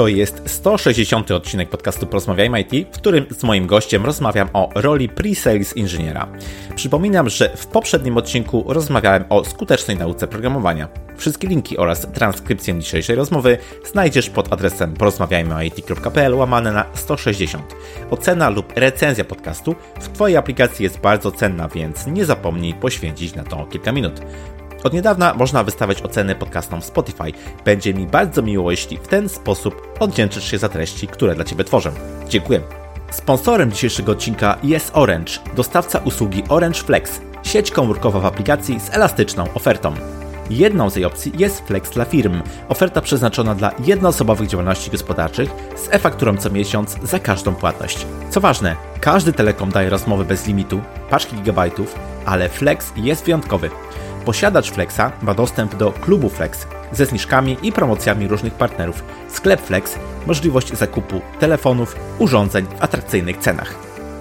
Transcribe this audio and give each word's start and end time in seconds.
To 0.00 0.08
jest 0.08 0.42
160 0.46 1.30
odcinek 1.30 1.68
podcastu 1.68 2.06
Porozmawiajmy 2.06 2.60
IT, 2.60 2.88
w 2.92 2.98
którym 2.98 3.26
z 3.30 3.42
moim 3.42 3.66
gościem 3.66 4.06
rozmawiam 4.06 4.48
o 4.52 4.68
roli 4.74 5.08
pre-sales 5.08 5.76
inżyniera. 5.76 6.28
Przypominam, 6.74 7.28
że 7.28 7.56
w 7.56 7.66
poprzednim 7.66 8.16
odcinku 8.16 8.64
rozmawiałem 8.68 9.24
o 9.28 9.44
skutecznej 9.44 9.96
nauce 9.96 10.28
programowania. 10.28 10.88
Wszystkie 11.16 11.48
linki 11.48 11.78
oraz 11.78 12.06
transkrypcję 12.12 12.78
dzisiejszej 12.78 13.16
rozmowy 13.16 13.58
znajdziesz 13.84 14.30
pod 14.30 14.52
adresem 14.52 14.94
porozmawiajmyit.pl 14.94 16.34
łamane 16.34 16.72
na 16.72 16.84
160. 16.94 17.74
Ocena 18.10 18.50
lub 18.50 18.72
recenzja 18.76 19.24
podcastu 19.24 19.74
w 20.00 20.08
Twojej 20.08 20.36
aplikacji 20.36 20.82
jest 20.82 21.00
bardzo 21.00 21.32
cenna, 21.32 21.68
więc 21.68 22.06
nie 22.06 22.24
zapomnij 22.24 22.74
poświęcić 22.74 23.34
na 23.34 23.44
to 23.44 23.66
kilka 23.66 23.92
minut. 23.92 24.20
Od 24.84 24.92
niedawna 24.92 25.34
można 25.34 25.64
wystawiać 25.64 26.02
oceny 26.02 26.34
podcastom 26.34 26.80
w 26.80 26.84
Spotify. 26.84 27.32
Będzie 27.64 27.94
mi 27.94 28.06
bardzo 28.06 28.42
miło, 28.42 28.70
jeśli 28.70 28.96
w 28.96 29.08
ten 29.08 29.28
sposób 29.28 29.96
oddzięczysz 30.00 30.50
się 30.50 30.58
za 30.58 30.68
treści, 30.68 31.08
które 31.08 31.34
dla 31.34 31.44
Ciebie 31.44 31.64
tworzę. 31.64 31.92
Dziękuję. 32.28 32.60
Sponsorem 33.10 33.72
dzisiejszego 33.72 34.12
odcinka 34.12 34.56
jest 34.62 34.90
Orange, 34.94 35.32
dostawca 35.56 35.98
usługi 35.98 36.42
Orange 36.48 36.80
Flex, 36.80 37.20
sieć 37.42 37.70
komórkowa 37.70 38.20
w 38.20 38.26
aplikacji 38.26 38.80
z 38.80 38.94
elastyczną 38.94 39.44
ofertą. 39.54 39.94
Jedną 40.50 40.90
z 40.90 40.96
jej 40.96 41.04
opcji 41.04 41.32
jest 41.38 41.66
Flex 41.66 41.90
dla 41.90 42.04
firm, 42.04 42.42
oferta 42.68 43.00
przeznaczona 43.00 43.54
dla 43.54 43.72
jednoosobowych 43.84 44.48
działalności 44.48 44.90
gospodarczych 44.90 45.50
z 45.76 45.88
e-fakturą 45.94 46.36
co 46.36 46.50
miesiąc 46.50 46.96
za 47.02 47.18
każdą 47.18 47.54
płatność. 47.54 48.06
Co 48.30 48.40
ważne, 48.40 48.76
każdy 49.00 49.32
telekom 49.32 49.70
daje 49.70 49.90
rozmowy 49.90 50.24
bez 50.24 50.46
limitu, 50.46 50.80
paczki 51.10 51.36
gigabajtów, 51.36 51.94
ale 52.26 52.48
Flex 52.48 52.92
jest 52.96 53.24
wyjątkowy. 53.24 53.70
Posiadacz 54.24 54.70
Flexa 54.70 55.12
ma 55.22 55.34
dostęp 55.34 55.76
do 55.76 55.92
klubu 55.92 56.28
Flex 56.28 56.66
ze 56.92 57.06
zniżkami 57.06 57.56
i 57.62 57.72
promocjami 57.72 58.28
różnych 58.28 58.54
partnerów. 58.54 59.04
Sklep 59.28 59.60
Flex, 59.60 59.98
możliwość 60.26 60.72
zakupu 60.72 61.20
telefonów, 61.40 61.96
urządzeń 62.18 62.66
w 62.66 62.82
atrakcyjnych 62.82 63.38
cenach. 63.38 63.74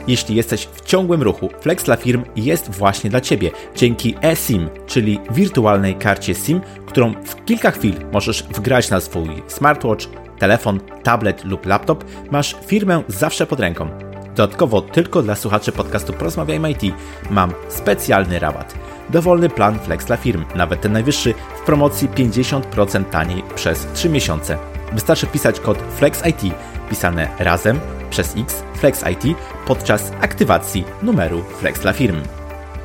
Jeśli 0.08 0.36
jesteś 0.36 0.66
w 0.66 0.81
ciągłym 0.81 1.23
ruchu, 1.23 1.50
Flex 1.61 1.83
dla 1.83 1.95
firm 1.95 2.23
jest 2.36 2.72
właśnie 2.72 3.09
dla 3.09 3.22
Ciebie 3.22 3.52
dzięki 3.75 4.16
eSIM, 4.23 4.69
czyli 4.88 5.19
wirtualnej 5.31 5.95
karcie 5.95 6.36
SIM, 6.36 6.61
którą 6.86 7.13
w 7.13 7.45
kilka 7.45 7.72
chwil 7.72 7.94
możesz 8.11 8.44
wgrać 8.44 8.89
na 8.89 9.00
swój 9.00 9.30
smartwatch, 9.47 10.06
telefon, 10.39 10.80
tablet 11.03 11.45
lub 11.45 11.66
laptop, 11.66 12.03
masz 12.31 12.56
firmę 12.66 13.03
zawsze 13.08 13.45
pod 13.45 13.59
ręką. 13.59 13.89
Dodatkowo 14.36 14.81
tylko 14.81 15.22
dla 15.22 15.36
słuchaczy 15.36 15.72
podcastu 15.72 16.13
Porozmawiajmy 16.13 16.72
IT 16.72 16.81
mam 17.30 17.53
specjalny 17.69 18.39
rabat. 18.39 18.89
Dowolny 19.10 19.50
plan 19.50 19.80
Flex 19.80 20.06
dla 20.06 20.18
firm, 20.18 20.46
nawet 20.56 20.82
ten 20.82 20.92
najwyższy, 20.92 21.34
w 21.62 21.66
promocji 21.66 22.10
50% 22.10 23.04
taniej 23.04 23.44
przez 23.56 23.88
3 23.94 24.10
miesiące. 24.10 24.58
Wystarczy 24.94 25.28
pisać 25.28 25.60
kod 25.60 25.78
FlexIT, 25.98 26.54
pisane 26.90 27.28
razem 27.40 27.80
przez 28.10 28.36
X 28.38 28.64
FlexIT 28.76 29.38
podczas 29.68 30.12
aktywacji 30.22 30.86
numeru 31.02 31.44
Flex 31.60 31.80
dla 31.80 31.94
firm. 31.94 32.22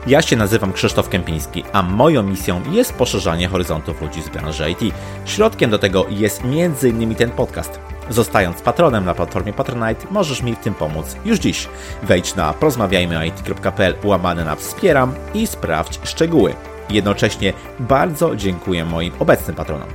Ja 0.07 0.23
się 0.23 0.37
nazywam 0.37 0.73
Krzysztof 0.73 1.09
Kępiński, 1.09 1.65
a 1.73 1.83
moją 1.83 2.23
misją 2.23 2.61
jest 2.71 2.95
poszerzanie 2.95 3.49
horyzontów 3.49 4.03
ludzi 4.03 4.23
z 4.23 4.29
branży 4.29 4.71
IT. 4.71 4.95
Środkiem 5.25 5.71
do 5.71 5.79
tego 5.79 6.07
jest 6.11 6.43
m.in. 6.45 7.15
ten 7.15 7.31
podcast. 7.31 7.81
Zostając 8.11 8.63
patronem 8.63 9.05
na 9.05 9.15
platformie 9.15 9.53
Patronite, 9.53 10.07
możesz 10.11 10.43
mi 10.43 10.55
w 10.55 10.59
tym 10.59 10.75
pomóc 10.75 11.17
już 11.25 11.39
dziś. 11.39 11.69
Wejdź 12.03 12.35
na 12.35 12.53
porozmawiajmyit.pl 12.53 13.95
łamane 14.05 14.45
na 14.45 14.57
wspieram 14.57 15.15
i 15.35 15.47
sprawdź 15.47 16.01
szczegóły. 16.05 16.55
Jednocześnie 16.91 17.53
bardzo 17.81 18.37
dziękuję 18.37 18.85
moim 18.85 19.13
obecnym 19.19 19.57
patronom. 19.57 19.89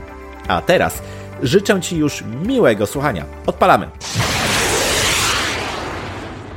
A 0.48 0.62
teraz 0.62 1.02
życzę 1.44 1.82
Ci 1.82 1.98
już 1.98 2.24
miłego 2.48 2.86
słuchania. 2.86 3.26
Odpalamy! 3.46 3.90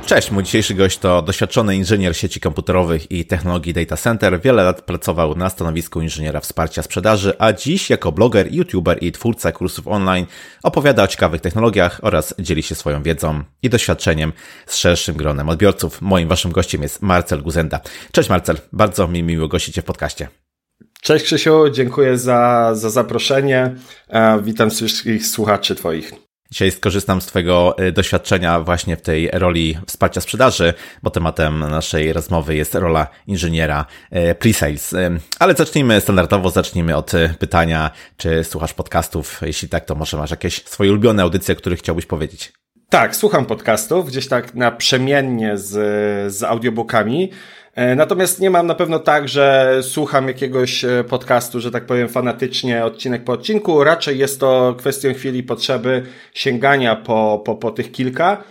Cześć, 0.05 0.31
mój 0.31 0.43
dzisiejszy 0.43 0.73
gość 0.73 0.97
to 0.97 1.21
doświadczony 1.21 1.75
inżynier 1.75 2.17
sieci 2.17 2.39
komputerowych 2.39 3.11
i 3.11 3.25
technologii 3.25 3.73
data 3.73 3.97
center. 3.97 4.41
Wiele 4.41 4.63
lat 4.63 4.81
pracował 4.81 5.35
na 5.35 5.49
stanowisku 5.49 6.01
inżyniera 6.01 6.39
wsparcia 6.39 6.83
sprzedaży, 6.83 7.33
a 7.39 7.53
dziś 7.53 7.89
jako 7.89 8.11
bloger, 8.11 8.53
youtuber 8.53 9.03
i 9.03 9.11
twórca 9.11 9.51
kursów 9.51 9.87
online 9.87 10.25
opowiada 10.63 11.03
o 11.03 11.07
ciekawych 11.07 11.41
technologiach 11.41 11.99
oraz 12.01 12.35
dzieli 12.39 12.63
się 12.63 12.75
swoją 12.75 13.03
wiedzą 13.03 13.43
i 13.61 13.69
doświadczeniem 13.69 14.33
z 14.65 14.75
szerszym 14.75 15.15
gronem 15.15 15.49
odbiorców. 15.49 16.01
Moim 16.01 16.27
waszym 16.27 16.51
gościem 16.51 16.81
jest 16.81 17.01
Marcel 17.01 17.41
Guzenda. 17.41 17.79
Cześć 18.11 18.29
Marcel, 18.29 18.57
bardzo 18.73 19.07
mi 19.07 19.23
miło 19.23 19.47
gościć 19.47 19.75
Cię 19.75 19.81
w 19.81 19.85
podcaście. 19.85 20.27
Cześć 21.01 21.25
Krzysiu, 21.25 21.69
dziękuję 21.69 22.17
za, 22.17 22.71
za 22.75 22.89
zaproszenie. 22.89 23.75
E, 24.09 24.41
witam 24.41 24.69
wszystkich 24.69 25.27
słuchaczy 25.27 25.75
Twoich. 25.75 26.32
Dzisiaj 26.53 26.71
skorzystam 26.71 27.21
z 27.21 27.25
Twojego 27.25 27.75
y, 27.79 27.91
doświadczenia 27.91 28.59
właśnie 28.59 28.97
w 28.97 29.01
tej 29.01 29.29
roli 29.31 29.77
wsparcia 29.87 30.21
sprzedaży, 30.21 30.73
bo 31.03 31.09
tematem 31.09 31.59
naszej 31.59 32.13
rozmowy 32.13 32.55
jest 32.55 32.75
rola 32.75 33.07
inżyniera 33.27 33.85
y, 34.11 34.35
pre-sales. 34.35 34.97
Y, 34.97 35.19
ale 35.39 35.53
zacznijmy 35.53 36.01
standardowo, 36.01 36.49
zacznijmy 36.49 36.95
od 36.95 37.11
pytania, 37.39 37.91
czy 38.17 38.43
słuchasz 38.43 38.73
podcastów? 38.73 39.41
Jeśli 39.41 39.69
tak, 39.69 39.85
to 39.85 39.95
może 39.95 40.17
masz 40.17 40.31
jakieś 40.31 40.63
swoje 40.65 40.91
ulubione 40.91 41.23
audycje, 41.23 41.53
o 41.53 41.57
których 41.57 41.79
chciałbyś 41.79 42.05
powiedzieć? 42.05 42.53
Tak, 42.89 43.15
słucham 43.15 43.45
podcastów, 43.45 44.07
gdzieś 44.07 44.27
tak 44.27 44.55
naprzemiennie 44.55 45.57
z, 45.57 45.69
z 46.33 46.43
audiobookami. 46.43 47.31
E, 47.75 47.95
natomiast 47.95 48.39
nie 48.39 48.49
mam 48.49 48.67
na 48.67 48.75
pewno 48.75 48.99
tak, 48.99 49.29
że 49.29 49.77
słucham 49.81 50.27
jakiegoś 50.27 50.85
e, 50.85 51.03
podcastu, 51.09 51.59
że 51.59 51.71
tak 51.71 51.85
powiem, 51.85 52.09
fanatycznie 52.09 52.85
odcinek 52.85 53.23
po 53.23 53.31
odcinku. 53.31 53.83
Raczej 53.83 54.17
jest 54.17 54.39
to 54.39 54.75
kwestią 54.77 55.13
chwili 55.13 55.43
potrzeby 55.43 56.03
sięgania 56.33 56.95
po, 56.95 57.41
po, 57.45 57.55
po 57.55 57.71
tych 57.71 57.91
kilka. 57.91 58.43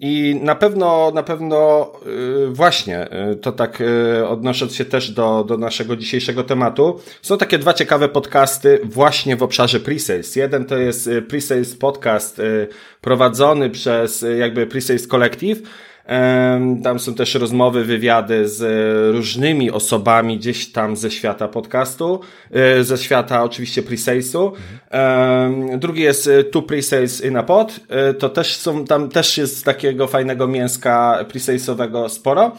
I 0.00 0.40
na 0.42 0.54
pewno, 0.54 1.10
na 1.14 1.22
pewno 1.22 1.92
y, 2.06 2.48
właśnie, 2.48 3.08
y, 3.32 3.36
to 3.36 3.52
tak 3.52 3.80
y, 3.80 4.28
odnosząc 4.28 4.74
się 4.74 4.84
też 4.84 5.10
do, 5.10 5.44
do 5.44 5.58
naszego 5.58 5.96
dzisiejszego 5.96 6.44
tematu, 6.44 7.00
są 7.22 7.38
takie 7.38 7.58
dwa 7.58 7.74
ciekawe 7.74 8.08
podcasty 8.08 8.80
właśnie 8.84 9.36
w 9.36 9.42
obszarze 9.42 9.80
presales. 9.80 10.36
Jeden 10.36 10.64
to 10.64 10.78
jest 10.78 11.10
presales 11.28 11.76
podcast 11.76 12.40
prowadzony 13.00 13.70
przez 13.70 14.24
jakby 14.38 14.66
presales 14.66 15.08
Collective, 15.08 15.62
tam 16.82 16.98
są 16.98 17.14
też 17.14 17.34
rozmowy, 17.34 17.84
wywiady 17.84 18.48
z 18.48 18.62
różnymi 19.14 19.70
osobami 19.70 20.38
gdzieś 20.38 20.72
tam 20.72 20.96
ze 20.96 21.10
świata 21.10 21.48
podcastu, 21.48 22.20
e, 22.50 22.84
ze 22.84 22.98
świata 22.98 23.42
oczywiście 23.42 23.82
presalesu. 23.82 24.52
Drugi 25.76 26.02
jest 26.02 26.28
e, 26.28 26.44
Two 26.44 26.62
Presales 26.62 27.24
in 27.24 27.36
a 27.36 27.42
Pod. 27.42 27.80
E, 27.88 28.14
to 28.14 28.28
też 28.28 28.56
są, 28.56 28.84
tam 28.84 29.08
też 29.08 29.38
jest 29.38 29.64
takiego 29.64 30.06
fajnego 30.06 30.48
mięska 30.48 31.24
presalesowego 31.28 32.08
sporo. 32.08 32.52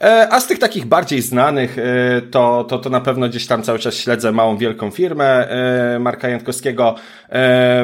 E, 0.00 0.28
a 0.32 0.40
z 0.40 0.46
tych 0.46 0.58
takich 0.58 0.86
bardziej 0.86 1.22
znanych, 1.22 1.78
e, 1.78 2.22
to, 2.22 2.64
to, 2.64 2.78
to 2.78 2.90
na 2.90 3.00
pewno 3.00 3.28
gdzieś 3.28 3.46
tam 3.46 3.62
cały 3.62 3.78
czas 3.78 3.94
śledzę 3.94 4.32
małą 4.32 4.56
wielką 4.56 4.90
firmę 4.90 5.48
e, 5.48 5.98
Marka 5.98 6.28
Jankowskiego, 6.28 6.94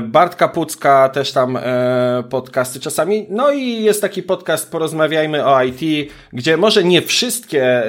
Bartka 0.02 0.48
Pucka, 0.48 1.08
też 1.08 1.32
tam 1.32 1.58
podcasty 2.30 2.80
czasami. 2.80 3.26
No 3.30 3.52
i 3.52 3.82
jest 3.82 4.00
taki 4.00 4.22
podcast 4.22 4.70
Porozmawiajmy 4.70 5.46
o 5.46 5.62
IT, 5.62 6.10
gdzie 6.32 6.56
może 6.56 6.84
nie 6.84 7.02
wszystkie 7.02 7.84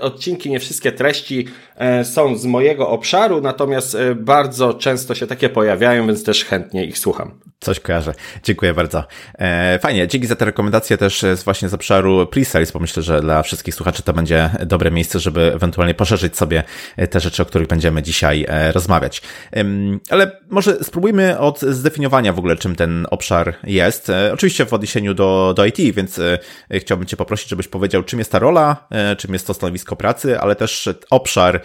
odcinki, 0.00 0.50
nie 0.50 0.60
wszystkie 0.60 0.92
treści 0.92 1.48
są 2.04 2.36
z 2.36 2.46
mojego 2.46 2.88
obszaru, 2.88 3.40
natomiast 3.40 3.96
bardzo 4.16 4.74
często 4.74 5.14
się 5.14 5.26
takie 5.26 5.48
pojawiają, 5.48 6.06
więc 6.06 6.24
też 6.24 6.44
chętnie 6.44 6.84
ich 6.84 6.98
słucham. 6.98 7.40
Coś 7.60 7.80
kojarzę. 7.80 8.14
Dziękuję 8.42 8.74
bardzo. 8.74 9.04
Fajnie, 9.80 10.08
dzięki 10.08 10.26
za 10.26 10.36
te 10.36 10.44
rekomendacje 10.44 10.98
też 10.98 11.24
właśnie 11.44 11.68
z 11.68 11.74
obszaru 11.74 12.24
pre-sales, 12.24 12.72
bo 12.72 12.78
myślę, 12.78 13.02
że 13.02 13.20
dla 13.20 13.42
wszystkich 13.42 13.74
słuchaczy 13.74 14.02
to 14.02 14.12
będzie 14.12 14.50
dobre 14.66 14.90
miejsce, 14.90 15.18
żeby 15.18 15.52
ewentualnie 15.54 15.94
poszerzyć 15.94 16.36
sobie 16.36 16.62
te 17.10 17.20
rzeczy, 17.20 17.42
o 17.42 17.46
których 17.46 17.68
będziemy 17.68 18.02
dzisiaj 18.02 18.46
e, 18.48 18.72
rozmawiać. 18.72 19.22
Ale 20.10 20.40
może 20.50 20.84
spróbujmy 20.84 21.38
od 21.38 21.60
zdefiniowania 21.60 22.32
w 22.32 22.38
ogóle, 22.38 22.56
czym 22.56 22.76
ten 22.76 23.06
obszar 23.10 23.54
jest. 23.64 24.10
E, 24.10 24.32
oczywiście 24.32 24.66
w 24.66 24.72
odniesieniu 24.72 25.14
do, 25.14 25.54
do 25.56 25.64
IT, 25.64 25.76
więc 25.78 26.18
e, 26.18 26.38
chciałbym 26.80 27.06
Cię 27.06 27.16
poprosić, 27.16 27.48
żebyś 27.48 27.68
powiedział, 27.68 28.02
czym 28.02 28.18
jest 28.18 28.32
ta 28.32 28.38
rola, 28.38 28.88
czym 29.18 29.32
jest 29.32 29.46
to 29.46 29.54
stanowisko 29.54 29.96
pracy, 29.96 30.40
ale 30.40 30.56
też 30.56 30.88
obszar 31.10 31.60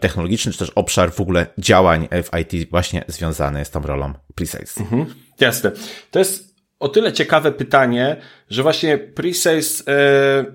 technologiczny, 0.00 0.52
czy 0.52 0.58
też 0.58 0.70
obszar 0.70 1.12
w 1.12 1.20
ogóle 1.20 1.46
działań 1.58 2.08
w 2.10 2.38
IT 2.40 2.70
właśnie 2.70 3.04
związany 3.08 3.64
z 3.64 3.70
tą 3.70 3.82
rolą 3.82 4.12
pre-sales. 4.34 4.80
Mhm, 4.80 5.14
jasne. 5.40 5.72
To 6.10 6.18
jest 6.18 6.52
o 6.82 6.88
tyle 6.88 7.12
ciekawe 7.12 7.52
pytanie, 7.52 8.16
że 8.50 8.62
właśnie 8.62 8.98
presales 8.98 9.84
e, 9.88 9.92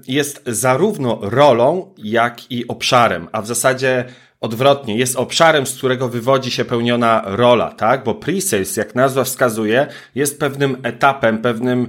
jest 0.08 0.42
zarówno 0.46 1.20
rolą, 1.22 1.94
jak 1.98 2.52
i 2.52 2.68
obszarem, 2.68 3.28
a 3.32 3.42
w 3.42 3.48
zasadzie 3.48 4.06
odwrotnie, 4.42 4.98
jest 4.98 5.16
obszarem, 5.16 5.68
z 5.68 5.78
którego 5.78 6.10
wywodzi 6.10 6.52
się 6.52 6.66
pełniona 6.66 7.22
rola, 7.26 7.72
tak? 7.72 8.04
Bo 8.04 8.16
presales, 8.16 8.78
jak 8.78 8.96
nazwa 8.96 9.24
wskazuje, 9.24 9.88
jest 10.16 10.40
pewnym 10.40 10.78
etapem, 10.84 11.38
pewnym, 11.38 11.88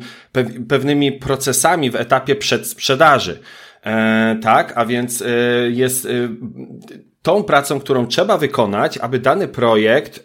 pewnymi 0.68 1.12
procesami 1.12 1.90
w 1.90 1.96
etapie 1.96 2.36
przedsprzedaży. 2.36 3.32
E, 3.32 3.42
tak, 4.42 4.72
a 4.76 4.86
więc 4.86 5.22
e, 5.22 5.26
jest 5.70 6.08
tą 7.22 7.42
pracą, 7.44 7.80
którą 7.80 8.06
trzeba 8.06 8.38
wykonać, 8.38 8.98
aby 8.98 9.18
dany 9.18 9.48
projekt 9.48 10.24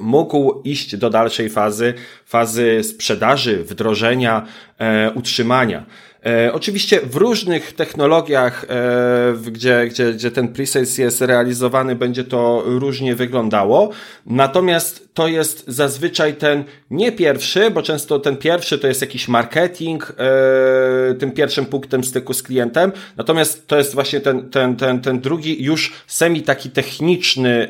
mógł 0.00 0.62
iść 0.64 0.96
do 0.96 1.10
dalszej 1.10 1.48
fazy, 1.48 1.94
fazy 2.24 2.82
sprzedaży, 2.82 3.64
wdrożenia, 3.64 4.46
utrzymania. 5.14 5.86
E, 6.26 6.52
oczywiście 6.52 7.00
w 7.00 7.16
różnych 7.16 7.72
technologiach, 7.72 8.66
e, 8.68 9.50
gdzie, 9.50 9.86
gdzie, 9.86 10.12
gdzie 10.12 10.30
ten 10.30 10.48
presales 10.48 10.98
jest 10.98 11.20
realizowany, 11.20 11.94
będzie 11.94 12.24
to 12.24 12.62
różnie 12.66 13.14
wyglądało. 13.14 13.90
Natomiast 14.26 15.08
to 15.14 15.28
jest 15.28 15.64
zazwyczaj 15.66 16.34
ten 16.34 16.64
nie 16.90 17.12
pierwszy, 17.12 17.70
bo 17.70 17.82
często 17.82 18.18
ten 18.18 18.36
pierwszy 18.36 18.78
to 18.78 18.86
jest 18.86 19.00
jakiś 19.00 19.28
marketing, 19.28 20.12
e, 20.18 21.14
tym 21.14 21.32
pierwszym 21.32 21.66
punktem 21.66 22.04
styku 22.04 22.34
z 22.34 22.42
klientem. 22.42 22.92
Natomiast 23.16 23.66
to 23.66 23.78
jest 23.78 23.94
właśnie 23.94 24.20
ten, 24.20 24.50
ten, 24.50 24.76
ten, 24.76 25.00
ten 25.00 25.20
drugi 25.20 25.62
już 25.62 25.92
semi 26.06 26.42
taki 26.42 26.70
techniczny, 26.70 27.68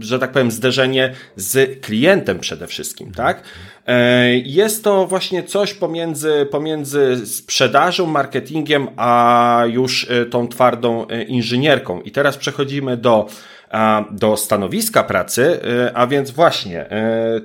że 0.00 0.18
tak 0.18 0.32
powiem, 0.32 0.50
zderzenie 0.50 1.14
z 1.36 1.80
klientem 1.80 2.38
przede 2.38 2.66
wszystkim, 2.66 3.12
tak? 3.12 3.42
E, 3.86 4.36
jest 4.36 4.84
to 4.84 5.06
właśnie 5.06 5.42
coś 5.42 5.74
pomiędzy, 5.74 6.46
pomiędzy 6.50 7.26
sprzedażą, 7.26 8.06
marketingiem, 8.06 8.88
a 8.96 9.62
już 9.70 10.10
e, 10.10 10.26
tą 10.26 10.48
twardą 10.48 11.06
e, 11.08 11.22
inżynierką. 11.22 12.00
I 12.00 12.10
teraz 12.10 12.36
przechodzimy 12.36 12.96
do 12.96 13.26
do 14.10 14.36
stanowiska 14.36 15.02
pracy, 15.02 15.60
a 15.94 16.06
więc 16.06 16.30
właśnie 16.30 16.86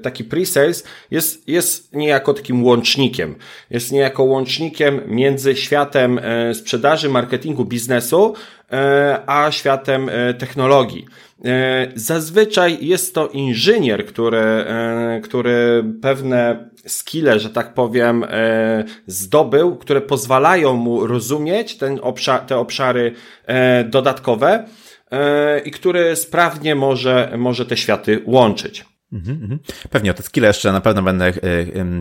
taki 0.02 0.24
pre-sales 0.24 0.86
jest, 1.12 1.48
jest 1.48 1.96
niejako 1.96 2.34
takim 2.34 2.66
łącznikiem. 2.66 3.36
Jest 3.70 3.92
niejako 3.92 4.24
łącznikiem 4.24 5.02
między 5.08 5.56
światem 5.56 6.20
sprzedaży, 6.54 7.10
marketingu, 7.10 7.66
biznesu, 7.66 8.34
a 9.28 9.48
światem 9.52 10.10
technologii. 10.38 11.06
E, 11.46 11.88
zazwyczaj 11.96 12.78
jest 12.82 13.16
to 13.16 13.28
inżynier, 13.28 14.06
który, 14.06 14.38
e, 14.38 15.22
który 15.24 15.84
pewne 16.02 16.70
skille, 16.86 17.40
że 17.40 17.50
tak 17.50 17.74
powiem, 17.74 18.24
e, 18.24 18.84
zdobył, 19.08 19.76
które 19.76 20.02
pozwalają 20.02 20.74
mu 20.74 21.08
rozumieć 21.08 21.78
ten 21.78 22.00
obszar, 22.02 22.42
te 22.42 22.58
obszary 22.58 23.14
dodatkowe 23.86 24.66
i 25.65 25.71
który 25.71 26.15
sprawnie 26.15 26.75
może, 26.75 27.33
może 27.38 27.65
te 27.65 27.77
światy 27.77 28.21
łączyć. 28.25 28.86
Mhm, 29.13 29.42
mhm. 29.42 29.59
Pewnie 29.89 30.12
o 30.12 30.13
te 30.13 30.24
skille 30.24 30.48
jeszcze 30.48 30.71
na 30.71 30.81
pewno 30.81 31.04
będę 31.04 31.25
e, 31.25 31.33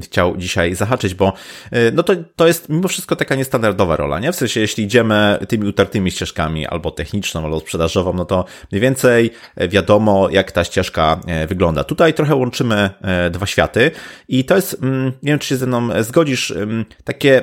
chciał 0.02 0.36
dzisiaj 0.36 0.74
zahaczyć, 0.74 1.14
bo 1.14 1.32
e, 1.70 1.90
no 1.90 2.02
to, 2.02 2.12
to 2.36 2.46
jest 2.46 2.68
mimo 2.68 2.88
wszystko 2.88 3.16
taka 3.16 3.34
niestandardowa 3.34 3.96
rola, 3.96 4.20
nie? 4.20 4.32
W 4.32 4.36
sensie, 4.36 4.60
jeśli 4.60 4.84
idziemy 4.84 5.38
tymi 5.48 5.68
utartymi 5.68 6.10
ścieżkami, 6.10 6.66
albo 6.66 6.90
techniczną, 6.90 7.44
albo 7.44 7.60
sprzedażową, 7.60 8.12
no 8.12 8.24
to 8.24 8.44
mniej 8.72 8.82
więcej 8.82 9.30
e, 9.56 9.68
wiadomo, 9.68 10.28
jak 10.30 10.52
ta 10.52 10.64
ścieżka 10.64 11.20
wygląda. 11.48 11.84
Tutaj 11.84 12.14
trochę 12.14 12.34
łączymy 12.34 12.90
dwa 13.30 13.46
światy 13.46 13.90
i 14.28 14.44
to 14.44 14.56
jest, 14.56 14.82
nie 15.22 15.30
wiem, 15.32 15.38
czy 15.38 15.48
się 15.48 15.56
ze 15.56 15.66
mną 15.66 16.02
zgodzisz, 16.02 16.54
takie 17.04 17.42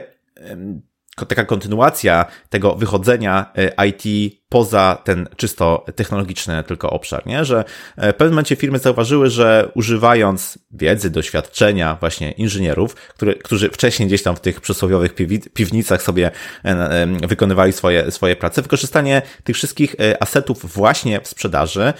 taka 1.27 1.45
kontynuacja 1.45 2.25
tego 2.49 2.75
wychodzenia 2.75 3.53
IT 3.87 4.33
poza 4.53 4.97
ten 5.03 5.27
czysto 5.37 5.85
technologiczny 5.95 6.63
tylko 6.63 6.89
obszar, 6.89 7.25
nie? 7.25 7.45
Że 7.45 7.63
e, 7.97 8.13
w 8.13 8.15
pewnym 8.15 8.33
momencie 8.33 8.55
firmy 8.55 8.79
zauważyły, 8.79 9.29
że 9.29 9.71
używając 9.75 10.59
wiedzy, 10.71 11.09
doświadczenia 11.09 11.97
właśnie 11.99 12.31
inżynierów, 12.31 12.95
który, 12.95 13.35
którzy 13.35 13.69
wcześniej 13.69 14.07
gdzieś 14.07 14.23
tam 14.23 14.35
w 14.35 14.39
tych 14.39 14.61
przysłowiowych 14.61 15.15
piwnicach 15.53 16.01
sobie 16.01 16.31
e, 16.65 16.69
e, 16.69 17.07
wykonywali 17.27 17.73
swoje, 17.73 18.11
swoje 18.11 18.35
prace, 18.35 18.61
wykorzystanie 18.61 19.21
tych 19.43 19.55
wszystkich 19.55 19.95
asetów 20.19 20.73
właśnie 20.73 21.21
w 21.21 21.27
sprzedaży 21.27 21.93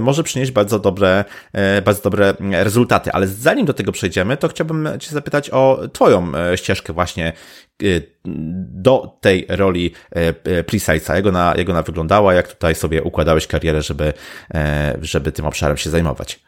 może 0.00 0.22
przynieść 0.22 0.52
bardzo 0.52 0.78
dobre, 0.78 1.24
bardzo 1.84 2.02
dobre 2.02 2.34
rezultaty. 2.50 3.12
Ale 3.12 3.26
zanim 3.26 3.66
do 3.66 3.74
tego 3.74 3.92
przejdziemy, 3.92 4.36
to 4.36 4.48
chciałbym 4.48 4.88
Cię 5.00 5.10
zapytać 5.10 5.50
o 5.50 5.80
Twoją 5.92 6.32
ścieżkę 6.56 6.92
właśnie 6.92 7.32
do 8.82 9.18
tej 9.20 9.46
roli 9.48 9.92
pre-salesa, 10.66 11.16
jego 11.16 11.32
na, 11.32 11.54
jego 11.56 11.72
na 11.72 11.82
wygląd 11.82 11.99
wyglądała, 12.00 12.34
jak 12.34 12.48
tutaj 12.48 12.74
sobie 12.74 13.02
układałeś 13.02 13.46
karierę, 13.46 13.82
żeby, 13.82 14.12
e, 14.54 14.96
żeby 15.02 15.32
tym 15.32 15.46
obszarem 15.46 15.76
się 15.76 15.90
zajmować. 15.90 16.40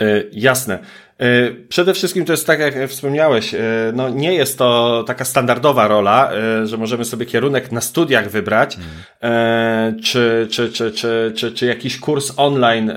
E, 0.00 0.04
jasne. 0.32 0.78
E, 1.18 1.50
przede 1.68 1.94
wszystkim 1.94 2.24
to 2.24 2.32
jest 2.32 2.46
tak, 2.46 2.60
jak 2.60 2.88
wspomniałeś, 2.88 3.54
no 3.92 4.08
nie 4.08 4.34
jest 4.34 4.58
to 4.58 5.04
taka 5.06 5.24
standardowa 5.24 5.88
rola, 5.88 6.30
że 6.64 6.76
możemy 6.76 7.04
sobie 7.04 7.26
kierunek 7.26 7.72
na 7.72 7.80
studiach 7.80 8.30
wybrać, 8.30 8.76
hmm. 9.20 10.02
czy, 10.02 10.48
czy, 10.50 10.72
czy, 10.72 10.92
czy, 10.92 11.32
czy, 11.36 11.52
czy 11.52 11.66
jakiś 11.66 12.00
kurs 12.00 12.32
online, 12.36 12.92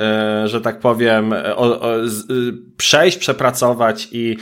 że 0.45 0.61
tak 0.61 0.79
powiem, 0.79 1.33
o, 1.55 1.81
o, 1.81 1.95
przejść, 2.77 3.17
przepracować 3.17 4.07
i 4.11 4.37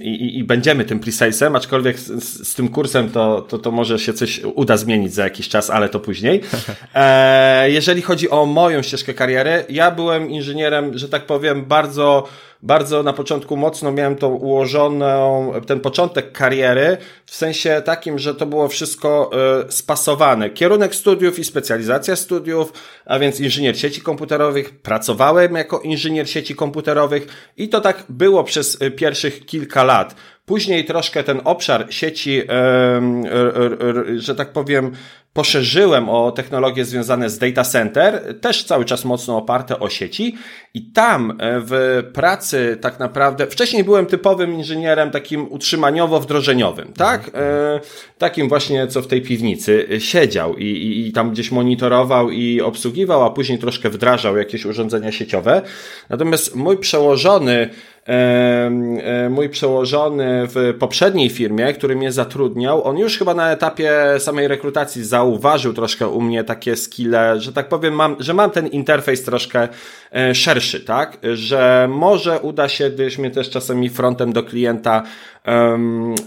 i, 0.00 0.38
i 0.38 0.44
będziemy 0.44 0.84
tym 0.84 1.00
presalesem, 1.00 1.56
aczkolwiek 1.56 1.98
z, 1.98 2.48
z, 2.48 2.54
tym 2.54 2.68
kursem 2.68 3.10
to, 3.10 3.42
to, 3.42 3.58
to 3.58 3.70
może 3.70 3.98
się 3.98 4.12
coś 4.12 4.40
uda 4.44 4.76
zmienić 4.76 5.14
za 5.14 5.24
jakiś 5.24 5.48
czas, 5.48 5.70
ale 5.70 5.88
to 5.88 6.00
później. 6.00 6.40
E, 6.94 7.70
jeżeli 7.70 8.02
chodzi 8.02 8.30
o 8.30 8.46
moją 8.46 8.82
ścieżkę 8.82 9.14
kariery, 9.14 9.64
ja 9.68 9.90
byłem 9.90 10.30
inżynierem, 10.30 10.98
że 10.98 11.08
tak 11.08 11.26
powiem, 11.26 11.64
bardzo 11.64 12.28
bardzo 12.62 13.02
na 13.02 13.12
początku 13.12 13.56
mocno 13.56 13.92
miałem 13.92 14.16
tą 14.16 14.34
ułożoną, 14.34 15.52
ten 15.66 15.80
początek 15.80 16.32
kariery, 16.32 16.96
w 17.26 17.34
sensie 17.34 17.82
takim, 17.84 18.18
że 18.18 18.34
to 18.34 18.46
było 18.46 18.68
wszystko 18.68 19.30
y, 19.68 19.72
spasowane. 19.72 20.50
Kierunek 20.50 20.94
studiów 20.94 21.38
i 21.38 21.44
specjalizacja 21.44 22.16
studiów, 22.16 22.72
a 23.04 23.18
więc 23.18 23.40
inżynier 23.40 23.78
sieci 23.78 24.00
komputerowych. 24.00 24.80
Pracowałem 24.80 25.54
jako 25.54 25.80
inżynier 25.80 26.30
sieci 26.30 26.54
komputerowych 26.54 27.26
i 27.56 27.68
to 27.68 27.80
tak 27.80 28.04
było 28.08 28.44
przez 28.44 28.82
y, 28.82 28.90
pierwszych 28.90 29.46
kilka 29.46 29.84
lat. 29.84 30.14
Później 30.48 30.84
troszkę 30.84 31.24
ten 31.24 31.40
obszar 31.44 31.86
sieci, 31.90 32.42
że 34.16 34.34
tak 34.34 34.52
powiem, 34.52 34.92
poszerzyłem 35.38 36.08
o 36.08 36.32
technologie 36.32 36.84
związane 36.84 37.30
z 37.30 37.38
data 37.38 37.64
center, 37.64 38.34
też 38.40 38.64
cały 38.64 38.84
czas 38.84 39.04
mocno 39.04 39.36
oparte 39.36 39.80
o 39.80 39.88
sieci 39.88 40.36
i 40.74 40.92
tam 40.92 41.30
e, 41.30 41.60
w 41.60 42.02
pracy 42.12 42.78
tak 42.80 42.98
naprawdę, 42.98 43.46
wcześniej 43.46 43.84
byłem 43.84 44.06
typowym 44.06 44.54
inżynierem 44.54 45.10
takim 45.10 45.46
utrzymaniowo-wdrożeniowym, 45.46 46.92
tak? 46.96 47.30
E, 47.34 47.80
takim 48.18 48.48
właśnie, 48.48 48.86
co 48.86 49.02
w 49.02 49.06
tej 49.06 49.22
piwnicy 49.22 49.88
siedział 49.98 50.56
i, 50.56 50.64
i, 50.64 51.08
i 51.08 51.12
tam 51.12 51.30
gdzieś 51.30 51.50
monitorował 51.50 52.30
i 52.30 52.60
obsługiwał, 52.60 53.24
a 53.24 53.30
później 53.30 53.58
troszkę 53.58 53.90
wdrażał 53.90 54.36
jakieś 54.36 54.64
urządzenia 54.64 55.12
sieciowe. 55.12 55.62
Natomiast 56.10 56.56
mój 56.56 56.78
przełożony 56.78 57.70
E, 57.70 57.97
mój 59.30 59.48
przełożony 59.48 60.46
w 60.46 60.74
poprzedniej 60.78 61.30
firmie, 61.30 61.72
który 61.72 61.96
mnie 61.96 62.12
zatrudniał, 62.12 62.84
on 62.84 62.98
już 62.98 63.18
chyba 63.18 63.34
na 63.34 63.50
etapie 63.50 63.92
samej 64.18 64.48
rekrutacji 64.48 65.04
zauważył 65.04 65.72
troszkę 65.72 66.08
u 66.08 66.20
mnie 66.20 66.44
takie 66.44 66.76
skille, 66.76 67.40
że 67.40 67.52
tak 67.52 67.68
powiem, 67.68 67.94
mam, 67.94 68.16
że 68.18 68.34
mam 68.34 68.50
ten 68.50 68.66
interfejs 68.66 69.22
troszkę 69.22 69.68
e, 70.12 70.34
szerszy, 70.34 70.80
tak? 70.80 71.18
Że 71.34 71.88
może 71.90 72.40
uda 72.40 72.68
się, 72.68 72.90
gdyż 72.90 73.18
mnie 73.18 73.30
też 73.30 73.50
czasami 73.50 73.90
frontem 73.90 74.32
do 74.32 74.42
klienta 74.42 75.02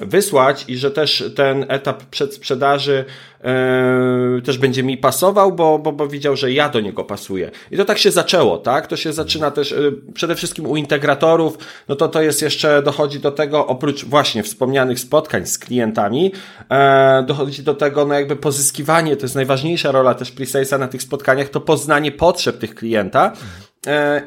wysłać 0.02 0.66
i 0.68 0.78
że 0.78 0.92
też 0.92 1.32
ten 1.36 1.66
etap 1.68 2.04
przedsprzedaży 2.04 2.96
um, 2.96 3.06
też 4.46 4.58
będzie 4.58 4.84
mi 4.84 4.98
pasował, 4.98 5.52
bo, 5.52 5.80
bo, 5.80 5.92
bo 5.92 6.08
widział, 6.08 6.36
że 6.36 6.52
ja 6.52 6.70
do 6.70 6.80
niego 6.80 7.04
pasuję. 7.04 7.52
I 7.72 7.78
to 7.78 7.86
tak 7.86 7.98
się 7.98 8.12
zaczęło, 8.12 8.58
tak? 8.58 8.88
To 8.88 8.98
się 8.98 9.14
zaczyna 9.14 9.52
też 9.52 9.72
y, 9.72 9.94
przede 10.14 10.36
wszystkim 10.36 10.66
u 10.66 10.76
integratorów, 10.76 11.58
no 11.88 11.96
to 11.96 12.08
to 12.08 12.22
jest 12.22 12.42
jeszcze, 12.42 12.82
dochodzi 12.82 13.20
do 13.20 13.32
tego, 13.32 13.68
oprócz 13.68 14.06
właśnie 14.06 14.44
wspomnianych 14.44 15.00
spotkań 15.00 15.46
z 15.46 15.58
klientami, 15.58 16.32
e, 16.70 17.24
dochodzi 17.28 17.64
do 17.64 17.74
tego, 17.74 18.06
no 18.06 18.14
jakby 18.14 18.36
pozyskiwanie, 18.36 19.16
to 19.16 19.26
jest 19.26 19.36
najważniejsza 19.36 19.92
rola 19.92 20.14
też 20.14 20.32
pre 20.32 20.78
na 20.80 20.88
tych 20.88 21.02
spotkaniach, 21.02 21.50
to 21.50 21.62
poznanie 21.62 22.12
potrzeb 22.12 22.58
tych 22.58 22.76
klienta, 22.76 23.22
E, 23.22 23.71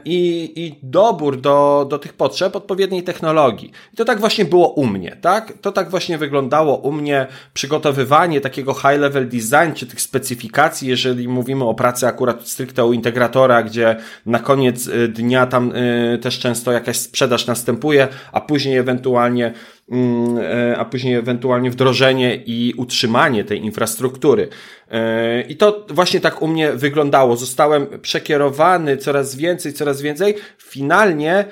i, 0.04 0.52
i 0.56 0.78
dobór 0.82 1.40
do, 1.40 1.87
do 1.90 1.99
tych 1.99 2.12
potrzeb 2.12 2.56
odpowiedniej 2.56 3.02
technologii. 3.02 3.73
I 3.92 3.96
to 3.96 4.04
tak 4.04 4.20
właśnie 4.20 4.44
było 4.44 4.68
u 4.68 4.87
mnie, 4.87 5.16
tak? 5.20 5.52
To 5.61 5.73
tak 5.73 5.90
właśnie 5.90 6.18
wyglądało 6.18 6.76
u 6.76 6.92
mnie 6.92 7.26
przygotowywanie 7.52 8.40
takiego 8.40 8.75
high 8.75 8.99
level 8.99 9.28
design, 9.28 9.73
czy 9.75 9.87
tych 9.87 10.00
specyfikacji, 10.00 10.88
jeżeli 10.88 11.28
mówimy 11.28 11.64
o 11.64 11.75
pracy 11.75 12.06
akurat 12.06 12.49
stricte 12.49 12.84
u 12.84 12.92
integratora, 12.92 13.62
gdzie 13.62 13.96
na 14.26 14.38
koniec 14.38 14.87
y, 14.87 15.08
dnia 15.08 15.46
tam 15.46 15.73
y, 15.76 16.18
też 16.23 16.38
często 16.38 16.73
jakaś 16.73 16.96
sprzedaż 16.96 17.46
następuje, 17.46 18.08
a 18.32 18.40
później 18.40 18.76
ewentualnie 18.76 19.54
Mm, 19.90 20.38
e, 20.38 20.78
a 20.78 20.84
później 20.84 21.14
ewentualnie 21.14 21.70
wdrożenie 21.70 22.37
i 22.46 22.75
utrzymanie 22.76 23.44
tej 23.44 23.64
infrastruktury. 23.64 24.49
E, 24.94 25.42
I 25.42 25.56
to 25.56 25.86
właśnie 25.88 26.20
tak 26.20 26.42
u 26.42 26.48
mnie 26.48 26.72
wyglądało. 26.72 27.36
Zostałem 27.36 27.86
przekierowany 28.02 28.96
coraz 28.96 29.36
więcej, 29.36 29.72
coraz 29.72 30.02
więcej. 30.02 30.34
Finalnie 30.58 31.44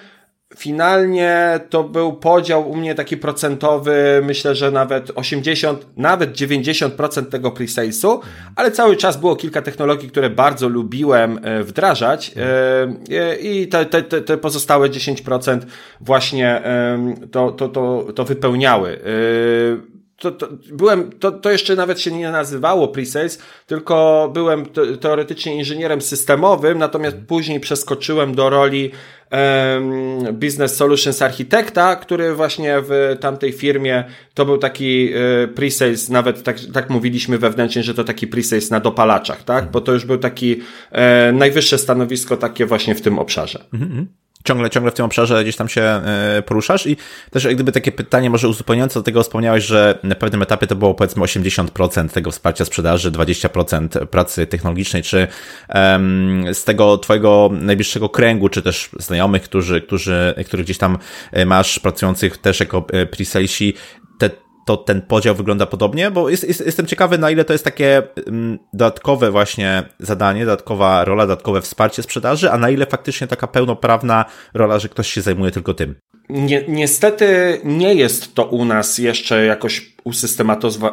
finalnie 0.56 1.60
to 1.70 1.84
był 1.84 2.12
podział 2.12 2.70
u 2.70 2.76
mnie 2.76 2.94
taki 2.94 3.16
procentowy, 3.16 4.22
myślę, 4.24 4.54
że 4.54 4.70
nawet 4.70 5.12
80, 5.14 5.86
nawet 5.96 6.32
90% 6.32 7.26
tego 7.26 7.50
presalesu, 7.50 8.20
ale 8.56 8.70
cały 8.70 8.96
czas 8.96 9.16
było 9.16 9.36
kilka 9.36 9.62
technologii, 9.62 10.08
które 10.08 10.30
bardzo 10.30 10.68
lubiłem 10.68 11.40
e, 11.42 11.62
wdrażać 11.62 12.34
e, 12.36 13.36
i 13.36 13.68
te, 13.68 13.86
te, 13.86 14.02
te 14.02 14.36
pozostałe 14.36 14.88
10% 14.88 15.60
właśnie 16.00 16.62
to, 17.30 17.52
to, 17.52 17.68
to, 17.68 18.06
to 18.14 18.24
wypełniały 18.24 18.98
to, 20.22 20.30
to, 20.32 20.48
byłem, 20.72 21.12
to, 21.12 21.32
to 21.32 21.50
jeszcze 21.50 21.76
nawet 21.76 22.00
się 22.00 22.10
nie 22.10 22.30
nazywało 22.30 22.88
pre-sales, 22.88 23.38
tylko 23.66 24.30
byłem 24.34 24.66
teoretycznie 25.00 25.56
inżynierem 25.56 26.00
systemowym, 26.00 26.78
natomiast 26.78 27.16
później 27.28 27.60
przeskoczyłem 27.60 28.34
do 28.34 28.50
roli 28.50 28.90
um, 29.30 30.36
Business 30.38 30.76
Solutions 30.76 31.22
Architekta, 31.22 31.96
który 31.96 32.34
właśnie 32.34 32.74
w 32.82 33.16
tamtej 33.20 33.52
firmie 33.52 34.04
to 34.34 34.44
był 34.44 34.58
taki 34.58 35.12
e, 35.12 35.48
pre-sales, 35.48 36.10
nawet 36.10 36.42
tak, 36.42 36.56
tak 36.72 36.90
mówiliśmy 36.90 37.38
wewnętrznie, 37.38 37.82
że 37.82 37.94
to 37.94 38.04
taki 38.04 38.26
pre-sales 38.26 38.70
na 38.70 38.80
dopalaczach, 38.80 39.44
tak? 39.44 39.70
Bo 39.70 39.80
to 39.80 39.92
już 39.92 40.04
był 40.04 40.18
taki 40.18 40.60
e, 40.90 41.32
najwyższe 41.32 41.78
stanowisko 41.78 42.36
takie 42.36 42.66
właśnie 42.66 42.94
w 42.94 43.00
tym 43.00 43.18
obszarze. 43.18 43.64
Mm-hmm 43.74 44.21
ciągle, 44.44 44.70
ciągle 44.70 44.92
w 44.92 44.94
tym 44.94 45.06
obszarze 45.06 45.42
gdzieś 45.42 45.56
tam 45.56 45.68
się 45.68 45.82
e, 45.82 46.42
poruszasz. 46.46 46.86
I 46.86 46.96
też 47.30 47.44
jak 47.44 47.54
gdyby 47.54 47.72
takie 47.72 47.92
pytanie 47.92 48.30
może 48.30 48.48
uzupełniające 48.48 49.00
do 49.00 49.02
tego 49.02 49.22
wspomniałeś, 49.22 49.64
że 49.64 49.98
na 50.02 50.14
pewnym 50.14 50.42
etapie 50.42 50.66
to 50.66 50.76
było 50.76 50.94
powiedzmy 50.94 51.22
80% 51.22 52.08
tego 52.08 52.30
wsparcia 52.30 52.64
sprzedaży, 52.64 53.10
20% 53.10 54.06
pracy 54.06 54.46
technologicznej, 54.46 55.02
czy 55.02 55.26
um, 55.74 56.44
z 56.52 56.64
tego 56.64 56.98
twojego 56.98 57.50
najbliższego 57.52 58.08
kręgu, 58.08 58.48
czy 58.48 58.62
też 58.62 58.90
znajomych, 58.98 59.42
którzy, 59.42 59.80
którzy, 59.80 60.34
których 60.46 60.66
gdzieś 60.66 60.78
tam 60.78 60.98
e, 61.32 61.46
masz 61.46 61.78
pracujących 61.78 62.38
też 62.38 62.60
jako 62.60 62.86
e, 62.92 63.06
te 63.06 63.74
to 64.66 64.76
ten 64.76 65.02
podział 65.02 65.34
wygląda 65.34 65.66
podobnie, 65.66 66.10
bo 66.10 66.28
jest, 66.28 66.48
jest, 66.48 66.66
jestem 66.66 66.86
ciekawy, 66.86 67.18
na 67.18 67.30
ile 67.30 67.44
to 67.44 67.52
jest 67.52 67.64
takie 67.64 68.02
um, 68.26 68.58
dodatkowe 68.72 69.30
właśnie 69.30 69.82
zadanie, 69.98 70.44
dodatkowa 70.44 71.04
rola, 71.04 71.26
dodatkowe 71.26 71.60
wsparcie 71.60 72.02
sprzedaży, 72.02 72.50
a 72.50 72.58
na 72.58 72.70
ile 72.70 72.86
faktycznie 72.86 73.26
taka 73.26 73.46
pełnoprawna 73.46 74.24
rola, 74.54 74.78
że 74.78 74.88
ktoś 74.88 75.12
się 75.12 75.22
zajmuje 75.22 75.50
tylko 75.50 75.74
tym. 75.74 75.94
Ni 76.28 76.58
niestety 76.68 77.60
nie 77.64 77.94
jest 77.94 78.34
to 78.34 78.44
u 78.44 78.64
nas 78.64 78.98
jeszcze 78.98 79.44
jakoś 79.44 79.92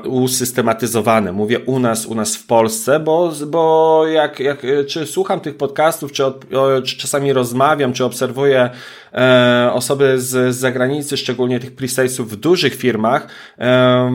usystematyzowane. 0.04 1.32
Mówię 1.32 1.60
u 1.60 1.80
nas, 1.80 2.06
u 2.06 2.16
nas 2.16 2.36
w 2.36 2.46
Polsce, 2.46 3.00
bo, 3.00 3.34
bo 3.48 4.04
jak, 4.08 4.40
jak, 4.40 4.66
czy 4.88 5.06
słucham 5.06 5.40
tych 5.40 5.58
podcastów, 5.58 6.12
czy, 6.12 6.26
od, 6.26 6.46
czy 6.86 6.98
czasami 6.98 7.34
rozmawiam, 7.34 7.94
czy 7.94 8.06
obserwuję 8.06 8.70
e, 9.14 9.70
osoby 9.74 10.22
z, 10.22 10.56
z 10.56 10.58
zagranicy, 10.58 11.18
szczególnie 11.18 11.60
tych 11.60 11.76
presalesów 11.76 12.32
w 12.32 12.36
dużych 12.36 12.76
firmach 12.76 13.28
e, 13.60 14.12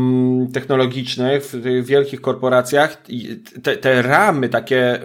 technologicznych, 0.52 1.44
w 1.44 1.86
wielkich 1.86 2.20
korporacjach, 2.20 3.02
te, 3.62 3.76
te 3.76 4.02
ramy 4.02 4.48
takie 4.48 5.04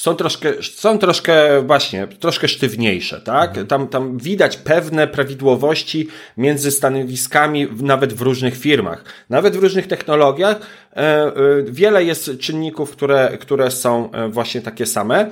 są 0.00 0.16
troszkę, 0.16 0.52
są 0.62 0.98
troszkę 0.98 1.62
właśnie, 1.62 2.06
troszkę 2.06 2.48
sztywniejsze, 2.48 3.20
tak? 3.20 3.48
Mhm. 3.48 3.66
Tam, 3.66 3.88
tam 3.88 4.18
widać 4.18 4.56
pewne 4.56 5.06
prawidłowości 5.06 6.08
między 6.36 6.70
stanowiskami, 6.70 7.68
nawet 7.82 8.12
w 8.12 8.20
różnych 8.20 8.56
firmach 8.56 9.04
nawet 9.30 9.56
w 9.56 9.62
różnych 9.62 9.86
technologiach. 9.86 10.56
E, 10.96 10.96
e, 10.96 11.32
wiele 11.64 12.04
jest 12.04 12.30
czynników, 12.38 12.90
które, 12.90 13.38
które 13.40 13.70
są 13.70 14.12
e, 14.12 14.28
właśnie 14.28 14.60
takie 14.60 14.86
same. 14.86 15.30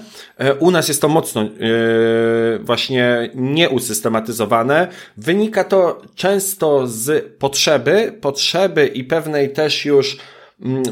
U 0.59 0.71
nas 0.71 0.89
jest 0.89 1.01
to 1.01 1.09
mocno 1.09 1.49
właśnie 2.61 3.31
nieusystematyzowane. 3.35 4.89
Wynika 5.17 5.65
to 5.65 6.03
często 6.15 6.87
z 6.87 7.33
potrzeby, 7.39 8.13
potrzeby 8.21 8.87
i 8.87 9.05
pewnej 9.05 9.53
też 9.53 9.85
już 9.85 10.19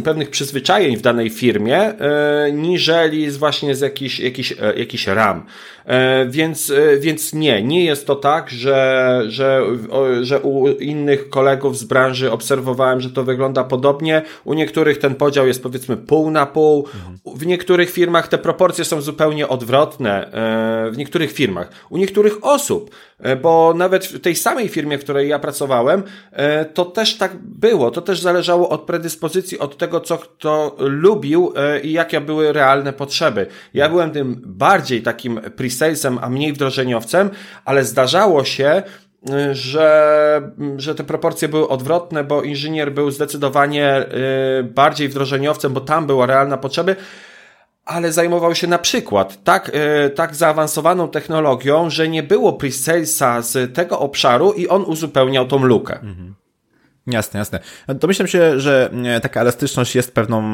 pewnych 0.05 0.31
przyzwyczajeń 0.31 0.97
w 0.97 1.03
danej 1.03 1.31
firmie, 1.31 1.79
e, 1.79 2.53
niżeli 2.53 3.31
z 3.31 3.37
właśnie 3.37 3.75
z 3.75 3.81
jakichś, 3.81 4.21
jakichś, 4.21 4.53
e, 4.53 4.79
jakichś 4.79 5.07
ram. 5.07 5.47
E, 5.85 6.27
więc, 6.29 6.73
więc 7.01 7.33
nie, 7.33 7.63
nie 7.63 7.85
jest 7.85 8.07
to 8.07 8.17
tak, 8.17 8.51
że, 8.51 9.23
że, 9.27 9.63
że 10.23 10.41
u 10.41 10.69
innych 10.69 11.29
kolegów 11.29 11.79
z 11.79 11.85
branży 11.85 12.33
obserwowałem, 12.33 13.01
że 13.01 13.11
to 13.11 13.25
wygląda 13.25 13.65
podobnie. 13.65 14.23
U 14.45 14.55
niektórych 14.55 14.99
ten 14.99 15.15
podział 15.15 15.47
jest 15.47 15.63
powiedzmy 15.63 15.97
pół 15.97 16.31
na 16.31 16.47
pół. 16.47 16.89
W 17.37 17.47
niektórych 17.47 17.91
firmach 17.91 18.29
te 18.29 18.39
proporcje 18.39 18.85
są 18.85 19.01
zupełnie 19.01 19.49
odwrotne. 19.49 20.31
W 20.93 20.97
niektórych 20.97 21.33
firmach. 21.33 21.71
U 21.91 21.97
niektórych 21.97 22.45
osób, 22.45 22.91
bo 23.43 23.75
nawet 23.77 24.07
w 24.07 24.21
tej 24.21 24.37
samej 24.37 24.69
firmie, 24.69 24.99
w 24.99 25.05
której 25.05 25.29
ja 25.29 25.39
pracowałem, 25.39 26.03
to 26.75 26.85
też 26.85 27.17
tak 27.17 27.37
było. 27.37 27.91
To 27.91 28.03
też 28.03 28.21
zależało 28.21 28.69
od 28.69 28.81
predyspozycji 28.81 29.56
od 29.59 29.77
tego, 29.77 30.01
co 30.01 30.19
kto 30.19 30.77
lubił 30.79 31.53
e, 31.57 31.81
i 31.81 31.93
jakie 31.93 32.21
były 32.21 32.53
realne 32.53 32.93
potrzeby. 32.93 33.47
Ja 33.75 33.89
byłem 33.89 34.11
tym 34.11 34.43
bardziej 34.47 35.03
takim 35.03 35.41
pre-salesem, 35.41 36.19
a 36.21 36.31
mniej 36.31 36.53
wdrożeniowcem, 36.53 37.31
ale 37.65 37.85
zdarzało 37.85 38.45
się, 38.45 38.83
e, 39.31 39.55
że, 39.55 40.53
że 40.77 40.95
te 40.95 41.05
proporcje 41.05 41.49
były 41.49 41.69
odwrotne, 41.69 42.25
bo 42.25 42.43
inżynier 42.43 42.93
był 42.93 43.11
zdecydowanie 43.11 43.89
e, 43.89 44.07
bardziej 44.63 45.09
wdrożeniowcem, 45.09 45.73
bo 45.73 45.81
tam 45.81 46.07
była 46.07 46.27
realna 46.27 46.57
potrzeby, 46.57 46.97
ale 47.85 48.13
zajmował 48.13 48.55
się 48.55 48.67
na 48.67 48.79
przykład 48.79 49.45
tak, 49.45 49.73
tak 50.15 50.35
zaawansowaną 50.35 51.09
technologią, 51.09 51.91
że 51.91 52.09
nie 52.09 52.23
było 52.23 52.53
pre-salesa 52.53 53.43
z 53.43 53.75
tego 53.75 53.99
obszaru 53.99 54.53
i 54.53 54.69
on 54.69 54.83
uzupełniał 54.83 55.47
tą 55.47 55.65
lukę. 55.65 55.95
Mhm. 55.95 56.35
Jasne, 57.07 57.39
jasne. 57.39 57.61
Domyślam 57.89 58.29
się, 58.29 58.61
że 58.61 58.91
e, 59.05 59.21
taka 59.21 59.41
elastyczność 59.41 59.95
jest 59.95 60.15
pewną 60.15 60.45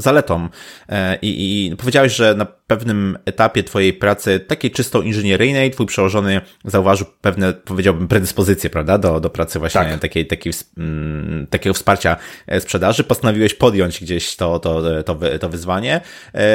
zaletą 0.00 0.48
e, 0.88 1.18
i, 1.22 1.66
i 1.66 1.76
powiedziałeś, 1.76 2.16
że 2.16 2.34
na 2.34 2.44
pewnym 2.44 3.18
etapie 3.24 3.62
twojej 3.62 3.92
pracy, 3.92 4.40
takiej 4.40 4.70
czysto 4.70 5.02
inżynieryjnej, 5.02 5.70
twój 5.70 5.86
przełożony 5.86 6.40
zauważył 6.64 7.06
pewne, 7.20 7.52
powiedziałbym, 7.52 8.08
predyspozycje, 8.08 8.70
prawda, 8.70 8.98
do, 8.98 9.20
do 9.20 9.30
pracy 9.30 9.58
właśnie 9.58 9.80
tak. 9.80 10.00
takiej, 10.00 10.26
takiej, 10.26 10.52
mm, 10.78 11.46
takiego 11.50 11.74
wsparcia 11.74 12.16
e, 12.46 12.60
sprzedaży. 12.60 13.04
Postanowiłeś 13.04 13.54
podjąć 13.54 14.00
gdzieś 14.00 14.36
to, 14.36 14.58
to, 14.58 15.02
to, 15.02 15.18
to 15.40 15.48
wyzwanie. 15.48 16.00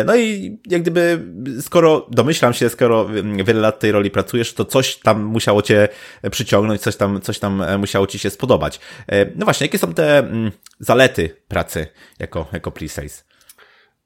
No 0.06 0.16
i 0.16 0.58
jak 0.70 0.82
gdyby, 0.82 1.20
skoro 1.62 2.08
domyślam 2.12 2.54
się, 2.54 2.70
skoro 2.70 3.10
mm, 3.10 3.46
wiele 3.46 3.60
lat 3.60 3.80
tej 3.80 3.92
roli 3.92 4.12
pracujesz, 4.12 4.54
to 4.54 4.66
coś 4.66 4.96
tam 4.96 5.24
musiało 5.24 5.62
cię 5.62 5.88
przyciągnąć, 6.32 6.82
coś 6.82 6.96
tam, 6.96 7.22
coś 7.22 7.40
tam 7.40 7.64
musiało 7.80 8.08
ci 8.08 8.20
się 8.20 8.30
spodobać. 8.30 8.80
No 9.38 9.46
właśnie, 9.46 9.66
jakie 9.66 9.78
są 9.78 9.94
te 9.94 10.18
mm, 10.20 10.52
zalety 10.80 11.30
pracy 11.48 11.88
jako, 12.20 12.48
jako 12.54 12.72
pre-sales? 12.72 13.24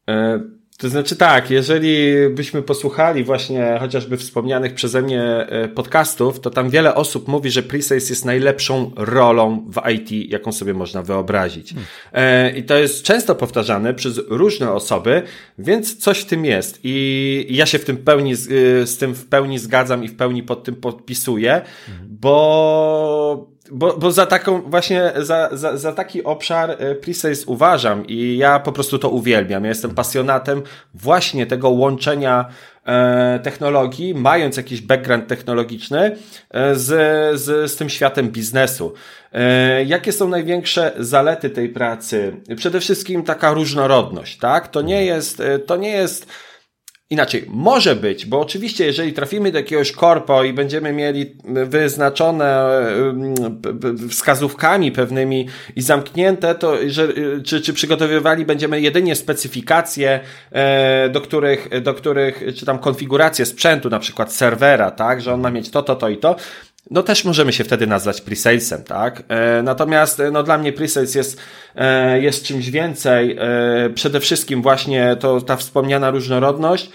E, 0.10 0.40
to 0.78 0.90
znaczy 0.90 1.16
tak, 1.16 1.52
jeżeli 1.52 2.14
byśmy 2.30 2.62
posłuchali 2.62 3.24
właśnie 3.24 3.78
chociażby 3.80 4.18
wspomnianych 4.18 4.74
przeze 4.74 5.02
mnie 5.02 5.24
e, 5.24 5.68
podcastów, 5.68 6.40
to 6.40 6.50
tam 6.50 6.70
wiele 6.70 6.96
osób 6.96 7.28
mówi, 7.28 7.52
że 7.52 7.64
pre-sales 7.64 8.10
jest 8.10 8.26
najlepszą 8.26 8.92
rolą 8.96 9.72
w 9.72 9.90
IT, 9.90 10.32
jaką 10.32 10.52
sobie 10.52 10.74
można 10.74 11.02
wyobrazić. 11.02 11.74
Hmm. 11.74 11.88
E, 12.14 12.58
I 12.58 12.64
to 12.64 12.78
jest 12.78 13.04
często 13.04 13.36
powtarzane 13.36 13.94
przez 13.94 14.22
różne 14.28 14.72
osoby, 14.72 15.22
więc 15.58 15.98
coś 15.98 16.20
w 16.20 16.26
tym 16.26 16.46
jest. 16.46 16.80
I 16.84 17.48
ja 17.50 17.66
się 17.66 17.80
w 17.80 17.86
tym 17.86 17.98
pełni, 17.98 18.36
z 18.36 18.98
tym 18.98 19.14
w 19.16 19.26
pełni 19.26 19.60
zgadzam 19.60 20.04
i 20.04 20.08
w 20.08 20.16
pełni 20.16 20.44
pod 20.44 20.64
tym 20.64 20.76
podpisuję, 20.76 21.62
hmm. 21.86 22.08
bo 22.10 23.52
bo, 23.72 23.98
bo 23.98 24.12
za 24.12 24.26
taką 24.26 24.62
właśnie, 24.62 25.12
za, 25.18 25.50
za, 25.52 25.78
za 25.78 25.92
taki 25.94 26.24
obszar 26.24 26.72
e, 26.72 26.96
Presales 26.96 27.46
uważam 27.46 28.08
i 28.08 28.38
ja 28.38 28.60
po 28.60 28.72
prostu 28.72 29.00
to 29.00 29.10
uwielbiam. 29.10 29.64
Ja 29.64 29.70
jestem 29.70 29.96
pasjonatem 29.96 30.62
właśnie 30.94 31.46
tego 31.46 31.70
łączenia 31.70 32.46
e, 32.86 33.40
technologii, 33.44 34.16
mając 34.16 34.58
jakiś 34.58 34.82
background 34.82 35.28
technologiczny 35.28 36.18
e, 36.50 36.76
z, 36.76 37.42
z, 37.42 37.72
z 37.72 37.76
tym 37.76 37.90
światem 37.90 38.30
biznesu. 38.30 38.94
E, 39.34 39.84
jakie 39.84 40.12
są 40.12 40.30
największe 40.30 40.92
zalety 41.00 41.50
tej 41.50 41.70
pracy? 41.70 42.36
Przede 42.56 42.80
wszystkim 42.80 43.24
taka 43.24 43.54
różnorodność, 43.54 44.38
tak? 44.38 44.68
To 44.68 44.82
nie 44.82 45.06
jest, 45.06 45.40
e, 45.40 45.60
to 45.60 45.76
nie 45.76 45.92
jest, 45.92 46.28
Inaczej, 47.12 47.46
może 47.48 47.96
być, 47.96 48.26
bo 48.26 48.40
oczywiście, 48.40 48.86
jeżeli 48.86 49.14
trafimy 49.14 49.52
do 49.52 49.58
jakiegoś 49.58 49.92
korpo 49.92 50.44
i 50.44 50.54
będziemy 50.54 50.94
mieli 50.94 51.36
wyznaczone 51.66 52.80
wskazówkami 54.10 54.92
pewnymi 54.92 55.48
i 55.76 55.82
zamknięte, 55.82 56.56
to 56.56 56.78
że, 56.88 57.08
czy, 57.44 57.62
czy 57.62 57.74
przygotowywali 57.74 58.46
będziemy 58.46 58.82
jedynie 58.82 59.16
specyfikacje, 59.16 60.20
e, 60.52 61.10
do 61.10 61.22
których, 61.22 61.82
do 61.82 61.94
których, 61.94 62.44
czy 62.56 62.66
tam 62.66 62.80
konfigurację 62.80 63.46
sprzętu, 63.46 63.90
na 63.90 64.00
przykład 64.00 64.34
serwera, 64.34 64.92
tak, 64.92 65.22
że 65.22 65.34
on 65.34 65.42
ma 65.42 65.52
mieć 65.52 65.70
to, 65.70 65.84
to, 65.84 65.96
to 65.96 66.10
i 66.10 66.18
to, 66.18 66.36
no 66.90 67.04
też 67.04 67.26
możemy 67.26 67.54
się 67.54 67.64
wtedy 67.64 67.88
nazwać 67.88 68.22
presalesem, 68.22 68.84
tak? 68.84 69.24
E, 69.28 69.64
natomiast 69.64 70.20
e, 70.20 70.32
no 70.32 70.44
dla 70.44 70.58
mnie 70.58 70.74
presales 70.74 71.16
jest, 71.16 71.40
e, 71.76 72.22
jest 72.22 72.44
czymś 72.44 72.70
więcej. 72.70 73.38
Przede 73.96 74.20
wszystkim 74.20 74.62
właśnie 74.62 75.16
to 75.20 75.42
ta 75.42 75.56
wspomniana 75.56 76.12
różnorodność, 76.12 76.90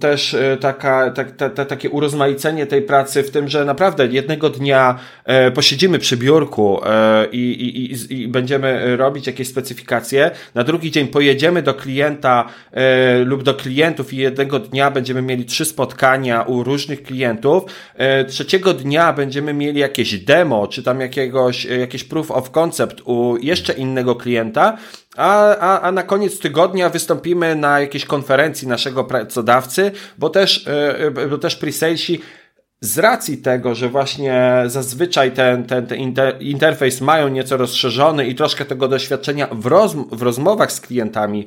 też 0.00 0.34
e, 0.34 0.56
taka, 0.56 1.10
tak, 1.10 1.36
ta, 1.36 1.50
ta, 1.50 1.64
takie 1.64 1.90
urozmaicenie 1.90 2.66
tej 2.66 2.82
pracy 2.82 3.22
w 3.22 3.30
tym, 3.30 3.48
że 3.48 3.64
naprawdę 3.64 4.06
jednego 4.06 4.50
dnia 4.50 4.98
e, 5.24 5.50
posiedzimy 5.50 5.98
przy 5.98 6.16
biurku 6.16 6.80
e, 6.84 7.26
i, 7.32 7.38
i, 7.38 8.14
i, 8.14 8.28
będziemy 8.28 8.96
robić 8.96 9.26
jakieś 9.26 9.48
specyfikacje, 9.48 10.30
na 10.54 10.64
drugi 10.64 10.90
dzień 10.90 11.06
pojedziemy 11.06 11.62
do 11.62 11.74
klienta 11.74 12.44
lub 13.24 13.42
do 13.42 13.54
klientów 13.54 14.12
i 14.12 14.16
jednego 14.16 14.58
dnia 14.58 14.90
będziemy 14.90 15.22
mieli 15.22 15.44
trzy 15.44 15.64
spotkania 15.64 16.42
u 16.42 16.64
różnych 16.64 17.02
klientów, 17.02 17.64
trzeciego 18.28 18.74
dnia 18.74 19.12
będziemy 19.12 19.54
mieli 19.54 19.80
jakieś 19.80 20.18
demo, 20.18 20.66
czy 20.66 20.82
tam 20.82 21.00
jakiegoś, 21.00 21.64
jakieś 21.64 22.04
proof 22.04 22.30
of 22.30 22.50
concept 22.50 23.00
u 23.04 23.36
jeszcze 23.40 23.72
innego 23.72 24.16
klienta, 24.16 24.78
a, 25.16 25.56
a, 25.56 25.80
a 25.80 25.92
na 25.92 26.02
koniec 26.02 26.38
tygodnia 26.38 26.90
wystąpimy 26.90 27.56
na 27.56 27.80
jakiejś 27.80 28.04
konferencji 28.04 28.68
naszego 28.68 29.04
pracodawcy, 29.04 29.92
bo 30.18 30.30
też, 30.30 30.66
e, 30.68 30.98
e, 30.98 31.28
bo 31.28 31.38
też 31.38 31.56
presalesi 31.56 32.20
z 32.80 32.98
racji 32.98 33.38
tego, 33.38 33.74
że 33.74 33.88
właśnie 33.88 34.62
zazwyczaj 34.66 35.32
ten, 35.32 35.64
ten, 35.64 35.86
ten 35.86 35.98
interfejs 36.40 37.00
mają 37.00 37.28
nieco 37.28 37.56
rozszerzony 37.56 38.26
i 38.26 38.34
troszkę 38.34 38.64
tego 38.64 38.88
doświadczenia 38.88 39.48
w, 39.52 39.66
rozm 39.66 40.04
w 40.12 40.22
rozmowach 40.22 40.72
z 40.72 40.80
klientami 40.80 41.46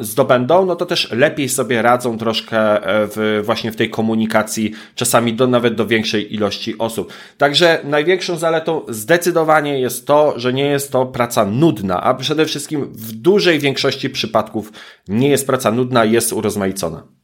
zdobędą, 0.00 0.66
no 0.66 0.76
to 0.76 0.86
też 0.86 1.10
lepiej 1.10 1.48
sobie 1.48 1.82
radzą 1.82 2.18
troszkę 2.18 2.58
e, 2.58 3.08
w, 3.10 3.42
właśnie 3.44 3.72
w 3.72 3.76
tej 3.76 3.90
komunikacji, 3.90 4.72
czasami 4.94 5.34
do, 5.34 5.46
nawet 5.46 5.74
do 5.74 5.86
większej 5.86 6.34
ilości 6.34 6.78
osób. 6.78 7.12
Także 7.38 7.80
największą 7.84 8.36
zaletą 8.36 8.82
zdecydowanie 8.88 9.80
jest 9.80 10.06
to, 10.06 10.34
że 10.36 10.52
nie 10.52 10.66
jest 10.66 10.92
to 10.92 11.06
praca 11.06 11.44
nudna, 11.44 12.00
a 12.00 12.14
przede 12.14 12.46
wszystkim 12.46 12.92
w 12.92 13.12
dużej 13.12 13.58
większości 13.58 14.10
przypadków 14.10 14.72
nie 15.08 15.28
jest 15.28 15.46
praca 15.46 15.72
nudna, 15.72 16.04
jest 16.04 16.32
urozmaicona. 16.32 17.15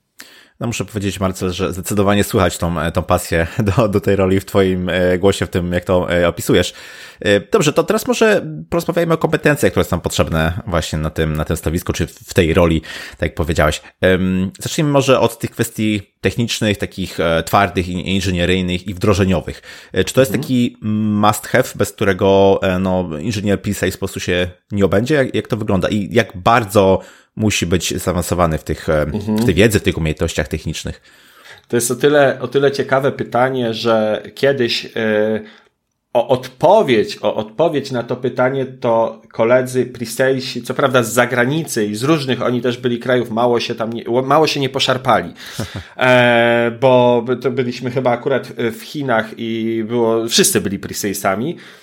No 0.63 0.67
muszę 0.67 0.85
powiedzieć, 0.85 1.21
Marcel, 1.21 1.53
że 1.53 1.73
zdecydowanie 1.73 2.25
słychać 2.25 2.59
tą, 2.59 2.81
e, 2.81 2.93
tą 2.93 3.03
pasję 3.03 3.47
do, 3.77 3.89
do 3.89 4.01
tej 4.01 4.17
roli 4.17 4.41
w 4.41 4.45
Twoim 4.45 4.89
e, 4.89 5.19
głosie, 5.19 5.47
w 5.47 5.49
tym, 5.49 5.73
jak 5.73 5.85
to 5.85 6.13
e, 6.13 6.29
opisujesz. 6.29 6.75
Dobrze, 7.53 7.73
to 7.73 7.85
teraz 7.85 8.07
może 8.07 8.47
porozmawiajmy 8.71 9.15
o 9.15 9.19
kompetencjach, 9.19 9.73
które 9.73 9.85
są 9.85 10.01
potrzebne 10.01 10.63
właśnie 10.67 10.99
na 10.99 11.11
tym, 11.11 11.37
na 11.37 11.45
tym 11.45 11.57
stanowisku, 11.57 11.93
czy 11.93 12.07
w 12.07 12.35
tej 12.35 12.55
roli, 12.55 12.81
tak 13.11 13.23
jak 13.23 13.35
powiedziałeś. 13.35 13.83
Zacznijmy 14.61 14.91
może 14.91 15.21
od 15.21 15.39
tych 15.39 15.51
kwestii 15.51 16.03
technicznych, 16.21 16.79
takich 16.79 17.19
twardych, 17.45 17.89
inżynieryjnych 17.89 18.89
i 18.89 18.95
wdrożeniowych. 18.95 19.63
Czy 20.07 20.15
to 20.15 20.21
jest 20.21 20.33
mhm. 20.33 20.43
taki 20.43 20.77
must 20.83 21.47
have, 21.47 21.69
bez 21.75 21.93
którego 21.93 22.61
no, 22.81 23.09
inżynier 23.21 23.63
PISA 23.63 23.87
po 23.93 23.99
prostu 23.99 24.21
się 24.21 24.51
nie 24.73 24.85
obędzie? 24.85 25.15
Jak, 25.15 25.35
jak 25.35 25.49
to 25.49 25.57
wygląda? 25.57 25.89
I 25.89 26.09
jak 26.15 26.37
bardzo 26.37 27.01
musi 27.37 27.67
być 27.67 27.97
zaawansowany 28.03 28.59
w, 28.59 28.65
tych, 28.65 28.89
mhm. 28.89 29.39
w 29.39 29.45
tej 29.45 29.55
wiedzy, 29.55 29.81
w 29.81 29.83
tych 29.83 29.99
umiejętnościach 29.99 30.49
technicznych. 30.49 31.01
To 31.69 31.77
jest 31.77 31.91
o 31.91 31.95
tyle, 31.95 32.41
o 32.41 32.49
tyle 32.49 32.73
ciekawe 32.73 33.13
pytanie, 33.13 33.75
że 33.75 34.23
kiedyś 34.35 34.87
e, 34.97 35.41
o 36.13 36.29
odpowiedź, 36.29 37.19
o 37.23 37.35
odpowiedź 37.35 37.91
na 37.91 38.03
to 38.03 38.17
pytanie 38.17 38.67
to 38.67 39.23
koledzy 39.33 39.87
priselsi, 39.87 40.63
co 40.63 40.75
prawda 40.75 41.03
z 41.03 41.13
zagranicy 41.13 41.87
i 41.87 41.95
z 41.95 42.03
różnych, 42.03 42.43
oni 42.43 42.61
też 42.61 42.79
byli 42.79 42.99
krajów, 42.99 43.31
mało 43.31 43.61
się 43.61 43.75
tam 43.75 43.93
nie, 43.93 44.05
mało 44.23 44.47
się 44.47 44.61
nie 44.61 44.69
poszarpali, 44.69 45.33
e, 45.97 46.71
bo 46.81 47.25
to 47.43 47.51
byliśmy 47.51 47.91
chyba 47.91 48.11
akurat 48.11 48.47
w 48.59 48.81
Chinach 48.83 49.27
i 49.37 49.85
było, 49.89 50.29
wszyscy 50.29 50.61
byli 50.61 50.79
preselsami, 50.79 51.57
E, 51.57 51.82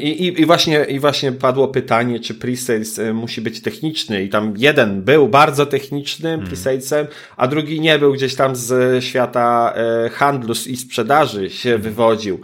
I, 0.00 0.26
i, 0.26 0.40
I, 0.40 0.46
właśnie, 0.46 0.84
I 0.84 0.98
właśnie 0.98 1.32
padło 1.32 1.68
pytanie, 1.68 2.20
czy 2.20 2.34
presales 2.34 2.98
e, 2.98 3.12
musi 3.12 3.40
być 3.40 3.62
techniczny 3.62 4.24
i 4.24 4.28
tam 4.28 4.54
jeden 4.56 5.02
był 5.02 5.28
bardzo 5.28 5.66
technicznym 5.66 6.34
mm. 6.34 6.46
presalesem, 6.46 7.06
a 7.36 7.48
drugi 7.48 7.80
nie 7.80 7.98
był 7.98 8.12
gdzieś 8.12 8.34
tam 8.34 8.56
z 8.56 9.04
świata 9.04 9.74
e, 9.76 10.08
handlu 10.08 10.54
i 10.66 10.76
sprzedaży 10.76 11.50
się 11.50 11.70
mm. 11.70 11.82
wywodził. 11.82 12.40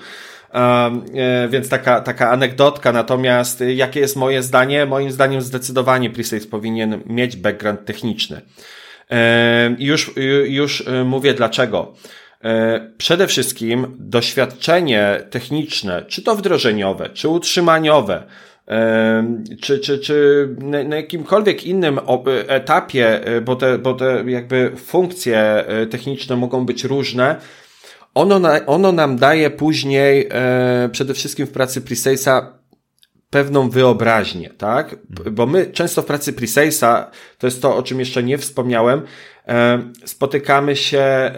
Um, 0.54 1.04
więc 1.50 1.68
taka, 1.68 2.00
taka 2.00 2.30
anegdotka, 2.30 2.92
natomiast 2.92 3.64
jakie 3.74 4.00
jest 4.00 4.16
moje 4.16 4.42
zdanie? 4.42 4.86
Moim 4.86 5.10
zdaniem 5.10 5.40
zdecydowanie 5.40 6.10
presales 6.10 6.46
powinien 6.46 7.02
mieć 7.06 7.36
background 7.36 7.84
techniczny. 7.84 8.40
Już, 9.78 10.10
już 10.46 10.84
mówię 11.04 11.34
dlaczego. 11.34 11.94
E, 12.44 12.80
przede 12.98 13.26
wszystkim 13.26 13.96
doświadczenie 13.98 15.22
techniczne, 15.30 16.04
czy 16.08 16.22
to 16.22 16.34
wdrożeniowe, 16.34 17.08
czy 17.08 17.28
utrzymaniowe, 17.28 18.22
e, 18.68 19.24
czy, 19.60 19.78
czy, 19.78 19.98
czy 19.98 20.48
na 20.84 20.96
jakimkolwiek 20.96 21.64
innym 21.64 22.00
etapie, 22.48 23.24
e, 23.26 23.40
bo 23.40 23.56
te, 23.56 23.78
bo 23.78 23.94
te 23.94 24.24
jakby 24.26 24.72
funkcje 24.76 25.64
techniczne 25.90 26.36
mogą 26.36 26.66
być 26.66 26.84
różne, 26.84 27.36
ono, 28.14 28.40
ono 28.66 28.92
nam 28.92 29.16
daje 29.16 29.50
później, 29.50 30.28
przede 30.92 31.14
wszystkim 31.14 31.46
w 31.46 31.50
pracy 31.50 31.80
presalesa, 31.80 32.52
pewną 33.30 33.70
wyobraźnię, 33.70 34.50
tak? 34.50 34.96
Bo 35.30 35.46
my 35.46 35.66
często 35.66 36.02
w 36.02 36.06
pracy 36.06 36.32
presalesa, 36.32 37.10
to 37.38 37.46
jest 37.46 37.62
to, 37.62 37.76
o 37.76 37.82
czym 37.82 38.00
jeszcze 38.00 38.22
nie 38.22 38.38
wspomniałem, 38.38 39.02
spotykamy 40.04 40.76
się 40.76 40.98
e, 40.98 41.32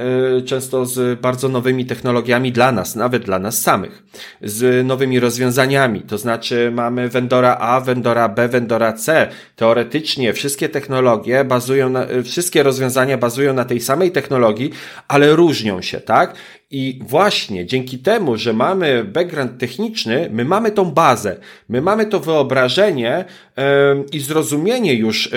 często 0.44 0.86
z 0.86 1.20
bardzo 1.20 1.48
nowymi 1.48 1.86
technologiami 1.86 2.52
dla 2.52 2.72
nas, 2.72 2.96
nawet 2.96 3.24
dla 3.24 3.38
nas 3.38 3.62
samych, 3.62 4.02
z 4.42 4.86
nowymi 4.86 5.20
rozwiązaniami. 5.20 6.00
To 6.00 6.18
znaczy 6.18 6.70
mamy 6.74 7.08
vendora 7.08 7.56
A, 7.60 7.80
vendora 7.80 8.28
B, 8.28 8.48
vendora 8.48 8.92
C. 8.92 9.28
Teoretycznie 9.56 10.32
wszystkie 10.32 10.68
technologie 10.68 11.44
bazują 11.44 11.90
na, 11.90 12.06
e, 12.06 12.22
wszystkie 12.22 12.62
rozwiązania 12.62 13.18
bazują 13.18 13.54
na 13.54 13.64
tej 13.64 13.80
samej 13.80 14.12
technologii, 14.12 14.72
ale 15.08 15.36
różnią 15.36 15.82
się, 15.82 16.00
tak? 16.00 16.34
I 16.76 16.98
właśnie 17.02 17.66
dzięki 17.66 17.98
temu, 17.98 18.36
że 18.36 18.52
mamy 18.52 19.04
background 19.04 19.58
techniczny, 19.58 20.28
my 20.32 20.44
mamy 20.44 20.70
tą 20.70 20.84
bazę, 20.84 21.36
my 21.68 21.82
mamy 21.82 22.06
to 22.06 22.20
wyobrażenie 22.20 23.24
yy, 23.56 23.64
i 24.12 24.20
zrozumienie 24.20 24.94
już 24.94 25.32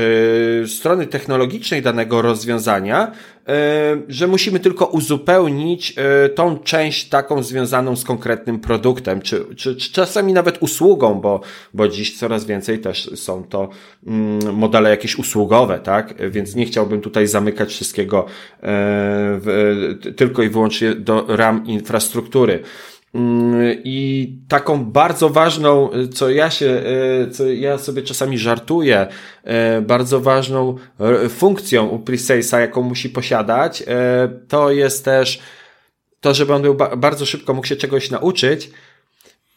yy, 0.62 0.68
strony 0.68 1.08
technologicznej 1.08 1.82
danego 1.82 2.22
rozwiązania, 2.22 3.12
że 4.08 4.28
musimy 4.28 4.60
tylko 4.60 4.86
uzupełnić 4.86 5.94
e, 5.98 6.30
tą 6.30 6.60
część 6.60 7.10
taką 7.10 7.44
związaną 7.44 7.96
z 7.96 8.04
konkretnym 8.04 8.60
produktem, 8.60 9.22
czy, 9.22 9.46
czy, 9.56 9.76
czy 9.76 9.92
czasami 9.92 10.34
nawet 10.34 10.58
usługą, 10.62 11.14
bo, 11.14 11.42
bo 11.74 11.88
dziś 11.88 12.18
coraz 12.18 12.46
więcej 12.46 12.80
też 12.80 13.12
są 13.16 13.44
to 13.44 13.70
mm, 14.08 14.56
modele 14.56 14.90
jakieś 14.90 15.20
usługowe, 15.20 15.80
tak? 15.80 16.32
Więc 16.32 16.56
nie 16.56 16.66
chciałbym 16.66 17.02
tutaj 17.02 17.28
zamykać 17.28 17.70
wszystkiego 17.70 18.26
e, 18.64 19.40
tylko 20.16 20.44
i 20.44 20.50
wyłącznie 20.50 20.96
do 20.96 21.26
ram 21.28 21.66
infrastruktury. 21.66 22.64
I 23.84 24.34
taką 24.48 24.86
bardzo 24.86 25.30
ważną, 25.30 25.90
co 26.14 26.30
ja 26.30 26.50
się, 26.50 26.84
e, 27.26 27.32
co 27.32 27.48
ja 27.48 27.78
sobie 27.78 28.02
czasami 28.02 28.38
żartuję, 28.38 29.08
e, 29.44 29.82
bardzo 29.82 30.20
ważną 30.20 30.76
e, 31.00 31.30
funkcją 31.30 31.88
u 31.88 32.00
Presalesa, 32.00 32.60
jaką 32.60 32.82
musi 32.82 33.10
posiadać, 33.10 33.84
to 34.48 34.72
jest 34.72 35.06
też 35.06 35.40
to, 36.22 36.34
żeby 36.34 36.54
on 36.54 36.62
był 36.62 36.78
bardzo 36.98 37.26
szybko 37.26 37.54
mógł 37.54 37.68
się 37.68 37.76
czegoś 37.76 38.12
nauczyć, 38.12 38.70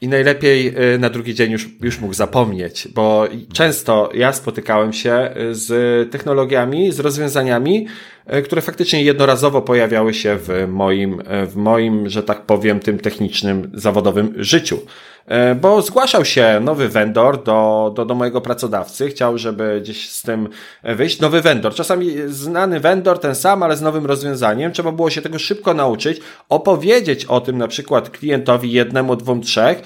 i 0.01 0.09
najlepiej 0.09 0.75
na 0.99 1.11
drugi 1.11 1.35
dzień 1.35 1.53
już, 1.53 1.69
już 1.81 2.01
mógł 2.01 2.15
zapomnieć, 2.15 2.89
bo 2.95 3.29
często 3.53 4.11
ja 4.15 4.33
spotykałem 4.33 4.93
się 4.93 5.35
z 5.53 6.11
technologiami, 6.11 6.93
z 6.93 7.01
rozwiązaniami, 7.01 7.87
E, 8.31 8.43
które 8.43 8.63
faktycznie 8.63 9.03
jednorazowo 9.03 9.63
pojawiały 9.63 10.15
się 10.15 10.39
w 10.39 10.67
moim, 10.69 11.23
w 11.47 11.57
moim, 11.57 12.09
że 12.09 12.23
tak 12.23 12.47
powiem, 12.47 12.81
tym 12.81 12.99
technicznym, 12.99 13.71
zawodowym 13.75 14.35
życiu. 14.37 14.79
E, 15.27 15.55
bo 15.55 15.83
zgłaszał 15.83 16.25
się 16.25 16.61
nowy 16.61 16.89
vendor 16.89 17.43
do, 17.43 17.93
do, 17.97 18.05
do 18.05 18.15
mojego 18.15 18.41
pracodawcy, 18.41 19.09
chciał, 19.09 19.39
żeby 19.39 19.81
gdzieś 19.83 20.11
z 20.11 20.23
tym 20.23 20.49
wyjść. 20.85 21.21
Nowy 21.21 21.41
vendor, 21.41 21.75
czasami 21.75 22.15
znany 22.27 22.81
vendor, 22.81 23.19
ten 23.19 23.35
sam, 23.35 23.63
ale 23.63 23.77
z 23.77 23.83
nowym 23.83 24.07
rozwiązaniem. 24.07 24.73
Trzeba 24.73 24.93
było 24.93 25.11
się 25.11 25.23
tego 25.23 25.39
szybko 25.39 25.75
nauczyć, 25.75 26.21
opowiedzieć 26.49 27.25
o 27.25 27.41
tym 27.41 27.59
na 27.59 27.69
przykład 27.69 28.11
klientowi 28.11 28.73
jednemu, 28.73 29.17
dwóm, 29.17 29.41
trzech, 29.41 29.83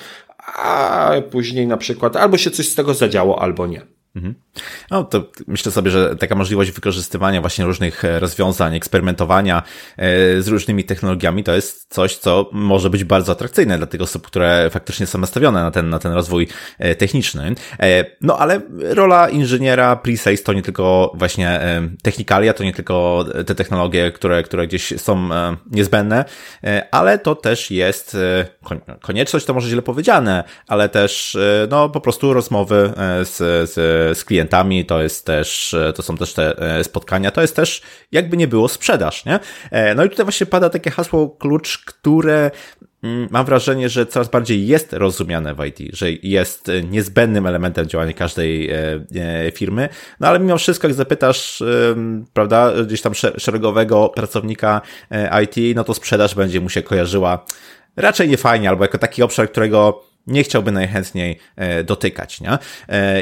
a 0.56 1.12
później 1.30 1.66
na 1.66 1.76
przykład 1.76 2.16
albo 2.16 2.38
się 2.38 2.50
coś 2.50 2.68
z 2.68 2.74
tego 2.74 2.94
zadziało, 2.94 3.42
albo 3.42 3.66
nie. 3.66 3.93
Mhm. 4.16 4.34
No 4.90 5.04
to 5.04 5.24
myślę 5.46 5.72
sobie, 5.72 5.90
że 5.90 6.16
taka 6.16 6.34
możliwość 6.34 6.70
wykorzystywania 6.70 7.40
właśnie 7.40 7.64
różnych 7.64 8.04
e, 8.04 8.20
rozwiązań, 8.20 8.74
eksperymentowania 8.74 9.62
e, 9.96 10.42
z 10.42 10.48
różnymi 10.48 10.84
technologiami 10.84 11.44
to 11.44 11.54
jest 11.54 11.94
coś, 11.94 12.16
co 12.16 12.50
może 12.52 12.90
być 12.90 13.04
bardzo 13.04 13.32
atrakcyjne 13.32 13.78
dla 13.78 13.86
tych 13.86 14.00
osób, 14.00 14.26
które 14.26 14.70
faktycznie 14.70 15.06
są 15.06 15.18
nastawione 15.18 15.62
na 15.62 15.70
ten, 15.70 15.90
na 15.90 15.98
ten 15.98 16.12
rozwój 16.12 16.48
e, 16.78 16.94
techniczny. 16.94 17.54
No 18.20 18.38
ale 18.38 18.60
rola 18.80 19.28
inżyniera 19.28 19.96
pre-sales 19.96 20.42
to 20.42 20.52
nie 20.52 20.62
tylko 20.62 21.12
właśnie 21.14 21.60
technikalia, 22.02 22.52
to 22.52 22.64
nie 22.64 22.72
tylko 22.72 23.24
te 23.46 23.54
technologie, 23.54 24.12
które, 24.12 24.42
które 24.42 24.66
gdzieś 24.66 25.00
są 25.00 25.28
niezbędne, 25.70 26.24
ale 26.90 27.18
to 27.18 27.34
też 27.34 27.70
jest 27.70 28.16
konieczność, 29.00 29.46
to 29.46 29.54
może 29.54 29.68
źle 29.68 29.82
powiedziane, 29.82 30.44
ale 30.66 30.88
też 30.88 31.36
no 31.70 31.88
po 31.88 32.00
prostu 32.00 32.32
rozmowy 32.32 32.92
z, 33.22 33.36
z 33.70 34.03
z 34.14 34.24
klientami, 34.24 34.84
to 34.84 35.02
jest 35.02 35.26
też, 35.26 35.76
to 35.94 36.02
są 36.02 36.16
też 36.16 36.34
te 36.34 36.54
spotkania, 36.84 37.30
to 37.30 37.40
jest 37.40 37.56
też 37.56 37.82
jakby 38.12 38.36
nie 38.36 38.48
było 38.48 38.68
sprzedaż, 38.68 39.24
nie? 39.24 39.40
No 39.96 40.04
i 40.04 40.10
tutaj 40.10 40.24
właśnie 40.24 40.46
pada 40.46 40.70
takie 40.70 40.90
hasło 40.90 41.28
klucz, 41.28 41.78
które 41.78 42.50
Mm, 43.04 43.28
mam 43.30 43.46
wrażenie, 43.46 43.88
że 43.88 44.06
coraz 44.06 44.28
bardziej 44.28 44.66
jest 44.66 44.92
rozumiane 44.92 45.54
w 45.54 45.64
IT, 45.64 45.96
że 45.96 46.06
jest 46.12 46.70
niezbędnym 46.90 47.46
elementem 47.46 47.86
działania 47.86 48.12
każdej 48.12 48.70
e, 48.70 48.76
e, 49.16 49.50
firmy, 49.50 49.88
no 50.20 50.28
ale 50.28 50.40
mimo 50.40 50.58
wszystko, 50.58 50.86
jak 50.88 50.96
zapytasz, 50.96 51.62
prawda, 52.32 52.72
gdzieś 52.86 53.02
tam 53.02 53.12
szeregowego 53.38 54.08
pracownika 54.08 54.80
e, 55.10 55.42
IT, 55.42 55.76
no 55.76 55.84
to 55.84 55.94
sprzedaż 55.94 56.34
będzie 56.34 56.60
mu 56.60 56.68
się 56.68 56.82
kojarzyła 56.82 57.44
raczej 57.96 58.28
nie 58.28 58.36
fajnie, 58.36 58.68
albo 58.68 58.84
jako 58.84 58.98
taki 58.98 59.22
obszar, 59.22 59.50
którego 59.50 60.04
nie 60.26 60.42
chciałby 60.42 60.72
najchętniej 60.72 61.38
dotykać, 61.84 62.40
nie? 62.40 62.58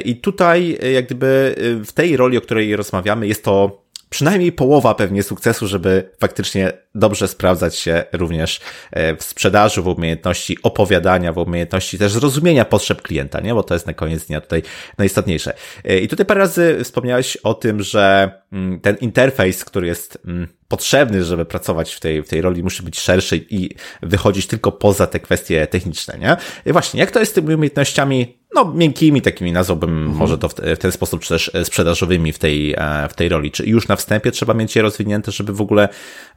I 0.04 0.16
tutaj, 0.16 0.78
jak 0.92 1.06
gdyby 1.06 1.54
w 1.86 1.92
tej 1.92 2.16
roli, 2.16 2.38
o 2.38 2.40
której 2.40 2.76
rozmawiamy, 2.76 3.26
jest 3.26 3.44
to 3.44 3.82
przynajmniej 4.12 4.52
połowa 4.52 4.94
pewnie 4.94 5.22
sukcesu, 5.22 5.66
żeby 5.66 6.10
faktycznie 6.20 6.72
dobrze 6.94 7.28
sprawdzać 7.28 7.76
się 7.76 8.04
również 8.12 8.60
e, 8.90 9.16
w 9.16 9.22
sprzedaży, 9.22 9.82
w 9.82 9.86
umiejętności 9.86 10.58
opowiadania, 10.62 11.32
w 11.32 11.38
umiejętności 11.38 11.98
też 11.98 12.12
zrozumienia 12.12 12.64
potrzeb 12.64 13.02
klienta, 13.02 13.40
nie? 13.40 13.54
Bo 13.54 13.62
to 13.62 13.74
jest 13.74 13.86
na 13.86 13.94
koniec 13.94 14.26
dnia 14.26 14.40
tutaj 14.40 14.62
najistotniejsze. 14.98 15.54
E, 15.84 15.98
I 15.98 16.08
tutaj 16.08 16.26
parę 16.26 16.40
razy 16.40 16.78
wspomniałeś 16.84 17.36
o 17.36 17.54
tym, 17.54 17.82
że 17.82 18.32
mm, 18.52 18.80
ten 18.80 18.96
interfejs, 18.96 19.64
który 19.64 19.86
jest 19.86 20.18
mm, 20.26 20.48
potrzebny, 20.72 21.24
żeby 21.24 21.44
pracować 21.44 21.94
w 21.94 22.00
tej, 22.00 22.22
w 22.22 22.28
tej 22.28 22.40
roli, 22.40 22.62
musi 22.62 22.82
być 22.82 23.00
szerszy 23.00 23.36
i 23.50 23.70
wychodzić 24.02 24.46
tylko 24.46 24.72
poza 24.72 25.06
te 25.06 25.20
kwestie 25.20 25.66
techniczne, 25.66 26.18
nie? 26.18 26.36
I 26.66 26.72
właśnie, 26.72 27.00
jak 27.00 27.10
to 27.10 27.20
jest 27.20 27.32
z 27.32 27.34
tymi 27.34 27.54
umiejętnościami, 27.54 28.38
no, 28.54 28.72
miękkimi 28.74 29.22
takimi 29.22 29.52
nazwałbym 29.52 29.90
mhm. 29.90 30.16
może 30.16 30.38
to 30.38 30.48
w, 30.48 30.54
w, 30.54 30.78
ten 30.78 30.92
sposób, 30.92 31.20
czy 31.20 31.28
też 31.28 31.50
sprzedażowymi 31.64 32.32
w 32.32 32.38
tej, 32.38 32.74
e, 32.78 33.08
w 33.10 33.14
tej 33.14 33.28
roli? 33.28 33.50
Czy 33.50 33.66
już 33.66 33.88
na 33.88 33.96
wstępie 33.96 34.30
trzeba 34.30 34.54
mieć 34.54 34.76
je 34.76 34.82
rozwinięte, 34.82 35.32
żeby 35.32 35.52
w 35.52 35.60
ogóle 35.60 35.88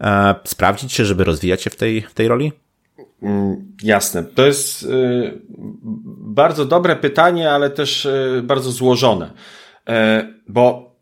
e, 0.01 0.35
sprawdzić 0.43 0.93
się, 0.93 1.05
żeby 1.05 1.23
rozwijać 1.23 1.61
się 1.61 1.69
w 1.69 1.75
tej, 1.75 2.01
w 2.01 2.13
tej 2.13 2.27
roli? 2.27 2.51
Mm, 3.21 3.73
jasne. 3.83 4.23
To 4.23 4.45
jest 4.45 4.83
y, 4.83 5.41
bardzo 6.17 6.65
dobre 6.65 6.95
pytanie, 6.95 7.51
ale 7.51 7.69
też 7.69 8.05
y, 8.05 8.41
bardzo 8.43 8.71
złożone. 8.71 9.31
E, 9.89 10.27
bo 10.47 10.94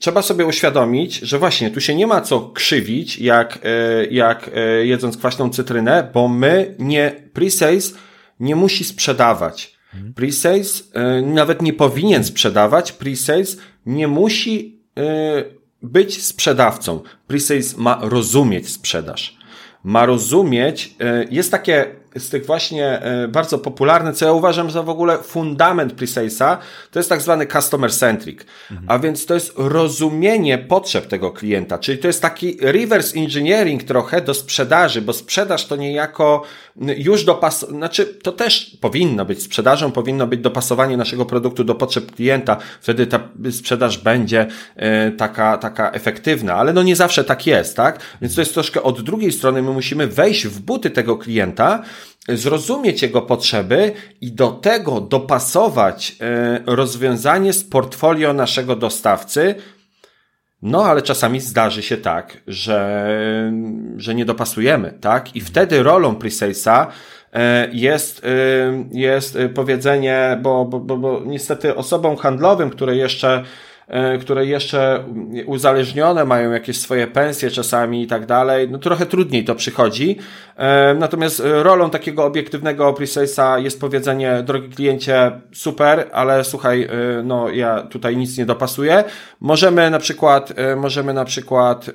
trzeba 0.00 0.22
sobie 0.22 0.46
uświadomić, 0.46 1.18
że 1.18 1.38
właśnie 1.38 1.70
tu 1.70 1.80
się 1.80 1.94
nie 1.94 2.06
ma 2.06 2.20
co 2.20 2.40
krzywić, 2.40 3.18
jak, 3.18 3.58
e, 3.62 4.06
jak 4.06 4.50
e, 4.54 4.86
jedząc 4.86 5.16
kwaśną 5.16 5.50
cytrynę, 5.50 6.10
bo 6.14 6.28
my 6.28 6.74
nie, 6.78 7.12
pre-sales 7.34 7.94
nie 8.40 8.56
musi 8.56 8.84
sprzedawać. 8.84 9.74
Mhm. 9.94 10.14
Pre-sales 10.14 10.82
e, 10.92 11.22
nawet 11.22 11.62
nie 11.62 11.72
powinien 11.72 12.24
sprzedawać, 12.24 12.92
pre-sales 12.92 13.56
nie 13.86 14.08
musi 14.08 14.74
być 15.82 16.22
sprzedawcą. 16.22 17.00
Pre-sales 17.28 17.78
ma 17.78 17.98
rozumieć 18.02 18.68
sprzedaż. 18.68 19.38
Ma 19.84 20.06
rozumieć, 20.06 20.94
jest 21.30 21.50
takie 21.50 21.86
z 22.16 22.28
tych 22.28 22.46
właśnie 22.46 23.02
e, 23.02 23.28
bardzo 23.28 23.58
popularne, 23.58 24.12
co 24.12 24.26
ja 24.26 24.32
uważam 24.32 24.70
za 24.70 24.82
w 24.82 24.88
ogóle 24.88 25.18
fundament 25.18 25.92
presalesa, 25.92 26.58
to 26.90 26.98
jest 26.98 27.08
tak 27.08 27.22
zwany 27.22 27.46
customer 27.46 27.92
centric. 27.92 28.40
Mhm. 28.70 28.90
A 28.90 28.98
więc 28.98 29.26
to 29.26 29.34
jest 29.34 29.52
rozumienie 29.56 30.58
potrzeb 30.58 31.06
tego 31.06 31.30
klienta, 31.30 31.78
czyli 31.78 31.98
to 31.98 32.06
jest 32.06 32.22
taki 32.22 32.56
reverse 32.60 33.18
engineering 33.18 33.82
trochę 33.82 34.20
do 34.20 34.34
sprzedaży, 34.34 35.02
bo 35.02 35.12
sprzedaż 35.12 35.66
to 35.66 35.76
niejako 35.76 36.42
już 36.76 37.24
dopas, 37.24 37.68
znaczy 37.68 38.06
to 38.06 38.32
też 38.32 38.76
powinno 38.80 39.24
być 39.24 39.42
sprzedażą, 39.42 39.92
powinno 39.92 40.26
być 40.26 40.40
dopasowanie 40.40 40.96
naszego 40.96 41.26
produktu 41.26 41.64
do 41.64 41.74
potrzeb 41.74 42.12
klienta, 42.12 42.56
wtedy 42.80 43.06
ta 43.06 43.20
sprzedaż 43.50 43.98
będzie 43.98 44.46
e, 44.76 45.10
taka, 45.10 45.58
taka 45.58 45.90
efektywna, 45.90 46.54
ale 46.54 46.72
no 46.72 46.82
nie 46.82 46.96
zawsze 46.96 47.24
tak 47.24 47.46
jest, 47.46 47.76
tak? 47.76 48.00
Więc 48.22 48.34
to 48.34 48.40
jest 48.40 48.54
troszkę 48.54 48.82
od 48.82 49.02
drugiej 49.02 49.32
strony, 49.32 49.62
my 49.62 49.72
musimy 49.72 50.06
wejść 50.06 50.46
w 50.46 50.60
buty 50.60 50.90
tego 50.90 51.16
klienta, 51.16 51.82
zrozumieć 52.28 53.02
jego 53.02 53.22
potrzeby 53.22 53.92
i 54.20 54.32
do 54.32 54.48
tego 54.50 55.00
dopasować 55.00 56.16
e, 56.20 56.60
rozwiązanie 56.66 57.52
z 57.52 57.64
portfolio 57.64 58.32
naszego 58.32 58.76
dostawcy. 58.76 59.54
No, 60.62 60.84
ale 60.84 61.02
czasami 61.02 61.40
zdarzy 61.40 61.82
się 61.82 61.96
tak, 61.96 62.40
że, 62.46 63.52
że 63.96 64.14
nie 64.14 64.24
dopasujemy, 64.24 64.98
tak? 65.00 65.36
I 65.36 65.40
wtedy 65.40 65.82
rolą 65.82 66.16
presalesa 66.16 66.86
e, 67.32 67.68
jest, 67.72 68.24
e, 68.24 68.28
jest 68.92 69.38
powiedzenie, 69.54 70.38
bo, 70.42 70.64
bo, 70.64 70.80
bo, 70.80 70.96
bo 70.96 71.22
niestety 71.26 71.76
osobom 71.76 72.16
handlowym, 72.16 72.70
które 72.70 72.96
jeszcze 72.96 73.44
które 74.20 74.46
jeszcze 74.46 75.04
uzależnione 75.46 76.24
mają 76.24 76.52
jakieś 76.52 76.80
swoje 76.80 77.06
pensje 77.06 77.50
czasami 77.50 78.02
i 78.02 78.06
tak 78.06 78.26
dalej, 78.26 78.68
no 78.70 78.78
trochę 78.78 79.06
trudniej 79.06 79.44
to 79.44 79.54
przychodzi. 79.54 80.18
E, 80.56 80.94
natomiast 80.94 81.42
rolą 81.44 81.90
takiego 81.90 82.24
obiektywnego 82.24 82.92
presalesa 82.92 83.58
jest 83.58 83.80
powiedzenie, 83.80 84.42
drogi 84.42 84.68
kliencie, 84.68 85.40
super, 85.52 86.08
ale 86.12 86.44
słuchaj, 86.44 86.82
e, 86.82 86.88
no 87.22 87.50
ja 87.50 87.82
tutaj 87.82 88.16
nic 88.16 88.38
nie 88.38 88.46
dopasuję. 88.46 89.04
Możemy 89.40 89.90
na 89.90 89.98
przykład, 89.98 90.52
możemy 90.76 91.14
na 91.14 91.24
przykład 91.24 91.90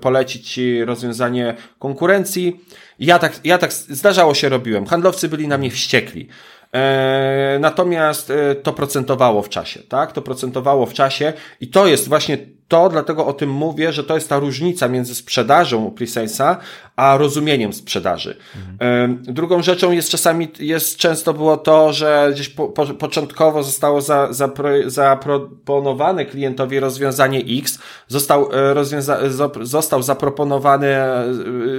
polecić 0.00 0.52
Ci 0.52 0.84
rozwiązanie 0.84 1.54
konkurencji. 1.78 2.60
Ja 2.98 3.18
tak, 3.18 3.32
ja 3.44 3.58
tak 3.58 3.72
zdarzało 3.72 4.34
się 4.34 4.48
robiłem. 4.48 4.86
Handlowcy 4.86 5.28
byli 5.28 5.48
na 5.48 5.58
mnie 5.58 5.70
wściekli. 5.70 6.28
E, 6.74 7.58
natomiast 7.60 8.30
e, 8.30 8.54
to 8.54 8.72
procentowało 8.72 9.42
w 9.42 9.48
czasie, 9.48 9.80
tak? 9.80 10.12
To 10.12 10.22
procentowało 10.22 10.86
w 10.86 10.92
czasie 10.92 11.32
i 11.60 11.68
to 11.68 11.86
jest 11.86 12.08
właśnie 12.08 12.38
to, 12.68 12.88
dlatego 12.88 13.26
o 13.26 13.32
tym 13.32 13.50
mówię, 13.50 13.92
że 13.92 14.04
to 14.04 14.14
jest 14.14 14.28
ta 14.28 14.38
różnica 14.38 14.88
między 14.88 15.14
sprzedażą 15.14 15.90
presalesa, 15.90 16.56
a 16.96 17.16
rozumieniem 17.16 17.72
sprzedaży. 17.72 18.36
Mhm. 18.56 19.22
Drugą 19.22 19.62
rzeczą 19.62 19.92
jest 19.92 20.10
czasami, 20.10 20.48
jest 20.58 20.96
często 20.96 21.34
było 21.34 21.56
to, 21.56 21.92
że 21.92 22.30
gdzieś 22.34 22.48
po, 22.48 22.68
po, 22.68 22.86
początkowo 22.86 23.62
zostało 23.62 24.00
za, 24.00 24.32
za, 24.32 24.50
zaproponowane 24.86 26.24
klientowi 26.24 26.80
rozwiązanie 26.80 27.42
X, 27.58 27.78
został, 28.08 28.52
e, 28.52 28.74
rozwiąza, 28.74 29.18
został 29.62 30.02
zaproponowany 30.02 30.86
e, 30.86 31.24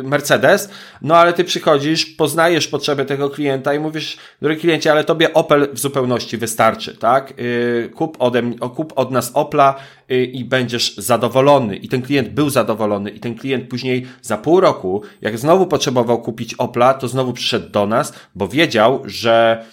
Mercedes, 0.03 0.69
no 1.01 1.17
ale 1.17 1.33
ty 1.33 1.43
przychodzisz, 1.43 2.05
poznajesz 2.05 2.67
potrzeby 2.67 3.05
tego 3.05 3.29
klienta 3.29 3.73
i 3.73 3.79
mówisz, 3.79 4.17
drogi 4.41 4.61
kliencie, 4.61 4.91
ale 4.91 5.03
tobie 5.03 5.33
Opel 5.33 5.69
w 5.73 5.79
zupełności 5.79 6.37
wystarczy, 6.37 6.97
tak? 6.97 7.33
Y, 7.39 7.91
kup, 7.95 8.17
ode, 8.19 8.41
kup 8.75 8.93
od 8.95 9.11
nas 9.11 9.31
Opla 9.33 9.75
y, 10.11 10.23
i 10.23 10.45
będziesz 10.79 11.05
zadowolony. 11.05 11.75
I 11.75 11.89
ten 11.89 12.01
klient 12.01 12.29
był 12.29 12.49
zadowolony 12.49 13.09
i 13.09 13.19
ten 13.19 13.35
klient 13.35 13.69
później 13.69 14.05
za 14.21 14.37
pół 14.37 14.59
roku 14.59 15.01
jak 15.21 15.37
znowu 15.37 15.67
potrzebował 15.67 16.21
kupić 16.21 16.53
Opla, 16.53 16.93
to 16.93 17.07
znowu 17.07 17.33
przyszedł 17.33 17.69
do 17.69 17.87
nas, 17.87 18.13
bo 18.35 18.47
wiedział, 18.47 19.01
że 19.05 19.65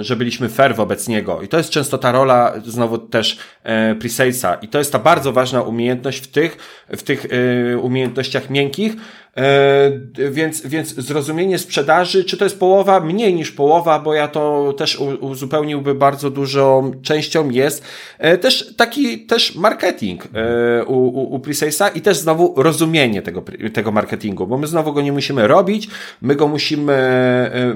że 0.00 0.16
byliśmy 0.16 0.48
fair 0.48 0.74
wobec 0.74 1.08
niego. 1.08 1.42
I 1.42 1.48
to 1.48 1.58
jest 1.58 1.70
często 1.70 1.98
ta 1.98 2.12
rola 2.12 2.52
znowu 2.64 2.98
też 2.98 3.38
e, 3.62 3.94
presalesa. 3.94 4.54
I 4.54 4.68
to 4.68 4.78
jest 4.78 4.92
ta 4.92 4.98
bardzo 4.98 5.32
ważna 5.32 5.62
umiejętność 5.62 6.24
w 6.24 6.26
tych, 6.26 6.56
w 6.88 7.02
tych 7.02 7.26
e, 7.72 7.78
umiejętnościach 7.78 8.50
miękkich, 8.50 8.96
E, 9.36 10.30
więc, 10.30 10.66
więc 10.66 10.94
zrozumienie 10.94 11.58
sprzedaży, 11.58 12.24
czy 12.24 12.36
to 12.36 12.44
jest 12.44 12.58
połowa? 12.58 13.00
Mniej 13.00 13.34
niż 13.34 13.52
połowa, 13.52 13.98
bo 13.98 14.14
ja 14.14 14.28
to 14.28 14.72
też 14.72 14.98
uzupełniłby 15.20 15.94
bardzo 15.94 16.30
dużą 16.30 16.92
częścią 17.02 17.50
jest. 17.50 17.84
E, 18.18 18.38
też 18.38 18.74
taki, 18.76 19.26
też 19.26 19.54
marketing 19.54 20.28
e, 20.34 20.84
u, 20.84 20.94
u, 20.94 21.34
u 21.34 21.40
Presalesa 21.40 21.88
i 21.88 22.00
też 22.00 22.16
znowu 22.16 22.62
rozumienie 22.62 23.22
tego, 23.22 23.42
tego 23.72 23.92
marketingu, 23.92 24.46
bo 24.46 24.58
my 24.58 24.66
znowu 24.66 24.92
go 24.92 25.02
nie 25.02 25.12
musimy 25.12 25.48
robić, 25.48 25.88
my 26.22 26.36
go 26.36 26.48
musimy, 26.48 26.92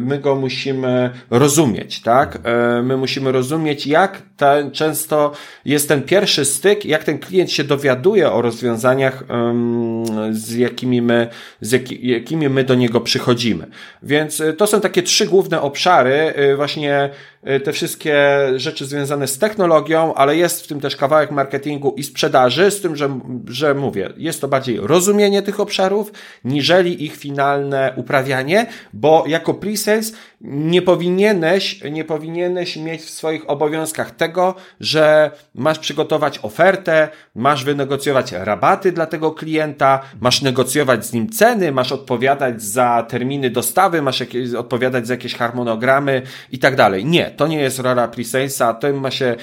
my 0.01 0.19
go 0.19 0.35
musimy 0.35 1.11
rozumieć, 1.39 2.03
tak? 2.03 2.39
My 2.83 2.97
musimy 2.97 3.33
rozumieć, 3.33 3.87
jak 3.87 4.23
ten, 4.37 4.71
często 4.71 5.33
jest 5.65 5.89
ten 5.89 6.03
pierwszy 6.03 6.45
styk, 6.45 6.85
jak 6.85 7.05
ten 7.05 7.19
klient 7.19 7.53
się 7.53 7.65
dowiaduje 7.65 8.33
o 8.33 8.43
rozwiązaniach, 8.43 9.25
z 10.31 10.55
jakimi 10.55 11.03
my 11.03 11.29
z 11.61 11.73
jakimi 12.03 12.49
my 12.49 12.65
do 12.65 12.75
niego 12.75 13.01
przychodzimy. 13.01 13.67
Więc 14.03 14.41
y, 14.41 14.53
to 14.53 14.67
są 14.67 14.81
takie 14.81 15.03
trzy 15.03 15.27
główne 15.27 15.61
obszary, 15.61 16.35
y, 16.53 16.57
właśnie 16.57 17.11
te 17.65 17.73
wszystkie 17.73 18.39
rzeczy 18.57 18.87
związane 18.87 19.27
z 19.27 19.39
technologią, 19.39 20.15
ale 20.15 20.37
jest 20.37 20.65
w 20.65 20.67
tym 20.67 20.81
też 20.81 20.97
kawałek 20.97 21.31
marketingu 21.31 21.95
i 21.97 22.03
sprzedaży, 22.03 22.71
z 22.71 22.81
tym, 22.81 22.97
że, 22.97 23.21
że 23.49 23.75
mówię, 23.75 24.13
jest 24.17 24.41
to 24.41 24.49
bardziej 24.49 24.79
rozumienie 24.81 25.43
tych 25.43 25.61
obszarów, 25.61 26.13
niżeli 26.45 27.05
ich 27.05 27.17
finalne 27.17 27.93
uprawianie, 27.97 28.67
bo 28.93 29.25
jako 29.27 29.53
pre-sales 29.53 30.13
nie 30.41 30.83
powinieneś, 30.83 31.81
nie 31.91 32.05
powinieneś 32.05 32.77
mieć 32.77 33.03
w 33.03 33.11
swoich 33.11 33.51
obowiązkach 33.51 34.11
tego, 34.11 34.55
że 34.81 35.31
masz 35.55 35.79
przygotować 35.79 36.39
ofertę, 36.43 37.09
masz 37.35 37.65
wynegocjować 37.65 38.33
rabaty 38.33 38.93
dla 38.93 39.07
tego 39.07 39.33
klienta, 39.33 40.03
masz 40.21 40.43
negocjować 40.43 41.07
z 41.07 41.13
nim 41.13 41.31
ceny, 41.31 41.73
masz 41.73 41.93
odpowiadać 41.93 42.63
za 42.63 43.07
terminy 43.09 43.51
dostawy, 43.51 44.03
masz 44.03 44.21
jakieś, 44.21 44.55
odpowiadać 44.55 45.07
za 45.07 45.15
jakieś 45.15 45.35
harmonogramy 45.35 46.23
i 46.53 46.59
tak 46.59 46.77
dalej. 46.77 47.05
Nie, 47.05 47.31
to 47.31 47.47
nie 47.47 47.61
jest 47.61 47.79
rola 47.79 48.09
pre-salesa, 48.09 48.75
to 48.75 48.93
ma 48.93 49.11
się, 49.11 49.37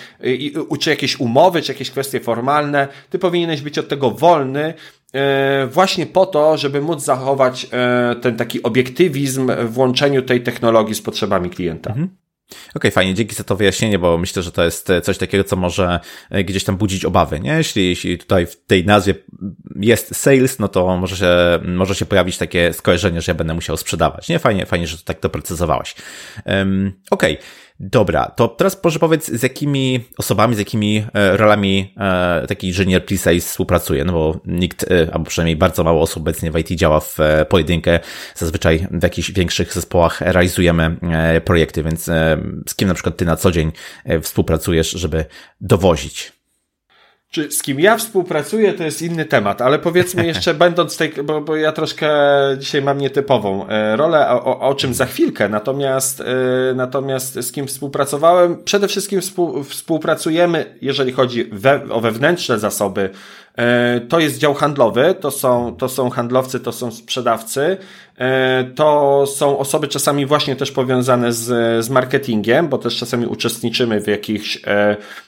czy 0.79 0.89
jakieś 0.89 1.19
umowy, 1.19 1.61
czy 1.61 1.71
jakieś 1.71 1.91
kwestie 1.91 2.19
formalne. 2.19 2.87
Ty 3.09 3.19
powinieneś 3.19 3.61
być 3.61 3.79
od 3.79 3.87
tego 3.87 4.11
wolny, 4.11 4.73
właśnie 5.71 6.05
po 6.05 6.25
to, 6.25 6.57
żeby 6.57 6.81
móc 6.81 7.03
zachować 7.03 7.67
e, 7.71 8.15
ten 8.21 8.37
taki 8.37 8.63
obiektywizm 8.63 9.51
w 9.65 9.77
łączeniu 9.77 10.21
tej 10.21 10.43
technologii 10.43 10.95
z 10.95 11.01
potrzebami 11.01 11.49
klienta. 11.49 11.89
Mhm. 11.89 12.09
Okej, 12.51 12.71
okay, 12.75 12.91
fajnie, 12.91 13.13
dzięki 13.13 13.35
za 13.35 13.43
to 13.43 13.55
wyjaśnienie, 13.55 13.99
bo 13.99 14.17
myślę, 14.17 14.43
że 14.43 14.51
to 14.51 14.63
jest 14.63 14.87
coś 15.03 15.17
takiego, 15.17 15.43
co 15.43 15.55
może 15.55 15.99
e, 16.29 16.43
gdzieś 16.43 16.63
tam 16.63 16.77
budzić 16.77 17.05
obawy, 17.05 17.39
nie? 17.39 17.51
Jeśli, 17.51 17.89
jeśli 17.89 18.17
tutaj 18.17 18.45
w 18.45 18.65
tej 18.65 18.85
nazwie 18.85 19.15
jest 19.75 20.15
sales, 20.15 20.59
no 20.59 20.67
to 20.67 20.97
może 20.97 21.17
się, 21.17 21.27
może 21.65 21.95
się 21.95 22.05
pojawić 22.05 22.37
takie 22.37 22.73
skojarzenie, 22.73 23.21
że 23.21 23.31
ja 23.31 23.35
będę 23.35 23.53
musiał 23.53 23.77
sprzedawać, 23.77 24.29
nie? 24.29 24.39
Fajnie, 24.39 24.65
fajnie, 24.65 24.87
że 24.87 24.97
to 24.97 25.03
tak 25.03 25.19
doprecyzowałeś. 25.19 25.95
Um, 26.45 26.93
Okej. 27.11 27.33
Okay. 27.33 27.45
Dobra, 27.85 28.25
to 28.25 28.47
teraz 28.47 28.75
proszę 28.75 28.99
powiedz, 28.99 29.27
z 29.27 29.43
jakimi 29.43 29.99
osobami, 30.17 30.55
z 30.55 30.59
jakimi 30.59 31.05
e, 31.13 31.37
rolami 31.37 31.93
e, 31.97 32.47
taki 32.47 32.67
inżynier 32.67 33.05
pre 33.05 33.39
współpracuje, 33.39 34.05
no 34.05 34.13
bo 34.13 34.39
nikt, 34.45 34.91
e, 34.91 35.13
albo 35.13 35.25
przynajmniej 35.25 35.55
bardzo 35.55 35.83
mało 35.83 36.01
osób 36.01 36.23
obecnie 36.23 36.51
w 36.51 36.57
IT 36.57 36.67
działa 36.67 36.99
w 36.99 37.17
pojedynkę, 37.49 37.99
zazwyczaj 38.35 38.87
w 38.91 39.03
jakichś 39.03 39.31
większych 39.31 39.73
zespołach 39.73 40.21
realizujemy 40.21 40.97
projekty, 41.45 41.83
więc 41.83 42.05
z 42.67 42.75
kim 42.75 42.87
na 42.87 42.93
przykład 42.93 43.17
ty 43.17 43.25
na 43.25 43.35
co 43.35 43.51
dzień 43.51 43.71
współpracujesz, 44.21 44.89
żeby 44.89 45.25
dowozić 45.61 46.42
czy 47.33 47.51
z 47.51 47.61
kim 47.61 47.79
ja 47.79 47.97
współpracuję, 47.97 48.73
to 48.73 48.83
jest 48.83 49.01
inny 49.01 49.25
temat, 49.25 49.61
ale 49.61 49.79
powiedzmy 49.79 50.25
jeszcze, 50.33 50.53
będąc 50.53 50.97
tej, 50.97 51.09
bo, 51.23 51.41
bo 51.41 51.55
ja 51.55 51.71
troszkę 51.71 52.09
dzisiaj 52.57 52.81
mam 52.81 52.97
nietypową 52.97 53.67
e, 53.67 53.95
rolę, 53.95 54.29
o, 54.29 54.59
o 54.59 54.75
czym 54.75 54.93
za 54.93 55.05
chwilkę, 55.05 55.49
natomiast, 55.49 56.21
e, 56.21 56.25
natomiast 56.75 57.33
z 57.33 57.51
kim 57.51 57.67
współpracowałem, 57.67 58.63
przede 58.63 58.87
wszystkim 58.87 59.21
współ, 59.21 59.63
współpracujemy, 59.63 60.75
jeżeli 60.81 61.11
chodzi 61.11 61.45
we, 61.51 61.81
o 61.89 62.01
wewnętrzne 62.01 62.59
zasoby, 62.59 63.09
to 64.09 64.19
jest 64.19 64.37
dział 64.37 64.53
handlowy, 64.53 65.15
to 65.19 65.31
są, 65.31 65.75
to 65.75 65.89
są 65.89 66.09
handlowcy, 66.09 66.59
to 66.59 66.71
są 66.71 66.91
sprzedawcy, 66.91 67.77
to 68.75 69.25
są 69.27 69.57
osoby 69.57 69.87
czasami 69.87 70.25
właśnie 70.25 70.55
też 70.55 70.71
powiązane 70.71 71.33
z, 71.33 71.45
z 71.85 71.89
marketingiem, 71.89 72.67
bo 72.67 72.77
też 72.77 72.97
czasami 72.97 73.25
uczestniczymy 73.25 74.01
w 74.01 74.07
jakichś 74.07 74.61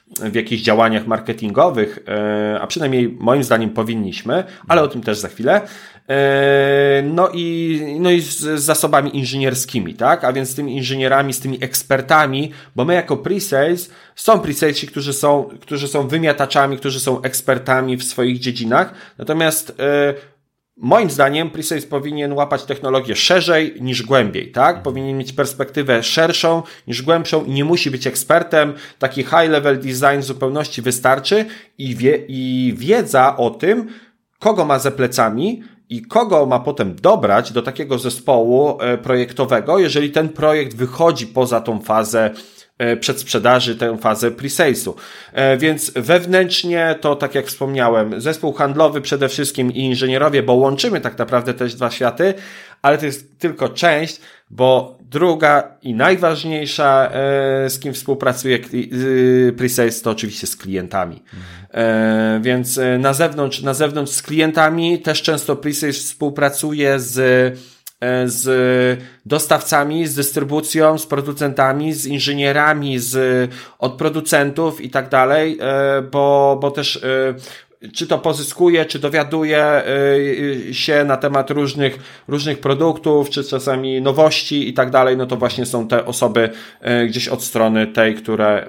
w 0.08 0.36
jakichś 0.36 0.64
działaniach 0.64 1.08
marketingowych, 1.08 2.00
e, 2.08 2.60
a 2.62 2.68
przynajmniej 2.68 3.18
moim 3.20 3.44
zdaniem 3.44 3.70
powinniśmy, 3.70 4.44
ale 4.68 4.82
o 4.82 4.88
tym 4.88 5.02
też 5.02 5.18
za 5.18 5.28
chwilę. 5.28 5.62
E, 6.10 7.04
no 7.06 7.30
i, 7.34 7.82
no 8.00 8.12
i 8.12 8.22
z 8.22 8.40
zasobami 8.62 9.18
inżynierskimi, 9.18 9.94
tak? 9.94 10.24
A 10.24 10.34
więc 10.34 10.50
z 10.50 10.56
tymi 10.56 10.76
inżynierami, 10.78 11.34
z 11.34 11.40
tymi 11.40 11.64
ekspertami, 11.64 12.52
bo 12.76 12.86
my 12.86 12.94
jako 12.94 13.18
pre-sales, 13.18 13.90
są 14.16 14.40
pre-salesi, 14.40 14.88
którzy 14.88 15.14
są, 15.14 15.50
którzy 15.62 15.88
są 15.88 16.08
wymiataczami, 16.08 16.78
którzy 16.78 17.00
są 17.00 17.22
ekspertami 17.22 17.98
w 17.98 18.04
swoich 18.04 18.40
dziedzinach, 18.40 18.94
natomiast 19.18 19.80
e, 19.80 20.14
Moim 20.78 21.10
zdaniem 21.10 21.50
Presales 21.50 21.86
powinien 21.86 22.34
łapać 22.34 22.64
technologię 22.64 23.16
szerzej 23.16 23.76
niż 23.82 24.04
głębiej, 24.04 24.52
tak? 24.52 24.84
Powinien 24.84 25.18
mieć 25.18 25.34
perspektywę 25.34 26.04
szerszą 26.04 26.64
niż 26.88 27.02
głębszą 27.02 27.46
i 27.46 27.52
nie 27.52 27.66
musi 27.66 27.92
być 27.92 28.08
ekspertem. 28.08 28.74
Taki 29.00 29.24
high 29.24 29.50
level 29.50 29.80
design 29.80 30.20
w 30.20 30.24
zupełności 30.24 30.82
wystarczy 30.82 31.46
i, 31.78 31.96
wie, 31.96 32.20
i 32.28 32.74
wiedza 32.78 33.38
o 33.38 33.50
tym, 33.50 33.88
kogo 34.40 34.66
ma 34.66 34.80
ze 34.80 34.92
plecami, 34.92 35.64
i 35.90 36.02
kogo 36.02 36.46
ma 36.46 36.60
potem 36.60 36.96
dobrać 36.96 37.52
do 37.52 37.62
takiego 37.62 38.00
zespołu 38.00 38.78
e, 38.82 38.98
projektowego, 38.98 39.80
jeżeli 39.80 40.12
ten 40.12 40.30
projekt 40.30 40.76
wychodzi 40.76 41.28
poza 41.28 41.62
tą 41.62 41.82
fazę 41.82 42.32
przedsprzedaży, 43.00 43.76
tę 43.76 43.98
fazę 43.98 44.32
pre-salesu. 44.32 44.94
E, 45.34 45.58
więc 45.58 45.92
wewnętrznie 45.96 46.96
to, 47.02 47.16
tak 47.16 47.36
jak 47.36 47.46
wspomniałem, 47.46 48.22
zespół 48.22 48.54
handlowy 48.54 49.02
przede 49.02 49.30
wszystkim 49.30 49.72
i 49.72 49.80
inżynierowie, 49.80 50.44
bo 50.44 50.54
łączymy 50.54 51.02
tak 51.02 51.18
naprawdę 51.18 51.54
też 51.54 51.76
dwa 51.76 51.92
światy, 51.92 52.34
ale 52.82 52.98
to 52.98 53.06
jest 53.06 53.40
tylko 53.40 53.70
część, 53.70 54.20
bo 54.50 54.98
druga 55.02 55.78
i 55.82 55.94
najważniejsza, 55.94 57.10
e, 57.12 57.70
z 57.70 57.80
kim 57.80 57.94
współpracuje 57.94 58.60
pre-sales, 59.58 60.04
to 60.04 60.12
oczywiście 60.12 60.48
z 60.48 60.56
klientami. 60.56 61.24
Więc 62.42 62.80
na 63.00 63.14
zewnątrz, 63.14 63.62
na 63.62 63.74
zewnątrz 63.74 64.12
z 64.12 64.22
klientami 64.22 65.02
też 65.02 65.22
często 65.22 65.56
pre-sales 65.56 66.00
współpracuje 66.00 67.00
z 67.00 67.20
E, 67.20 67.75
z 68.26 69.00
dostawcami, 69.26 70.08
z 70.08 70.16
dystrybucją, 70.16 70.98
z 70.98 71.06
producentami, 71.06 71.94
z 71.94 72.06
inżynierami, 72.06 73.00
z, 73.00 73.52
od 73.80 73.94
producentów 73.94 74.82
i 74.82 74.90
tak 74.90 75.10
dalej, 75.10 75.58
e, 75.62 76.02
bo, 76.02 76.58
bo 76.62 76.72
też 76.72 76.96
e, 77.04 77.36
czy 77.94 78.08
to 78.08 78.18
pozyskuje, 78.18 78.86
czy 78.86 79.00
dowiaduje 79.00 79.84
się 80.72 81.04
na 81.04 81.18
temat 81.18 81.52
różnych, 81.52 82.24
różnych 82.28 82.60
produktów, 82.60 83.30
czy 83.30 83.44
czasami 83.44 84.02
nowości 84.02 84.70
i 84.70 84.74
tak 84.74 84.90
dalej, 84.90 85.18
no 85.18 85.26
to 85.26 85.36
właśnie 85.38 85.66
są 85.66 85.88
te 85.88 86.06
osoby 86.06 86.50
gdzieś 87.08 87.28
od 87.28 87.44
strony 87.44 87.88
tej, 87.88 88.16
które 88.16 88.68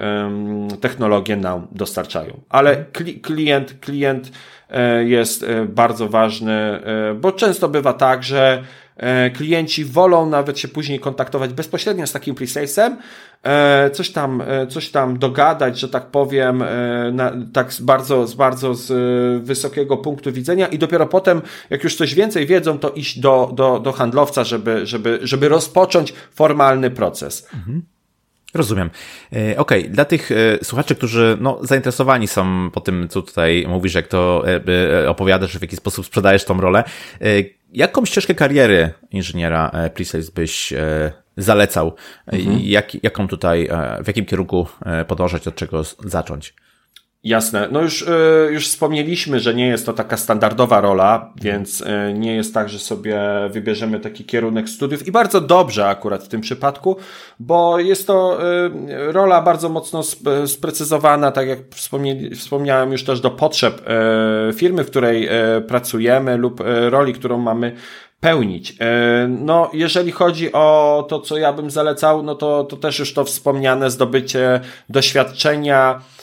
technologie 0.80 1.36
nam 1.36 1.66
dostarczają. 1.72 2.40
Ale 2.48 2.84
klient, 3.22 3.74
klient 3.80 4.32
jest 5.04 5.46
bardzo 5.68 6.08
ważny, 6.08 6.80
bo 7.20 7.32
często 7.32 7.68
bywa 7.68 7.92
tak, 7.92 8.22
że 8.22 8.62
E, 8.62 8.85
klienci 9.34 9.84
wolą 9.84 10.28
nawet 10.30 10.58
się 10.58 10.68
później 10.68 11.00
kontaktować 11.00 11.52
bezpośrednio 11.52 12.06
z 12.06 12.12
takim 12.12 12.34
presalesem, 12.34 12.96
e, 13.42 13.90
coś 13.90 14.10
tam, 14.10 14.42
e, 14.46 14.66
coś 14.66 14.90
tam 14.90 15.18
dogadać, 15.18 15.78
że 15.78 15.88
tak 15.88 16.06
powiem, 16.06 16.64
na, 17.12 17.32
tak 17.52 17.72
z 17.72 17.80
bardzo, 17.80 18.26
z 18.26 18.34
bardzo 18.34 18.74
z 18.74 18.92
wysokiego 19.44 19.96
punktu 19.96 20.32
widzenia 20.32 20.66
i 20.66 20.78
dopiero 20.78 21.06
potem, 21.06 21.42
jak 21.70 21.84
już 21.84 21.96
coś 21.96 22.14
więcej 22.14 22.46
wiedzą, 22.46 22.78
to 22.78 22.90
iść 22.90 23.20
do, 23.20 23.50
do, 23.54 23.78
do 23.78 23.92
handlowca, 23.92 24.44
żeby, 24.44 24.86
żeby, 24.86 25.18
żeby 25.22 25.48
rozpocząć 25.48 26.12
formalny 26.34 26.90
proces. 26.90 27.48
Mhm. 27.54 27.82
Rozumiem. 28.56 28.90
Okej, 29.30 29.56
okay. 29.56 29.82
dla 29.82 30.04
tych 30.04 30.30
słuchaczy, 30.62 30.94
którzy 30.94 31.36
no, 31.40 31.58
zainteresowani 31.62 32.28
są 32.28 32.70
po 32.70 32.80
tym, 32.80 33.08
co 33.08 33.22
tutaj 33.22 33.66
mówisz, 33.68 33.94
jak 33.94 34.08
to 34.08 34.44
opowiadasz, 35.08 35.58
w 35.58 35.62
jaki 35.62 35.76
sposób 35.76 36.06
sprzedajesz 36.06 36.44
tą 36.44 36.60
rolę, 36.60 36.84
Jaką 37.72 38.04
ścieżkę 38.04 38.34
kariery 38.34 38.92
inżyniera 39.10 39.70
e, 39.74 39.90
pre-sales 39.90 40.30
byś 40.30 40.72
e, 40.72 41.12
zalecał? 41.36 41.94
Mhm. 42.26 42.60
Jak, 42.60 43.04
jaką 43.04 43.28
tutaj, 43.28 43.68
e, 43.70 44.02
w 44.04 44.06
jakim 44.06 44.24
kierunku 44.24 44.66
podążać, 45.06 45.48
od 45.48 45.54
czego 45.54 45.82
zacząć? 46.04 46.54
Jasne. 47.24 47.68
No 47.72 47.82
już, 47.82 48.06
już 48.50 48.68
wspomnieliśmy, 48.68 49.40
że 49.40 49.54
nie 49.54 49.66
jest 49.66 49.86
to 49.86 49.92
taka 49.92 50.16
standardowa 50.16 50.80
rola, 50.80 51.32
więc 51.42 51.84
nie 52.14 52.34
jest 52.34 52.54
tak, 52.54 52.68
że 52.68 52.78
sobie 52.78 53.20
wybierzemy 53.50 54.00
taki 54.00 54.24
kierunek 54.24 54.68
studiów 54.68 55.06
i 55.06 55.12
bardzo 55.12 55.40
dobrze 55.40 55.88
akurat 55.88 56.24
w 56.24 56.28
tym 56.28 56.40
przypadku, 56.40 56.96
bo 57.38 57.78
jest 57.78 58.06
to 58.06 58.38
rola 58.88 59.42
bardzo 59.42 59.68
mocno 59.68 60.02
sprecyzowana, 60.46 61.32
tak 61.32 61.48
jak 61.48 61.58
wspomniałem 62.34 62.92
już 62.92 63.04
też 63.04 63.20
do 63.20 63.30
potrzeb 63.30 63.82
firmy, 64.54 64.84
w 64.84 64.90
której 64.90 65.28
pracujemy 65.68 66.36
lub 66.36 66.62
roli, 66.88 67.12
którą 67.12 67.38
mamy 67.38 67.76
pełnić. 68.20 68.76
No, 69.28 69.70
jeżeli 69.72 70.12
chodzi 70.12 70.52
o 70.52 71.06
to, 71.08 71.20
co 71.20 71.38
ja 71.38 71.52
bym 71.52 71.70
zalecał, 71.70 72.22
no 72.22 72.34
to, 72.34 72.64
to 72.64 72.76
też 72.76 72.98
już 72.98 73.14
to 73.14 73.24
wspomniane 73.24 73.90
zdobycie 73.90 74.60
doświadczenia, 74.88 76.00
E, 76.00 76.15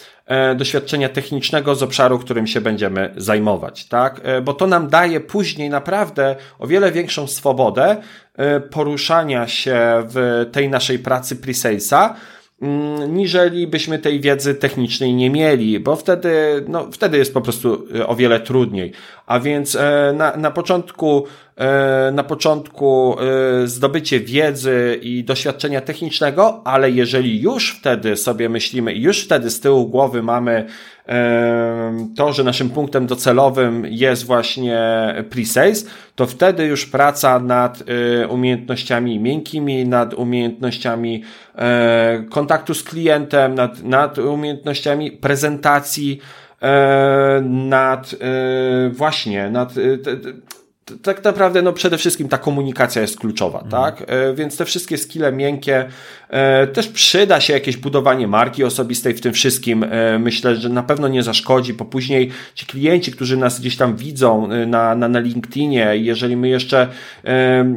doświadczenia 0.56 1.10
technicznego 1.10 1.76
z 1.76 1.84
obszaru, 1.84 2.20
którym 2.20 2.48
się 2.48 2.62
będziemy 2.62 3.14
zajmować, 3.18 3.86
tak? 3.86 4.22
E, 4.24 4.42
bo 4.42 4.54
to 4.54 4.68
nam 4.68 4.90
daje 4.90 5.20
później 5.20 5.70
naprawdę 5.70 6.36
o 6.60 6.68
wiele 6.68 6.92
większą 6.92 7.28
swobodę 7.28 7.98
e, 8.36 8.60
poruszania 8.60 9.48
się 9.48 10.04
w 10.08 10.46
tej 10.52 10.70
naszej 10.70 11.00
pracy 11.00 11.36
pre-salesa, 11.36 12.14
niżeli 13.10 13.68
byśmy 13.68 14.00
tej 14.00 14.20
wiedzy 14.20 14.56
technicznej 14.56 15.14
nie 15.14 15.30
mieli, 15.30 15.80
bo 15.80 15.96
wtedy, 15.96 16.66
no, 16.68 16.88
wtedy 16.92 17.18
jest 17.18 17.34
po 17.34 17.42
prostu 17.42 17.88
o 18.08 18.16
wiele 18.16 18.40
trudniej. 18.40 18.92
A 19.26 19.40
więc 19.40 19.78
na, 20.14 20.38
na 20.38 20.52
początku 20.52 21.26
E, 21.58 22.12
na 22.12 22.24
początku 22.24 23.16
e, 23.20 23.68
zdobycie 23.68 24.20
wiedzy 24.20 25.00
i 25.02 25.24
doświadczenia 25.24 25.82
technicznego, 25.82 26.62
ale 26.66 26.92
jeżeli 26.92 27.42
już 27.42 27.76
wtedy 27.80 28.16
sobie 28.16 28.50
myślimy 28.50 28.94
i 28.94 29.02
już 29.02 29.24
wtedy 29.24 29.50
z 29.50 29.60
tyłu 29.60 29.88
głowy 29.88 30.24
mamy 30.24 30.52
e, 30.52 30.66
to, 32.16 32.34
że 32.34 32.44
naszym 32.44 32.70
punktem 32.70 33.08
docelowym 33.08 33.86
jest 33.90 34.26
właśnie 34.26 34.80
pre-sales, 35.30 35.86
to 36.16 36.26
wtedy 36.26 36.66
już 36.66 36.86
praca 36.86 37.40
nad 37.40 37.84
umiejętnościami 38.30 39.20
miękkimi, 39.20 39.86
nad 39.88 40.14
umiejętnościami 40.14 41.24
kontaktu 42.30 42.74
z 42.74 42.84
klientem, 42.84 43.56
nad, 43.56 43.84
nad 43.84 44.18
umiejętnościami 44.18 45.12
prezentacji, 45.12 46.20
nad 47.42 48.16
właśnie, 48.92 49.50
nad 49.50 49.74
tak 51.04 51.24
naprawdę 51.24 51.62
no 51.62 51.74
przede 51.74 51.98
wszystkim 51.98 52.30
ta 52.30 52.38
komunikacja 52.38 53.02
jest 53.02 53.20
kluczowa, 53.20 53.60
mm. 53.60 53.72
tak? 53.72 54.04
E, 54.08 54.34
więc 54.34 54.58
te 54.58 54.66
wszystkie 54.66 54.98
skille 54.98 55.32
miękkie 55.32 55.86
e, 56.30 56.68
też 56.68 56.88
przyda 56.88 57.42
się 57.42 57.54
jakieś 57.54 57.78
budowanie 57.78 58.28
marki 58.28 58.64
osobistej 58.64 59.14
w 59.14 59.22
tym 59.22 59.34
wszystkim. 59.34 59.84
E, 59.84 60.20
myślę, 60.20 60.56
że 60.56 60.70
na 60.70 60.84
pewno 60.84 61.08
nie 61.08 61.24
zaszkodzi, 61.24 61.74
bo 61.74 61.86
później 61.86 62.32
ci 62.56 62.66
klienci, 62.66 63.12
którzy 63.12 63.38
nas 63.38 63.60
gdzieś 63.60 63.78
tam 63.78 63.96
widzą 63.96 64.48
na, 64.68 64.96
na, 64.96 65.08
na 65.08 65.20
LinkedInie, 65.20 65.92
jeżeli 65.94 66.38
my 66.38 66.50
jeszcze 66.50 66.88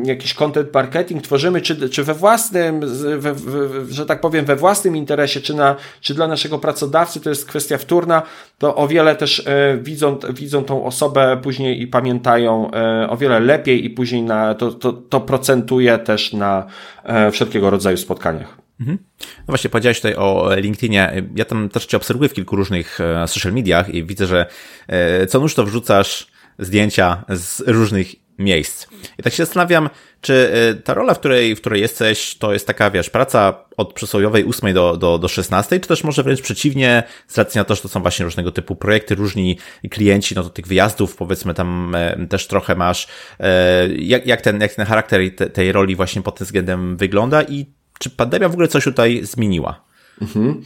jakiś 0.04 0.34
content 0.34 0.74
marketing 0.74 1.22
tworzymy, 1.22 1.60
czy, 1.60 1.88
czy 1.88 2.04
we 2.04 2.14
własnym, 2.14 2.80
we, 3.18 3.34
we, 3.34 3.94
że 3.94 4.06
tak 4.06 4.20
powiem, 4.20 4.44
we 4.44 4.56
własnym 4.56 4.96
interesie, 4.96 5.40
czy, 5.40 5.54
na, 5.54 5.76
czy 6.00 6.14
dla 6.14 6.28
naszego 6.28 6.58
pracodawcy, 6.58 7.20
to 7.20 7.30
jest 7.30 7.46
kwestia 7.46 7.78
wtórna, 7.78 8.22
to 8.58 8.76
o 8.76 8.88
wiele 8.88 9.16
też 9.16 9.44
widzą, 9.80 10.18
widzą 10.30 10.64
tą 10.64 10.84
osobę 10.84 11.38
później 11.42 11.82
i 11.82 11.86
pamiętają 11.86 12.70
o 13.08 13.16
wiele 13.16 13.40
lepiej 13.40 13.84
i 13.84 13.90
później 13.90 14.22
na, 14.22 14.54
to, 14.54 14.72
to, 14.72 14.92
to 14.92 15.20
procentuje 15.20 15.98
też 15.98 16.32
na 16.32 16.66
e, 17.04 17.30
wszelkiego 17.30 17.70
rodzaju 17.70 17.96
spotkaniach. 17.96 18.58
Mhm. 18.80 18.98
No 19.20 19.44
właśnie, 19.46 19.70
powiedziałeś 19.70 19.96
tutaj 19.96 20.14
o 20.14 20.50
LinkedInie. 20.56 21.22
Ja 21.34 21.44
tam 21.44 21.68
też 21.68 21.86
Cię 21.86 21.96
obserwuję 21.96 22.28
w 22.28 22.34
kilku 22.34 22.56
różnych 22.56 23.00
e, 23.00 23.28
social 23.28 23.52
mediach 23.52 23.94
i 23.94 24.04
widzę, 24.04 24.26
że 24.26 24.46
e, 24.88 25.26
co 25.26 25.40
nóż 25.40 25.54
to 25.54 25.64
wrzucasz 25.64 26.26
zdjęcia 26.58 27.24
z 27.28 27.62
różnych 27.66 28.14
miejsc. 28.38 28.86
I 29.18 29.22
tak 29.22 29.32
się 29.32 29.44
zastanawiam, 29.44 29.90
czy 30.26 30.52
y, 30.70 30.82
ta 30.82 30.94
rola, 30.94 31.14
w 31.14 31.18
której, 31.18 31.56
w 31.56 31.60
której 31.60 31.80
jesteś, 31.80 32.34
to 32.38 32.52
jest 32.52 32.66
taka, 32.66 32.90
wiesz, 32.90 33.10
praca 33.10 33.64
od 33.76 33.92
przysłowiowej 33.92 34.44
8 34.44 34.74
do, 34.74 34.96
do, 34.96 35.18
do 35.18 35.28
16, 35.28 35.80
czy 35.80 35.88
też 35.88 36.04
może 36.04 36.22
wręcz 36.22 36.40
przeciwnie, 36.40 37.02
z 37.28 37.38
racji 37.38 37.58
na 37.58 37.64
to, 37.64 37.74
że 37.74 37.82
to 37.82 37.88
są 37.88 38.02
właśnie 38.02 38.24
różnego 38.24 38.52
typu 38.52 38.76
projekty, 38.76 39.14
różni 39.14 39.58
klienci, 39.90 40.34
no 40.34 40.42
to 40.42 40.50
tych 40.50 40.66
wyjazdów, 40.66 41.16
powiedzmy, 41.16 41.54
tam 41.54 41.94
e, 41.94 42.26
też 42.26 42.46
trochę 42.46 42.74
masz. 42.74 43.08
E, 43.40 43.88
jak, 43.88 44.26
jak, 44.26 44.40
ten, 44.40 44.60
jak 44.60 44.74
ten 44.74 44.86
charakter 44.86 45.20
te, 45.36 45.50
tej 45.50 45.72
roli 45.72 45.96
właśnie 45.96 46.22
pod 46.22 46.38
tym 46.38 46.44
względem 46.44 46.96
wygląda 46.96 47.42
i 47.42 47.66
czy 47.98 48.10
pandemia 48.10 48.48
w 48.48 48.52
ogóle 48.52 48.68
coś 48.68 48.84
tutaj 48.84 49.20
zmieniła? 49.22 49.84
Mhm. 50.22 50.62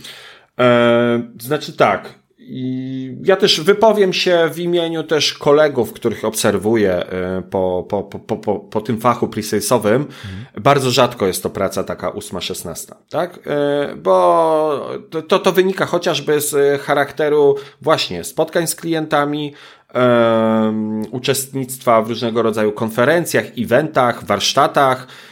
E, 0.59 1.23
znaczy 1.39 1.73
tak, 1.73 2.20
i 2.53 3.17
ja 3.25 3.37
też 3.37 3.61
wypowiem 3.61 4.13
się 4.13 4.51
w 4.53 4.59
imieniu 4.59 5.03
też 5.03 5.35
kolegów, 5.35 5.93
których 5.93 6.25
obserwuję 6.25 7.05
y, 7.39 7.43
po, 7.43 7.87
po, 7.89 8.03
po, 8.03 8.37
po, 8.37 8.59
po 8.59 8.81
tym 8.81 9.01
fachu 9.01 9.29
presalesowym. 9.29 9.95
Mhm. 9.95 10.63
Bardzo 10.63 10.91
rzadko 10.91 11.27
jest 11.27 11.43
to 11.43 11.51
praca 11.51 11.85
taka 11.85 12.11
8-16, 12.11 12.95
tak? 13.11 13.37
Y, 13.93 13.97
bo 13.97 14.91
to, 15.29 15.39
to 15.39 15.53
wynika 15.53 15.87
chociażby 15.87 16.41
z 16.41 16.83
charakteru 16.83 17.57
właśnie 17.83 18.25
spotkań 18.25 18.67
z 18.67 18.75
klientami, 18.75 19.55
um, 19.95 21.03
uczestnictwa 21.11 22.03
w 22.03 22.09
różnego 22.09 22.43
rodzaju 22.43 22.73
konferencjach, 22.73 23.45
eventach, 23.59 24.25
warsztatach, 24.25 25.07
E, 25.07 25.30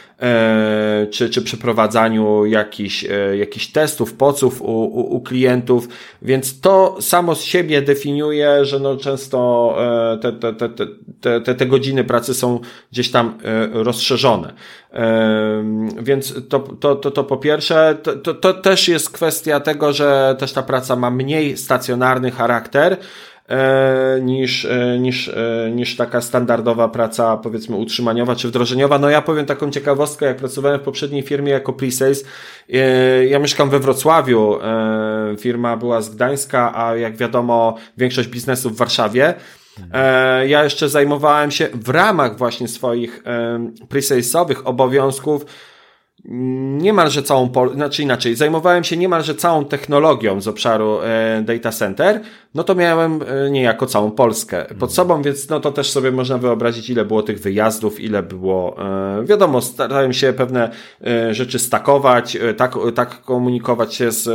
czy, 1.11 1.29
czy 1.29 1.41
przeprowadzaniu 1.41 2.45
jakichś, 2.45 3.05
e, 3.05 3.37
jakichś 3.37 3.67
testów, 3.67 4.13
poców 4.13 4.61
u, 4.61 4.65
u, 4.65 5.15
u 5.15 5.21
klientów, 5.21 5.87
więc 6.21 6.61
to 6.61 6.97
samo 7.01 7.35
z 7.35 7.43
siebie 7.43 7.81
definiuje, 7.81 8.65
że 8.65 8.79
no 8.79 8.97
często 8.97 9.75
e, 10.13 10.17
te, 10.17 10.31
te, 10.33 10.53
te, 10.53 10.69
te, 11.21 11.41
te, 11.41 11.55
te 11.55 11.65
godziny 11.65 12.03
pracy 12.03 12.33
są 12.33 12.59
gdzieś 12.91 13.11
tam 13.11 13.37
rozszerzone. 13.71 14.53
Więc 16.01 16.33
to, 16.49 16.59
to, 16.59 16.95
to, 16.95 17.11
to 17.11 17.23
po 17.23 17.37
pierwsze, 17.37 17.97
to, 18.03 18.15
to, 18.15 18.33
to 18.33 18.53
też 18.53 18.87
jest 18.87 19.09
kwestia 19.09 19.59
tego, 19.59 19.93
że 19.93 20.35
też 20.39 20.53
ta 20.53 20.63
praca 20.63 20.95
ma 20.95 21.11
mniej 21.11 21.57
stacjonarny 21.57 22.31
charakter, 22.31 22.97
E, 22.97 23.28
niż, 24.21 24.65
e, 24.65 24.99
niż, 24.99 25.27
e, 25.27 25.71
niż 25.71 25.95
taka 25.95 26.21
standardowa 26.21 26.87
praca, 26.87 27.37
powiedzmy, 27.37 27.75
utrzymaniowa 27.75 28.35
czy 28.35 28.47
wdrożeniowa. 28.47 28.99
No 28.99 29.09
ja 29.09 29.21
powiem 29.21 29.45
taką 29.45 29.71
ciekawostkę, 29.71 30.25
jak 30.25 30.37
pracowałem 30.37 30.79
w 30.79 30.83
poprzedniej 30.83 31.21
firmie 31.21 31.51
jako 31.51 31.73
pre-sales, 31.73 32.25
ja 33.29 33.39
mieszkam 33.39 33.69
we 33.69 33.79
Wrocławiu, 33.79 34.59
firma 35.39 35.77
była 35.77 36.01
z 36.01 36.15
Gdańska, 36.15 36.85
a 36.85 36.95
jak 36.95 37.17
wiadomo, 37.17 37.75
większość 37.97 38.29
biznesu 38.29 38.69
w 38.69 38.77
Warszawie. 38.77 39.33
Ja 40.47 40.63
jeszcze 40.63 40.89
zajmowałem 40.89 41.51
się 41.51 41.67
w 41.73 41.89
ramach 41.89 42.37
właśnie 42.37 42.67
swoich 42.67 43.23
pre-salesowych 43.89 44.61
obowiązków 44.65 45.45
niemalże 46.25 47.23
całą, 47.23 47.51
znaczy 47.73 48.03
inaczej, 48.03 48.35
zajmowałem 48.35 48.83
się 48.83 48.97
niemalże 48.97 49.35
całą 49.35 49.65
technologią 49.65 50.41
z 50.41 50.47
obszaru 50.47 50.99
e, 51.01 51.41
data 51.45 51.71
center, 51.71 52.21
no 52.55 52.63
to 52.63 52.75
miałem 52.75 53.19
e, 53.21 53.51
niejako 53.51 53.85
całą 53.85 54.11
Polskę 54.11 54.65
pod 54.79 54.93
sobą, 54.93 55.21
więc 55.21 55.49
no 55.49 55.59
to 55.59 55.71
też 55.71 55.91
sobie 55.91 56.11
można 56.11 56.37
wyobrazić, 56.37 56.89
ile 56.89 57.05
było 57.05 57.23
tych 57.23 57.39
wyjazdów, 57.39 57.99
ile 57.99 58.23
było, 58.23 58.75
e, 59.19 59.25
wiadomo, 59.25 59.61
starałem 59.61 60.13
się 60.13 60.33
pewne 60.33 60.71
e, 61.07 61.33
rzeczy 61.33 61.59
stakować, 61.59 62.35
e, 62.35 62.53
tak, 62.53 62.73
tak 62.95 63.21
komunikować 63.21 63.93
się 63.93 64.11
z 64.11 64.29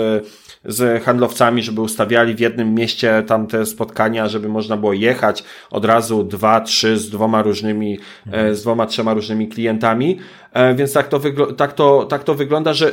z 0.66 1.04
handlowcami, 1.04 1.62
żeby 1.62 1.80
ustawiali 1.80 2.34
w 2.34 2.40
jednym 2.40 2.74
mieście 2.74 3.22
tam 3.26 3.46
te 3.46 3.66
spotkania, 3.66 4.28
żeby 4.28 4.48
można 4.48 4.76
było 4.76 4.92
jechać 4.92 5.44
od 5.70 5.84
razu 5.84 6.24
dwa, 6.24 6.60
trzy 6.60 6.98
z 6.98 7.10
dwoma 7.10 7.42
różnymi, 7.42 7.98
e, 8.32 8.54
z 8.54 8.62
dwoma, 8.62 8.86
trzema 8.86 9.14
różnymi 9.14 9.48
klientami. 9.48 10.18
E, 10.52 10.74
więc 10.74 10.92
tak 10.92 11.08
to, 11.08 11.20
tak 11.56 11.72
to, 11.72 12.04
tak 12.04 12.24
to 12.24 12.34
wygląda, 12.34 12.72
że 12.72 12.92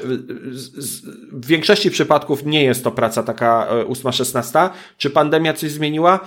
w 1.32 1.46
większości 1.46 1.92
przypadków 1.92 2.46
nie 2.46 2.64
jest 2.64 2.84
to 2.84 2.92
praca 2.92 3.24
taka 3.24 3.68
8-16. 3.88 4.60
E, 4.60 4.70
Czy 4.98 5.10
pandemia 5.10 5.54
coś 5.54 5.72
zmieniła? 5.72 6.20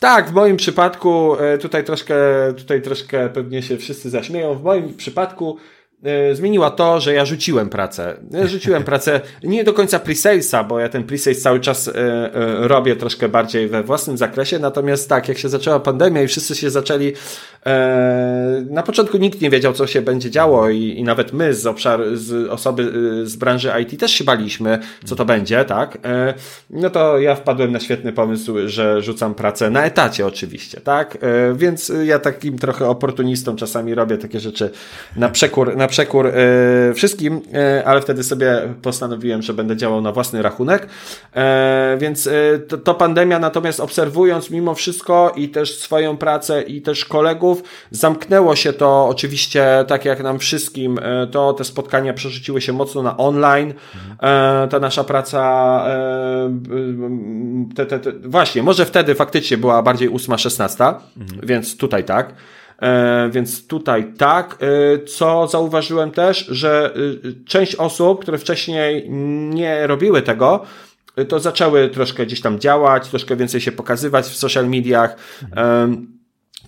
Tak, 0.00 0.30
w 0.30 0.32
moim 0.32 0.56
przypadku, 0.56 1.36
tutaj 1.60 1.84
troszkę, 1.84 2.16
tutaj 2.56 2.82
troszkę 2.82 3.28
pewnie 3.28 3.62
się 3.62 3.76
wszyscy 3.76 4.10
zaśmieją, 4.10 4.54
w 4.54 4.62
moim 4.62 4.94
przypadku 4.94 5.58
E, 5.83 5.83
zmieniła 6.32 6.70
to, 6.70 7.00
że 7.00 7.14
ja 7.14 7.24
rzuciłem 7.24 7.68
pracę. 7.68 8.16
Ja 8.30 8.46
rzuciłem 8.46 8.84
pracę 8.94 9.20
nie 9.42 9.64
do 9.64 9.72
końca 9.72 9.98
pre-salesa, 9.98 10.64
bo 10.64 10.78
ja 10.78 10.88
ten 10.88 11.04
pre-sales 11.04 11.40
cały 11.42 11.60
czas 11.60 11.88
e, 11.88 11.92
e, 11.94 12.68
robię 12.68 12.96
troszkę 12.96 13.28
bardziej 13.28 13.68
we 13.68 13.82
własnym 13.82 14.18
zakresie, 14.18 14.58
natomiast 14.58 15.08
tak, 15.08 15.28
jak 15.28 15.38
się 15.38 15.48
zaczęła 15.48 15.80
pandemia 15.80 16.22
i 16.22 16.28
wszyscy 16.28 16.54
się 16.54 16.70
zaczęli 16.70 17.12
na 18.70 18.82
początku 18.82 19.16
nikt 19.16 19.40
nie 19.40 19.50
wiedział, 19.50 19.72
co 19.72 19.86
się 19.86 20.02
będzie 20.02 20.30
działo 20.30 20.68
i, 20.68 20.82
i 20.82 21.04
nawet 21.04 21.32
my 21.32 21.54
z 21.54 21.66
obszaru, 21.66 22.16
z 22.16 22.50
osoby 22.50 22.92
z 23.24 23.36
branży 23.36 23.72
IT 23.82 24.00
też 24.00 24.12
się 24.12 24.24
baliśmy, 24.24 24.78
co 25.04 25.16
to 25.16 25.24
będzie, 25.24 25.64
tak? 25.64 25.98
No 26.70 26.90
to 26.90 27.18
ja 27.18 27.34
wpadłem 27.34 27.72
na 27.72 27.80
świetny 27.80 28.12
pomysł, 28.12 28.54
że 28.66 29.02
rzucam 29.02 29.34
pracę 29.34 29.70
na 29.70 29.84
etacie 29.84 30.26
oczywiście, 30.26 30.80
tak? 30.80 31.18
Więc 31.54 31.92
ja 32.04 32.18
takim 32.18 32.58
trochę 32.58 32.88
oportunistą 32.88 33.56
czasami 33.56 33.94
robię 33.94 34.18
takie 34.18 34.40
rzeczy 34.40 34.70
na 35.16 35.28
przekór, 35.28 35.76
na 35.76 35.88
przekór 35.88 36.26
e, 36.26 36.94
wszystkim, 36.94 37.42
e, 37.54 37.82
ale 37.86 38.00
wtedy 38.00 38.22
sobie 38.22 38.74
postanowiłem, 38.82 39.42
że 39.42 39.54
będę 39.54 39.76
działał 39.76 40.00
na 40.00 40.12
własny 40.12 40.42
rachunek. 40.42 40.88
E, 41.36 41.96
więc 42.00 42.28
to, 42.68 42.78
to 42.78 42.94
pandemia 42.94 43.38
natomiast 43.38 43.80
obserwując 43.80 44.50
mimo 44.50 44.74
wszystko 44.74 45.32
i 45.36 45.48
też 45.48 45.78
swoją 45.78 46.16
pracę 46.16 46.62
i 46.62 46.82
też 46.82 47.04
kolegów, 47.04 47.53
zamknęło 47.90 48.56
się 48.56 48.72
to 48.72 49.06
oczywiście 49.08 49.84
tak 49.88 50.04
jak 50.04 50.22
nam 50.22 50.38
wszystkim, 50.38 51.00
to 51.30 51.52
te 51.52 51.64
spotkania 51.64 52.12
przerzuciły 52.12 52.60
się 52.60 52.72
mocno 52.72 53.02
na 53.02 53.16
online. 53.16 53.74
Ta 54.70 54.80
nasza 54.80 55.04
praca 55.04 55.84
te, 57.76 57.86
te, 57.86 57.98
te, 57.98 58.12
właśnie, 58.12 58.62
może 58.62 58.86
wtedy 58.86 59.14
faktycznie 59.14 59.56
była 59.56 59.82
bardziej 59.82 60.10
8-16, 60.10 60.94
mhm. 61.16 61.40
więc 61.46 61.76
tutaj 61.76 62.04
tak. 62.04 62.34
E, 62.82 63.30
więc 63.32 63.66
tutaj 63.66 64.12
tak. 64.18 64.58
E, 64.60 64.98
co 65.04 65.48
zauważyłem 65.48 66.10
też, 66.10 66.46
że 66.46 66.94
e, 66.94 67.44
część 67.44 67.76
osób, 67.76 68.22
które 68.22 68.38
wcześniej 68.38 69.10
nie 69.50 69.86
robiły 69.86 70.22
tego, 70.22 70.64
to 71.28 71.40
zaczęły 71.40 71.88
troszkę 71.88 72.26
gdzieś 72.26 72.40
tam 72.40 72.58
działać, 72.58 73.08
troszkę 73.08 73.36
więcej 73.36 73.60
się 73.60 73.72
pokazywać 73.72 74.24
w 74.24 74.36
social 74.36 74.68
mediach. 74.68 75.16
Mhm 75.42 76.13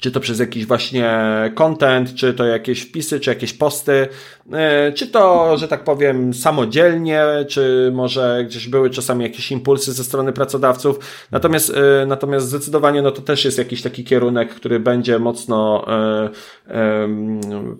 czy 0.01 0.11
to 0.11 0.21
przez 0.21 0.39
jakiś 0.39 0.67
właśnie 0.67 1.11
content, 1.55 2.15
czy 2.15 2.35
to 2.35 2.45
jakieś 2.45 2.81
wpisy, 2.81 3.21
czy 3.21 3.31
jakieś 3.31 3.53
posty, 3.53 4.09
e, 4.53 4.93
czy 4.93 5.07
to, 5.07 5.57
że 5.59 5.69
tak 5.69 5.85
powiem, 5.85 6.35
samodzielnie, 6.35 7.25
czy 7.49 7.91
może 7.95 8.45
gdzieś 8.47 8.69
były 8.69 8.91
czasami 8.91 9.25
jakieś 9.25 9.53
impulsy 9.53 9.93
ze 9.93 10.05
strony 10.05 10.33
pracodawców. 10.33 10.99
Natomiast, 11.31 11.71
e, 11.71 12.07
natomiast 12.07 12.49
zdecydowanie, 12.49 13.03
no 13.03 13.11
to 13.11 13.23
też 13.23 13.45
jest 13.45 13.59
jakiś 13.59 13.83
taki 13.83 14.05
kierunek, 14.05 14.55
który 14.55 14.81
będzie 14.81 15.19
mocno 15.19 15.87
e, 15.89 17.09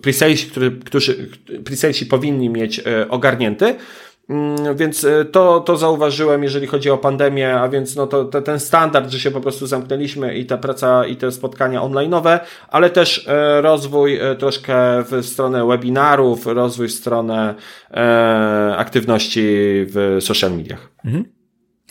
presalesi, 0.01 0.51
którzy, 0.85 1.29
presalesi 1.65 2.05
powinni 2.05 2.49
mieć 2.49 2.81
ogarnięty. 3.09 3.75
Mm, 4.29 4.75
więc 4.75 5.03
e, 5.03 5.25
to, 5.25 5.59
to 5.59 5.77
zauważyłem, 5.77 6.43
jeżeli 6.43 6.67
chodzi 6.67 6.89
o 6.89 6.97
pandemię, 6.97 7.59
a 7.59 7.69
więc 7.69 7.95
no 7.95 8.07
to, 8.07 8.25
to, 8.25 8.41
ten 8.41 8.59
standard, 8.59 9.09
że 9.09 9.19
się 9.19 9.31
po 9.31 9.41
prostu 9.41 9.67
zamknęliśmy 9.67 10.37
i 10.37 10.45
ta 10.45 10.57
praca 10.57 11.05
i 11.05 11.15
te 11.15 11.31
spotkania 11.31 11.81
online'owe, 11.81 12.39
ale 12.67 12.89
też 12.89 13.27
e, 13.27 13.61
rozwój 13.61 14.15
e, 14.15 14.35
troszkę 14.35 15.03
w 15.03 15.25
stronę 15.25 15.67
webinarów, 15.67 16.47
rozwój 16.47 16.87
w 16.87 16.91
stronę 16.91 17.55
aktywności 18.77 19.45
w 19.87 20.17
social 20.19 20.51
mediach. 20.51 20.89
Mhm. 21.05 21.36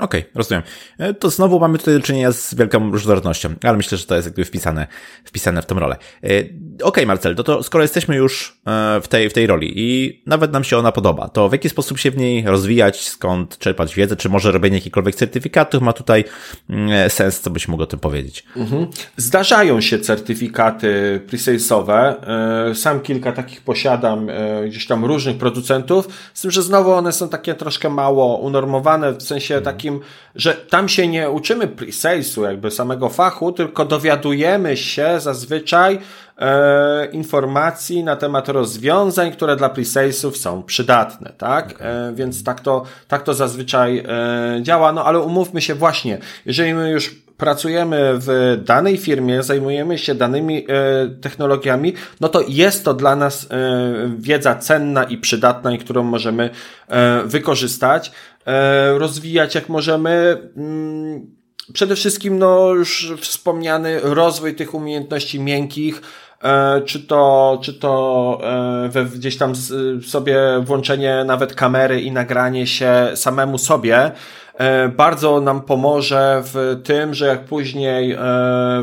Okej, 0.00 0.20
okay, 0.20 0.32
rozumiem. 0.34 0.62
E, 0.98 1.14
to 1.14 1.30
znowu 1.30 1.60
mamy 1.60 1.78
tutaj 1.78 1.94
do 1.94 2.00
czynienia 2.00 2.32
z 2.32 2.54
wielką 2.54 2.90
różnorodnością, 2.90 3.54
ale 3.62 3.76
myślę, 3.76 3.98
że 3.98 4.06
to 4.06 4.14
jest 4.14 4.26
jakby 4.26 4.44
wpisane, 4.44 4.86
wpisane 5.24 5.62
w 5.62 5.66
tą 5.66 5.78
rolę. 5.78 5.96
E, 6.22 6.26
okej, 6.26 6.52
okay, 6.82 7.06
Marcel, 7.06 7.36
to, 7.36 7.44
to 7.44 7.62
skoro 7.62 7.82
jesteśmy 7.82 8.16
już 8.16 8.58
e, 8.66 9.00
w 9.00 9.08
tej, 9.08 9.30
w 9.30 9.32
tej 9.32 9.46
roli 9.46 9.72
i 9.76 10.22
nawet 10.26 10.52
nam 10.52 10.64
się 10.64 10.78
ona 10.78 10.92
podoba, 10.92 11.28
to 11.28 11.48
w 11.48 11.52
jaki 11.52 11.68
sposób 11.68 11.98
się 11.98 12.10
w 12.10 12.16
niej 12.16 12.46
rozwijać, 12.46 13.08
skąd 13.08 13.58
czerpać 13.58 13.94
wiedzę, 13.94 14.16
czy 14.16 14.28
może 14.28 14.52
robienie 14.52 14.76
jakichkolwiek 14.76 15.14
certyfikatów 15.14 15.82
ma 15.82 15.92
tutaj 15.92 16.24
mm, 16.70 17.10
sens, 17.10 17.40
co 17.40 17.50
byś 17.50 17.68
mógł 17.68 17.82
o 17.82 17.86
tym 17.86 17.98
powiedzieć? 17.98 18.44
Mhm. 18.56 18.86
Zdarzają 19.16 19.80
się 19.80 19.98
certyfikaty 19.98 21.20
presalesowe. 21.28 22.14
Sam 22.74 23.00
kilka 23.00 23.32
takich 23.32 23.60
posiadam 23.60 24.28
gdzieś 24.66 24.86
tam 24.86 25.04
różnych 25.04 25.38
producentów, 25.38 26.08
z 26.34 26.40
tym, 26.40 26.50
że 26.50 26.62
znowu 26.62 26.92
one 26.92 27.12
są 27.12 27.28
takie 27.28 27.54
troszkę 27.54 27.88
mało 27.90 28.38
unormowane, 28.38 29.12
w 29.12 29.22
sensie 29.22 29.54
mhm. 29.54 29.76
takim 29.76 29.85
takim, 29.86 30.00
że 30.34 30.54
tam 30.54 30.88
się 30.88 31.08
nie 31.08 31.30
uczymy 31.30 31.66
pre-salesu, 31.66 32.44
jakby 32.44 32.70
samego 32.70 33.08
fachu, 33.08 33.52
tylko 33.52 33.84
dowiadujemy 33.84 34.76
się 34.76 35.20
zazwyczaj 35.20 35.98
e, 36.38 37.06
informacji 37.06 38.04
na 38.04 38.16
temat 38.16 38.48
rozwiązań, 38.48 39.32
które 39.32 39.56
dla 39.56 39.68
pre-salesów 39.68 40.36
są 40.36 40.62
przydatne, 40.62 41.32
tak? 41.38 41.72
Okay. 41.72 41.88
E, 41.88 42.12
więc 42.14 42.44
tak 42.44 42.60
to, 42.60 42.82
tak 43.08 43.22
to 43.22 43.34
zazwyczaj 43.34 43.98
e, 43.98 44.62
działa, 44.62 44.92
no 44.92 45.04
ale 45.04 45.20
umówmy 45.20 45.60
się 45.60 45.74
właśnie, 45.74 46.18
jeżeli 46.46 46.74
my 46.74 46.90
już 46.90 47.26
pracujemy 47.36 48.12
w 48.14 48.58
danej 48.64 48.96
firmie, 48.96 49.42
zajmujemy 49.42 49.98
się 49.98 50.14
danymi 50.14 50.66
e, 50.68 51.08
technologiami, 51.20 51.94
no 52.20 52.28
to 52.28 52.40
jest 52.48 52.84
to 52.84 52.94
dla 52.94 53.16
nas 53.16 53.48
e, 53.50 53.56
wiedza 54.18 54.54
cenna 54.54 55.04
i 55.04 55.18
przydatna, 55.18 55.72
i 55.72 55.78
którą 55.78 56.02
możemy 56.02 56.50
e, 56.88 57.22
wykorzystać. 57.22 58.12
E, 58.46 58.98
rozwijać 58.98 59.54
jak 59.54 59.68
możemy. 59.68 60.38
Mm, 60.56 61.36
przede 61.72 61.96
wszystkim, 61.96 62.38
no, 62.38 62.68
już 62.68 63.12
wspomniany 63.20 64.00
rozwój 64.02 64.54
tych 64.54 64.74
umiejętności 64.74 65.40
miękkich, 65.40 66.02
e, 66.42 66.80
czy 66.80 67.00
to, 67.00 67.58
czy 67.62 67.74
to 67.74 68.38
e, 68.84 68.88
we, 68.88 69.04
gdzieś 69.04 69.36
tam 69.36 69.52
sobie 70.06 70.38
włączenie 70.62 71.24
nawet 71.26 71.54
kamery 71.54 72.00
i 72.00 72.12
nagranie 72.12 72.66
się 72.66 72.92
samemu 73.14 73.58
sobie, 73.58 74.10
bardzo 74.96 75.40
nam 75.40 75.60
pomoże 75.60 76.42
w 76.44 76.80
tym, 76.84 77.14
że 77.14 77.26
jak 77.26 77.44
później 77.44 78.16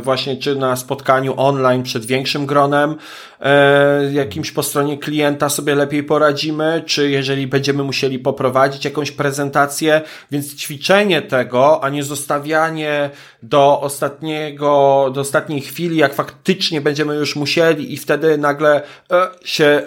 właśnie 0.02 0.38
czy 0.38 0.56
na 0.56 0.76
spotkaniu 0.76 1.34
online 1.38 1.84
przed 1.84 2.06
większym 2.06 2.46
gronem, 2.46 2.96
e, 3.42 4.12
jakimś 4.12 4.52
po 4.52 4.64
stronie 4.64 4.98
klienta 4.98 5.50
sobie 5.50 5.76
lepiej 5.76 6.04
poradzimy, 6.04 6.84
czy 6.86 7.10
jeżeli 7.10 7.48
będziemy 7.48 7.84
musieli 7.84 8.20
poprowadzić 8.20 8.86
jakąś 8.86 9.12
prezentację, 9.12 10.02
więc 10.32 10.56
ćwiczenie 10.56 11.22
tego, 11.22 11.84
a 11.84 11.90
nie 11.90 12.04
zostawianie 12.04 13.10
do 13.44 13.82
ostatniego, 13.82 15.10
do 15.14 15.22
ostatniej 15.22 15.62
chwili, 15.62 15.98
jak 15.98 16.14
faktycznie 16.14 16.82
będziemy 16.82 17.16
już 17.16 17.36
musieli 17.36 17.94
i 17.94 17.98
wtedy 17.98 18.38
nagle 18.38 18.82
e, 19.12 19.28
się, 19.46 19.82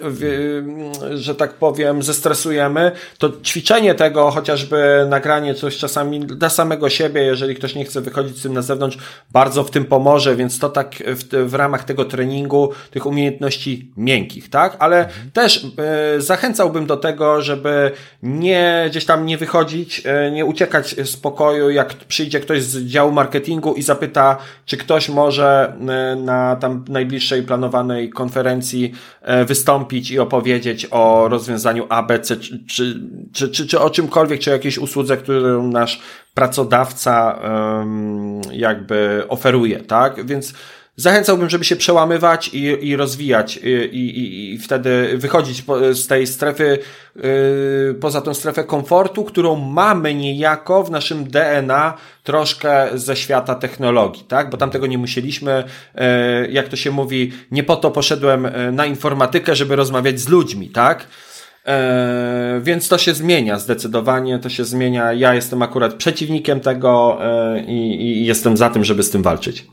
że 1.13 1.35
tak 1.35 1.53
powiem, 1.53 2.03
zestresujemy, 2.03 2.91
to 3.17 3.31
ćwiczenie 3.43 3.95
tego, 3.95 4.31
chociażby 4.31 5.05
nagranie 5.09 5.55
coś 5.55 5.76
czasami 5.77 6.19
dla 6.19 6.49
samego 6.49 6.89
siebie, 6.89 7.21
jeżeli 7.21 7.55
ktoś 7.55 7.75
nie 7.75 7.85
chce 7.85 8.01
wychodzić 8.01 8.37
z 8.37 8.41
tym 8.41 8.53
na 8.53 8.61
zewnątrz, 8.61 8.97
bardzo 9.31 9.63
w 9.63 9.71
tym 9.71 9.85
pomoże, 9.85 10.35
więc 10.35 10.59
to 10.59 10.69
tak 10.69 10.95
w, 10.95 11.49
w 11.49 11.53
ramach 11.53 11.83
tego 11.83 12.05
treningu, 12.05 12.69
tych 12.91 13.05
umiejętności 13.05 13.91
miękkich, 13.97 14.49
tak? 14.49 14.75
Ale 14.79 15.05
mhm. 15.05 15.31
też 15.31 15.63
y, 16.17 16.21
zachęcałbym 16.21 16.85
do 16.85 16.97
tego, 16.97 17.41
żeby 17.41 17.91
nie 18.23 18.85
gdzieś 18.89 19.05
tam 19.05 19.25
nie 19.25 19.37
wychodzić, 19.37 20.03
y, 20.27 20.31
nie 20.31 20.45
uciekać 20.45 20.95
z 21.09 21.17
pokoju, 21.17 21.69
jak 21.69 21.93
przyjdzie 21.93 22.39
ktoś 22.39 22.63
z 22.63 22.85
działu 22.85 23.11
marketingu 23.11 23.73
i 23.73 23.81
zapyta, 23.81 24.37
czy 24.65 24.77
ktoś 24.77 25.09
może 25.09 25.73
y, 26.13 26.15
na 26.15 26.55
tam 26.55 26.85
najbliższej 26.89 27.43
planowanej 27.43 28.09
konferencji 28.09 28.91
wystąpić 29.45 30.11
i 30.11 30.19
opowiedzieć 30.19 30.87
o 30.91 31.27
rozwiązaniu 31.29 31.85
ABC, 31.89 32.37
czy, 32.37 32.65
czy, 32.65 33.01
czy, 33.33 33.49
czy, 33.49 33.67
czy 33.67 33.79
o 33.79 33.89
czymkolwiek, 33.89 34.39
czy 34.39 34.49
o 34.49 34.53
jakiejś 34.53 34.77
usłudze, 34.77 35.17
którą 35.17 35.66
nasz 35.67 36.01
pracodawca 36.33 37.39
jakby 38.51 39.23
oferuje, 39.27 39.79
tak? 39.79 40.25
Więc 40.25 40.53
Zachęcałbym, 40.99 41.49
żeby 41.49 41.65
się 41.65 41.75
przełamywać 41.75 42.47
i, 42.47 42.87
i 42.87 42.95
rozwijać 42.95 43.57
i, 43.57 43.69
i, 43.69 44.53
i 44.53 44.57
wtedy 44.57 45.17
wychodzić 45.17 45.63
z 45.93 46.07
tej 46.07 46.27
strefy, 46.27 46.79
yy, 47.15 47.95
poza 48.01 48.21
tą 48.21 48.33
strefę 48.33 48.63
komfortu, 48.63 49.23
którą 49.23 49.55
mamy 49.55 50.13
niejako 50.13 50.83
w 50.83 50.91
naszym 50.91 51.23
DNA 51.23 51.93
troszkę 52.23 52.87
ze 52.93 53.15
świata 53.15 53.55
technologii, 53.55 54.23
tak? 54.23 54.49
Bo 54.49 54.57
tam 54.57 54.69
tego 54.69 54.87
nie 54.87 54.97
musieliśmy, 54.97 55.63
yy, 55.95 56.01
jak 56.51 56.67
to 56.67 56.75
się 56.75 56.91
mówi, 56.91 57.31
nie 57.51 57.63
po 57.63 57.75
to 57.75 57.91
poszedłem 57.91 58.47
na 58.71 58.85
informatykę, 58.85 59.55
żeby 59.55 59.75
rozmawiać 59.75 60.19
z 60.19 60.29
ludźmi, 60.29 60.69
tak? 60.69 61.07
E, 61.67 62.59
więc 62.63 62.89
to 62.89 62.97
się 62.97 63.13
zmienia, 63.13 63.59
zdecydowanie 63.59 64.39
to 64.39 64.49
się 64.49 64.65
zmienia. 64.65 65.13
Ja 65.13 65.33
jestem 65.33 65.61
akurat 65.61 65.93
przeciwnikiem 65.93 66.59
tego 66.59 67.17
e, 67.21 67.63
i, 67.63 68.01
i 68.01 68.25
jestem 68.25 68.57
za 68.57 68.69
tym, 68.69 68.83
żeby 68.83 69.03
z 69.03 69.09
tym 69.09 69.23
walczyć. 69.23 69.65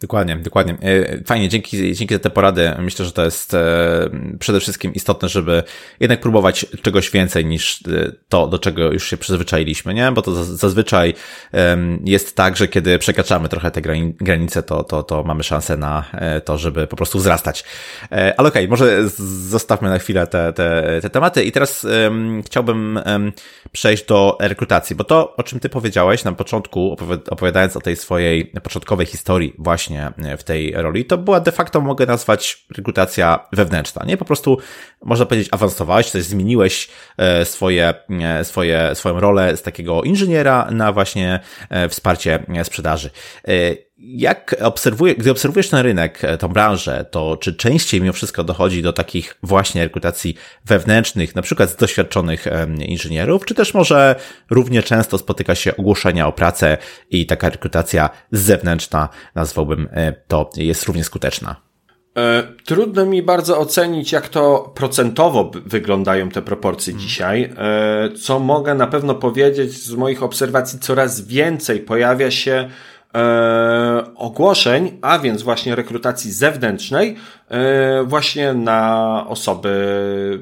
Dokładnie, 0.00 0.36
dokładnie. 0.36 0.76
E, 0.82 1.24
fajnie, 1.24 1.48
dzięki, 1.48 1.94
dzięki 1.94 2.14
za 2.14 2.20
te 2.20 2.30
porady. 2.30 2.72
Myślę, 2.78 3.04
że 3.04 3.12
to 3.12 3.24
jest 3.24 3.54
e, 3.54 4.10
przede 4.38 4.60
wszystkim 4.60 4.94
istotne, 4.94 5.28
żeby 5.28 5.62
jednak 6.00 6.20
próbować 6.20 6.66
czegoś 6.82 7.10
więcej 7.10 7.44
niż 7.46 7.82
e, 7.82 8.12
to, 8.28 8.46
do 8.46 8.58
czego 8.58 8.92
już 8.92 9.10
się 9.10 9.16
przyzwyczailiśmy, 9.16 9.94
nie? 9.94 10.12
Bo 10.12 10.22
to 10.22 10.44
zazwyczaj 10.44 11.14
jest 12.04 12.36
tak, 12.36 12.56
że 12.56 12.68
kiedy 12.68 12.98
przekraczamy 12.98 13.48
trochę 13.48 13.70
te 13.70 13.82
granice, 14.20 14.62
to, 14.62 14.84
to, 14.84 15.02
to 15.02 15.22
mamy 15.22 15.42
szansę 15.42 15.76
na 15.76 16.04
to, 16.44 16.58
żeby 16.58 16.86
po 16.86 16.96
prostu 16.96 17.18
wzrastać. 17.18 17.64
Ale 18.10 18.48
okej, 18.48 18.48
okay, 18.48 18.68
może 18.68 19.08
zostawmy 19.48 19.88
na 19.88 19.98
chwilę 19.98 20.26
te, 20.26 20.52
te, 20.52 20.98
te 21.02 21.10
tematy 21.10 21.44
i 21.44 21.52
teraz 21.52 21.86
chciałbym 22.46 23.00
przejść 23.72 24.06
do 24.06 24.36
rekrutacji, 24.40 24.96
bo 24.96 25.04
to, 25.04 25.36
o 25.36 25.42
czym 25.42 25.60
ty 25.60 25.68
powiedziałeś 25.68 26.24
na 26.24 26.32
początku, 26.32 26.96
opowiadając 27.30 27.76
o 27.76 27.80
tej 27.80 27.96
swojej 27.96 28.46
początkowej 28.46 29.06
historii 29.06 29.54
właśnie 29.68 30.12
w 30.38 30.42
tej 30.42 30.72
roli, 30.72 31.04
to 31.04 31.18
była 31.18 31.40
de 31.40 31.52
facto, 31.52 31.80
mogę 31.80 32.06
nazwać, 32.06 32.66
rekrutacja 32.76 33.46
wewnętrzna, 33.52 34.04
nie? 34.06 34.16
Po 34.16 34.24
prostu, 34.24 34.58
można 35.02 35.26
powiedzieć, 35.26 35.48
awansowałeś, 35.52 36.10
coś 36.10 36.22
zmieniłeś 36.22 36.88
e, 37.16 37.44
swoje, 37.44 37.94
e, 38.10 38.44
swoje, 38.44 38.94
swoją 38.94 39.20
rolę 39.20 39.56
z 39.56 39.62
takiego 39.62 40.02
inżyniera 40.02 40.68
na 40.70 40.92
właśnie 40.92 41.40
e, 41.70 41.88
wsparcie 41.88 42.42
sprzedaży 42.62 43.10
jak 43.98 44.56
obserwuję, 44.60 45.14
gdy 45.14 45.30
obserwujesz 45.30 45.68
ten 45.68 45.80
rynek, 45.80 46.24
e, 46.24 46.38
tą 46.38 46.48
branżę, 46.48 47.04
to 47.10 47.36
czy 47.36 47.54
częściej 47.54 48.00
mimo 48.00 48.12
wszystko 48.12 48.44
dochodzi 48.44 48.82
do 48.82 48.92
takich 48.92 49.36
właśnie 49.42 49.84
rekrutacji 49.84 50.34
wewnętrznych, 50.64 51.34
na 51.34 51.42
przykład 51.42 51.70
z 51.70 51.76
doświadczonych 51.76 52.46
inżynierów, 52.86 53.44
czy 53.44 53.54
też 53.54 53.74
może 53.74 54.16
równie 54.50 54.82
często 54.82 55.18
spotyka 55.18 55.54
się 55.54 55.76
ogłoszenia 55.76 56.26
o 56.26 56.32
pracę 56.32 56.78
i 57.10 57.26
taka 57.26 57.50
rekrutacja 57.50 58.10
zewnętrzna, 58.32 59.08
nazwałbym 59.34 59.88
e, 59.92 60.12
to, 60.12 60.50
jest 60.56 60.84
równie 60.84 61.04
skuteczna? 61.04 61.56
E, 62.16 62.42
trudno 62.64 63.06
mi 63.06 63.22
bardzo 63.22 63.58
ocenić, 63.58 64.12
jak 64.12 64.28
to 64.28 64.72
procentowo 64.74 65.50
wyglądają 65.66 66.28
te 66.28 66.42
proporcje 66.42 66.92
hmm. 66.92 67.08
dzisiaj. 67.08 67.52
Co 68.20 68.38
mogę 68.38 68.74
na 68.74 68.86
pewno 68.86 69.14
powiedzieć 69.14 69.72
z 69.72 69.94
moich 69.94 70.22
obserwacji, 70.22 70.78
coraz 70.78 71.20
więcej 71.20 71.80
pojawia 71.80 72.30
się 72.30 72.68
e, 73.14 74.04
ogłoszeń, 74.16 74.98
a 75.02 75.18
więc 75.18 75.42
właśnie 75.42 75.74
rekrutacji 75.74 76.32
zewnętrznej, 76.32 77.16
e, 77.48 78.04
właśnie 78.04 78.54
na 78.54 79.24
osoby 79.28 79.68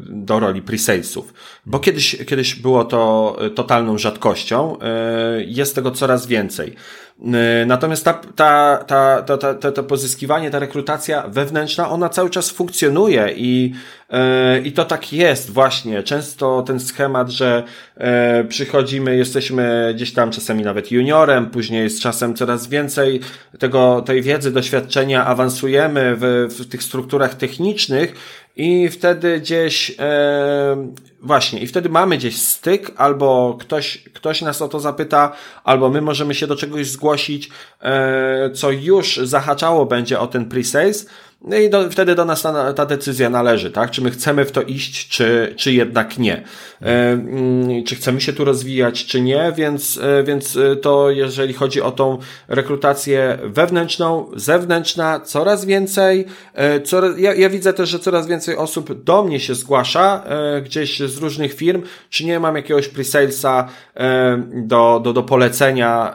do 0.00 0.40
roli 0.40 0.62
presalesów. 0.62 1.34
Bo 1.66 1.78
kiedyś, 1.78 2.16
kiedyś 2.26 2.54
było 2.54 2.84
to 2.84 3.36
totalną 3.54 3.98
rzadkością, 3.98 4.78
e, 4.80 5.44
jest 5.44 5.74
tego 5.74 5.90
coraz 5.90 6.26
więcej. 6.26 6.76
E, 7.22 7.66
natomiast 7.66 8.04
ta, 8.04 8.14
ta, 8.14 8.84
ta, 8.86 9.22
ta, 9.22 9.36
ta, 9.36 9.54
ta, 9.54 9.72
to 9.72 9.82
pozyskiwanie, 9.82 10.50
ta 10.50 10.58
rekrutacja 10.58 11.28
wewnętrzna, 11.28 11.90
ona 11.90 12.08
cały 12.08 12.30
czas 12.30 12.50
funkcjonuje 12.50 13.34
i, 13.36 13.74
e, 14.10 14.60
i 14.60 14.72
to 14.72 14.84
tak 14.84 15.12
jest 15.12 15.50
właśnie. 15.50 16.02
Często 16.02 16.62
ten 16.62 16.80
schemat, 16.80 17.30
że 17.30 17.62
e, 17.96 18.44
przychodzimy, 18.44 19.16
jesteśmy 19.16 19.92
gdzieś 19.94 20.12
tam 20.12 20.30
czasami 20.30 20.62
nawet 20.64 20.92
juniorem, 20.92 21.50
później 21.50 21.90
z 21.90 22.00
czasem 22.00 22.34
coraz 22.34 22.66
więcej 22.66 23.20
tego, 23.58 24.02
tej 24.06 24.22
wiedzy, 24.22 24.52
doświadczenia, 24.52 25.26
awansujemy 25.26 26.16
w, 26.16 26.48
w 26.58 26.68
tych 26.68 26.82
strukturach 26.82 27.34
technicznych 27.34 28.14
i 28.56 28.88
wtedy 28.88 29.40
gdzieś 29.40 29.94
e, 29.98 30.90
właśnie, 31.22 31.60
i 31.60 31.66
wtedy 31.66 31.88
mamy 31.88 32.16
gdzieś 32.16 32.42
styk, 32.42 32.92
albo 32.96 33.56
ktoś, 33.60 33.98
ktoś 34.14 34.42
nas 34.42 34.62
o 34.62 34.68
to 34.68 34.80
zapyta, 34.80 35.32
albo 35.64 35.88
my 35.88 36.00
możemy 36.00 36.34
się 36.34 36.46
do 36.46 36.56
czegoś 36.56 36.86
zgłosić, 36.86 37.50
e, 37.80 38.50
co 38.50 38.70
już 38.70 39.16
zahaczało 39.16 39.86
będzie 39.86 40.20
o 40.20 40.26
ten 40.26 40.48
pre-sales, 40.48 41.06
no 41.40 41.56
i 41.56 41.70
do, 41.70 41.90
wtedy 41.90 42.14
do 42.14 42.24
nas 42.24 42.42
ta, 42.42 42.72
ta, 42.72 42.86
decyzja 42.86 43.30
należy, 43.30 43.70
tak? 43.70 43.90
Czy 43.90 44.02
my 44.02 44.10
chcemy 44.10 44.44
w 44.44 44.52
to 44.52 44.62
iść, 44.62 45.08
czy, 45.08 45.54
czy 45.56 45.72
jednak 45.72 46.18
nie. 46.18 46.42
E, 46.82 47.12
mm, 47.12 47.84
czy 47.84 47.94
chcemy 47.96 48.20
się 48.20 48.32
tu 48.32 48.44
rozwijać, 48.44 49.06
czy 49.06 49.20
nie, 49.20 49.52
więc, 49.56 49.98
e, 50.02 50.22
więc 50.24 50.56
e, 50.56 50.76
to 50.76 51.10
jeżeli 51.10 51.54
chodzi 51.54 51.82
o 51.82 51.92
tą 51.92 52.18
rekrutację 52.48 53.38
wewnętrzną, 53.44 54.30
zewnętrzna, 54.36 55.20
coraz 55.20 55.64
więcej, 55.64 56.24
e, 56.54 56.80
coraz, 56.80 57.18
ja, 57.18 57.34
ja 57.34 57.50
widzę 57.50 57.72
też, 57.72 57.88
że 57.88 57.98
coraz 57.98 58.26
więcej 58.26 58.56
osób 58.56 59.04
do 59.04 59.24
mnie 59.24 59.40
się 59.40 59.54
zgłasza, 59.54 60.24
e, 60.24 60.62
gdzieś 60.62 61.00
z 61.00 61.18
różnych 61.18 61.54
firm, 61.54 61.82
czy 62.10 62.24
nie 62.24 62.40
mam 62.40 62.56
jakiegoś 62.56 62.88
pre-salesa 62.88 63.64
e, 63.94 64.42
do, 64.54 65.00
do, 65.04 65.12
do 65.12 65.22
polecenia, 65.22 66.14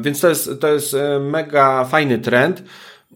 więc 0.00 0.20
to 0.20 0.28
jest, 0.28 0.50
to 0.60 0.68
jest 0.68 0.96
mega 1.20 1.84
fajny 1.84 2.18
trend. 2.18 2.62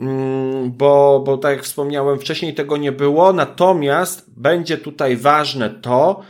Mm, 0.00 0.72
bo, 0.72 1.22
bo 1.26 1.38
tak 1.38 1.56
jak 1.56 1.64
wspomniałem 1.64 2.18
wcześniej, 2.18 2.54
tego 2.54 2.76
nie 2.76 2.92
było. 2.92 3.32
Natomiast 3.32 4.30
będzie 4.36 4.78
tutaj 4.78 5.16
ważne 5.16 5.70
to, 5.70 6.22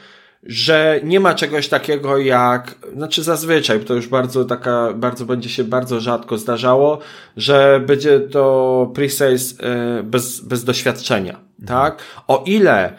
że 0.42 1.00
nie 1.04 1.20
ma 1.20 1.34
czegoś 1.34 1.68
takiego 1.68 2.18
jak, 2.18 2.74
znaczy 2.94 3.22
zazwyczaj, 3.22 3.80
to 3.80 3.94
już 3.94 4.08
bardzo 4.08 4.44
taka, 4.44 4.92
bardzo 4.92 5.24
będzie 5.24 5.48
się 5.48 5.64
bardzo 5.64 6.00
rzadko 6.00 6.38
zdarzało, 6.38 6.98
że 7.36 7.80
będzie 7.86 8.20
to 8.20 8.90
pre-sales 8.94 9.54
e, 9.60 10.02
bez, 10.02 10.40
bez 10.40 10.64
doświadczenia, 10.64 11.40
tak? 11.66 12.02
O 12.28 12.42
ile 12.46 12.92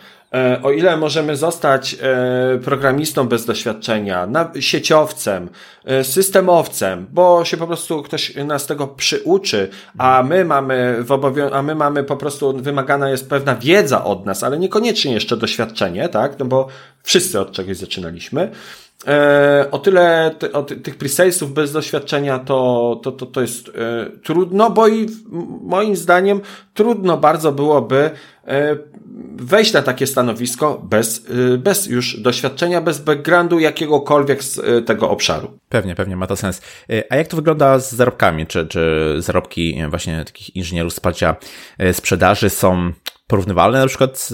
o 0.64 0.72
ile 0.72 0.98
możemy 0.98 1.36
zostać 1.36 1.94
e, 2.02 2.60
programistą 2.60 3.28
bez 3.28 3.46
doświadczenia, 3.46 4.28
sieciowcem, 4.60 5.50
e, 5.86 6.04
systemowcem, 6.04 7.06
bo 7.12 7.46
się 7.46 7.58
po 7.58 7.68
prostu 7.68 8.04
ktoś 8.04 8.36
nas 8.36 8.66
tego 8.66 8.88
przyuczy, 8.88 9.70
a 9.98 10.24
my 10.24 10.46
mamy 10.46 10.98
w 11.04 11.12
obowią- 11.12 11.52
a 11.54 11.62
my 11.62 11.76
mamy 11.76 12.04
po 12.04 12.18
prostu 12.18 12.54
wymagana 12.58 13.10
jest 13.10 13.30
pewna 13.30 13.56
wiedza 13.56 14.04
od 14.04 14.26
nas, 14.26 14.44
ale 14.44 14.60
niekoniecznie 14.60 15.14
jeszcze 15.14 15.38
doświadczenie, 15.38 16.10
tak? 16.10 16.40
No 16.40 16.46
bo 16.46 16.68
wszyscy 17.04 17.40
od 17.40 17.52
czegoś 17.52 17.78
zaczynaliśmy. 17.78 18.52
O 19.72 19.80
tyle 19.80 20.36
o 20.54 20.64
tych 20.64 20.96
presalesów 20.96 21.54
bez 21.54 21.72
doświadczenia 21.72 22.40
to, 22.40 23.00
to, 23.04 23.12
to, 23.12 23.26
to 23.26 23.42
jest 23.42 23.72
trudno, 24.24 24.70
bo 24.70 24.88
i 24.88 25.08
moim 25.62 25.96
zdaniem 25.96 26.42
trudno 26.74 27.18
bardzo 27.18 27.52
byłoby 27.52 28.10
wejść 29.36 29.74
na 29.74 29.82
takie 29.82 30.08
stanowisko 30.08 30.82
bez, 30.90 31.26
bez 31.58 31.86
już 31.86 32.20
doświadczenia, 32.20 32.82
bez 32.82 33.00
backgroundu 33.00 33.60
jakiegokolwiek 33.60 34.44
z 34.44 34.86
tego 34.88 35.10
obszaru. 35.10 35.60
Pewnie, 35.70 35.96
pewnie 35.96 36.16
ma 36.16 36.28
to 36.28 36.36
sens. 36.36 36.62
A 37.10 37.16
jak 37.16 37.28
to 37.28 37.38
wygląda 37.38 37.80
z 37.80 37.92
zarobkami? 37.92 38.48
Czy, 38.48 38.68
czy 38.68 39.16
zarobki 39.20 39.82
właśnie 39.90 40.26
takich 40.26 40.56
inżynierów 40.56 40.94
wsparcia 40.94 41.36
sprzedaży 41.92 42.50
są 42.50 42.92
porównywalne 43.28 43.80
na 43.80 43.88
przykład 43.88 44.20
z 44.20 44.34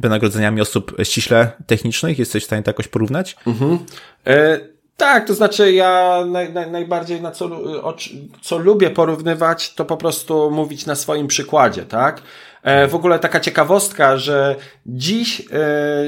wynagrodzeniami 0.00 0.60
osób 0.60 0.96
ściśle 1.02 1.52
technicznych? 1.66 2.18
Jesteś 2.18 2.42
w 2.42 2.46
stanie 2.46 2.62
to 2.62 2.70
jakoś 2.70 2.88
porównać? 2.88 3.36
Mhm. 3.46 3.78
E, 4.26 4.60
tak, 4.96 5.26
to 5.26 5.34
znaczy 5.34 5.72
ja 5.72 6.24
naj, 6.26 6.52
naj, 6.52 6.70
najbardziej 6.70 7.20
na 7.20 7.30
co, 7.30 7.46
o, 7.82 7.96
co 8.42 8.58
lubię 8.58 8.90
porównywać, 8.90 9.74
to 9.74 9.84
po 9.84 9.96
prostu 9.96 10.50
mówić 10.50 10.86
na 10.86 10.94
swoim 10.94 11.26
przykładzie, 11.26 11.82
tak? 11.82 12.22
E, 12.62 12.86
w 12.88 12.94
ogóle 12.94 13.18
taka 13.18 13.40
ciekawostka, 13.40 14.16
że 14.16 14.56
dziś, 14.86 15.40
e, 15.40 15.44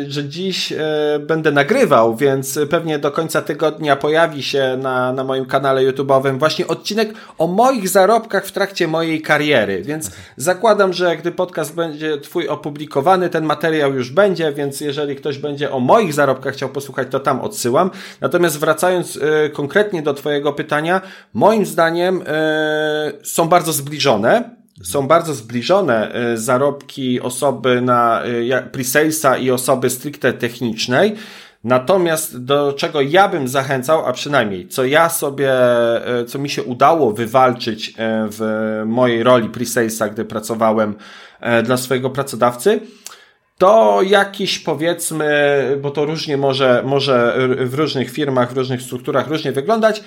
że 0.08 0.24
dziś 0.24 0.72
e, 0.72 0.78
będę 1.20 1.52
nagrywał, 1.52 2.16
więc 2.16 2.58
pewnie 2.70 2.98
do 2.98 3.10
końca 3.10 3.42
tygodnia 3.42 3.96
pojawi 3.96 4.42
się 4.42 4.78
na, 4.82 5.12
na 5.12 5.24
moim 5.24 5.46
kanale 5.46 5.82
YouTube'owym 5.82 6.38
właśnie 6.38 6.66
odcinek 6.66 7.12
o 7.38 7.46
moich 7.46 7.88
zarobkach 7.88 8.46
w 8.46 8.52
trakcie 8.52 8.88
mojej 8.88 9.22
kariery, 9.22 9.82
więc 9.82 10.10
zakładam, 10.36 10.92
że 10.92 11.16
gdy 11.16 11.32
podcast 11.32 11.74
będzie 11.74 12.18
twój 12.18 12.48
opublikowany, 12.48 13.30
ten 13.30 13.44
materiał 13.44 13.94
już 13.94 14.10
będzie, 14.10 14.52
więc 14.52 14.80
jeżeli 14.80 15.16
ktoś 15.16 15.38
będzie 15.38 15.72
o 15.72 15.80
moich 15.80 16.12
zarobkach 16.12 16.54
chciał 16.54 16.68
posłuchać, 16.68 17.08
to 17.10 17.20
tam 17.20 17.40
odsyłam. 17.40 17.90
Natomiast 18.20 18.58
wracając 18.58 19.18
konkretnie 19.52 20.02
do 20.02 20.14
twojego 20.14 20.52
pytania, 20.52 21.00
moim 21.32 21.66
zdaniem 21.66 22.22
są 23.22 23.48
bardzo 23.48 23.72
zbliżone 23.72 24.63
są 24.82 25.06
bardzo 25.06 25.34
zbliżone 25.34 26.16
y, 26.32 26.38
zarobki 26.38 27.20
osoby 27.20 27.80
na 27.80 28.22
y, 28.26 28.70
presalesa 28.72 29.36
i 29.36 29.50
osoby 29.50 29.90
stricte 29.90 30.32
technicznej. 30.32 31.14
Natomiast 31.64 32.44
do 32.44 32.72
czego 32.72 33.00
ja 33.00 33.28
bym 33.28 33.48
zachęcał, 33.48 34.06
a 34.06 34.12
przynajmniej 34.12 34.68
co 34.68 34.84
ja 34.84 35.08
sobie, 35.08 35.52
y, 36.22 36.24
co 36.24 36.38
mi 36.38 36.50
się 36.50 36.62
udało 36.62 37.12
wywalczyć 37.12 37.94
w 38.30 38.82
mojej 38.86 39.22
roli 39.22 39.48
presalesa, 39.48 40.08
gdy 40.08 40.24
pracowałem 40.24 40.94
dla 41.64 41.76
swojego 41.76 42.10
pracodawcy, 42.10 42.80
to 43.58 44.00
jakiś 44.02 44.58
powiedzmy, 44.58 45.78
bo 45.82 45.90
to 45.90 46.04
różnie 46.04 46.36
może, 46.36 46.82
może 46.86 47.38
w 47.60 47.74
różnych 47.74 48.10
firmach, 48.10 48.52
w 48.52 48.56
różnych 48.56 48.82
strukturach 48.82 49.28
różnie 49.28 49.52
wyglądać, 49.52 50.02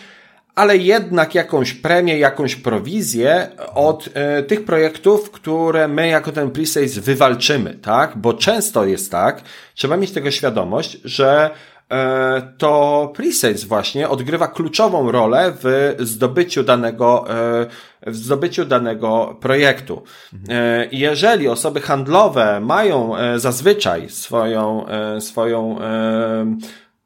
ale 0.57 0.77
jednak 0.77 1.35
jakąś 1.35 1.73
premię, 1.73 2.19
jakąś 2.19 2.55
prowizję 2.55 3.47
od 3.73 4.09
e, 4.13 4.43
tych 4.43 4.65
projektów, 4.65 5.31
które 5.31 5.87
my 5.87 6.07
jako 6.07 6.31
ten 6.31 6.51
presales 6.51 6.97
wywalczymy, 6.99 7.73
tak? 7.73 8.17
Bo 8.17 8.33
często 8.33 8.85
jest 8.85 9.11
tak, 9.11 9.41
trzeba 9.75 9.97
mieć 9.97 10.11
tego 10.11 10.31
świadomość, 10.31 10.97
że 11.03 11.49
e, 11.91 12.53
to 12.57 13.11
presales 13.15 13.63
właśnie 13.63 14.09
odgrywa 14.09 14.47
kluczową 14.47 15.11
rolę 15.11 15.53
w 15.63 15.95
zdobyciu 15.99 16.63
danego, 16.63 17.25
e, 17.29 17.65
w 18.07 18.15
zdobyciu 18.15 18.65
danego 18.65 19.37
projektu. 19.41 20.03
Jeżeli 20.91 21.47
osoby 21.47 21.81
handlowe 21.81 22.59
mają 22.59 23.13
zazwyczaj 23.35 24.09
swoją, 24.09 24.85
swoją 25.19 25.79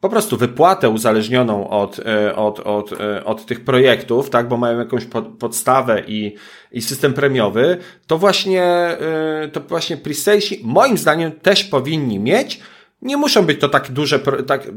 po 0.01 0.09
prostu 0.09 0.37
wypłatę 0.37 0.89
uzależnioną 0.89 1.69
od, 1.69 1.99
e, 1.99 2.35
od, 2.35 2.59
od, 2.59 2.93
e, 2.93 3.25
od 3.25 3.45
tych 3.45 3.63
projektów, 3.63 4.29
tak, 4.29 4.47
bo 4.47 4.57
mają 4.57 4.79
jakąś 4.79 5.05
podstawę 5.39 6.03
i, 6.07 6.35
i 6.71 6.81
system 6.81 7.13
premiowy, 7.13 7.77
to 8.07 8.17
właśnie, 8.17 8.63
e, 8.63 9.49
to 9.53 9.59
właśnie 9.59 9.97
presalesi 9.97 10.61
moim 10.63 10.97
zdaniem 10.97 11.31
też 11.31 11.63
powinni 11.63 12.19
mieć, 12.19 12.59
nie 13.01 13.17
muszą 13.17 13.45
być 13.45 13.59
to 13.59 13.69
tak 13.69 13.91
duże, 13.91 14.19
tak, 14.47 14.67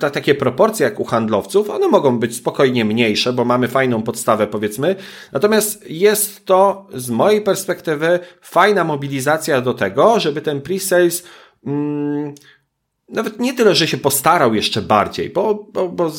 ta, 0.00 0.10
takie 0.10 0.34
proporcje 0.34 0.84
jak 0.84 1.00
u 1.00 1.04
handlowców, 1.04 1.70
one 1.70 1.88
mogą 1.88 2.18
być 2.18 2.36
spokojnie 2.36 2.84
mniejsze, 2.84 3.32
bo 3.32 3.44
mamy 3.44 3.68
fajną 3.68 4.02
podstawę 4.02 4.46
powiedzmy, 4.46 4.96
natomiast 5.32 5.90
jest 5.90 6.46
to 6.46 6.86
z 6.94 7.10
mojej 7.10 7.40
perspektywy 7.40 8.18
fajna 8.40 8.84
mobilizacja 8.84 9.60
do 9.60 9.74
tego, 9.74 10.20
żeby 10.20 10.40
ten 10.40 10.60
pre-sales 10.60 11.24
mm, 11.66 12.34
nawet 13.08 13.40
nie 13.40 13.54
tyle, 13.54 13.74
że 13.74 13.88
się 13.88 13.96
postarał 13.96 14.54
jeszcze 14.54 14.82
bardziej, 14.82 15.30
bo, 15.30 15.68
bo, 15.72 15.88
bo 15.88 16.10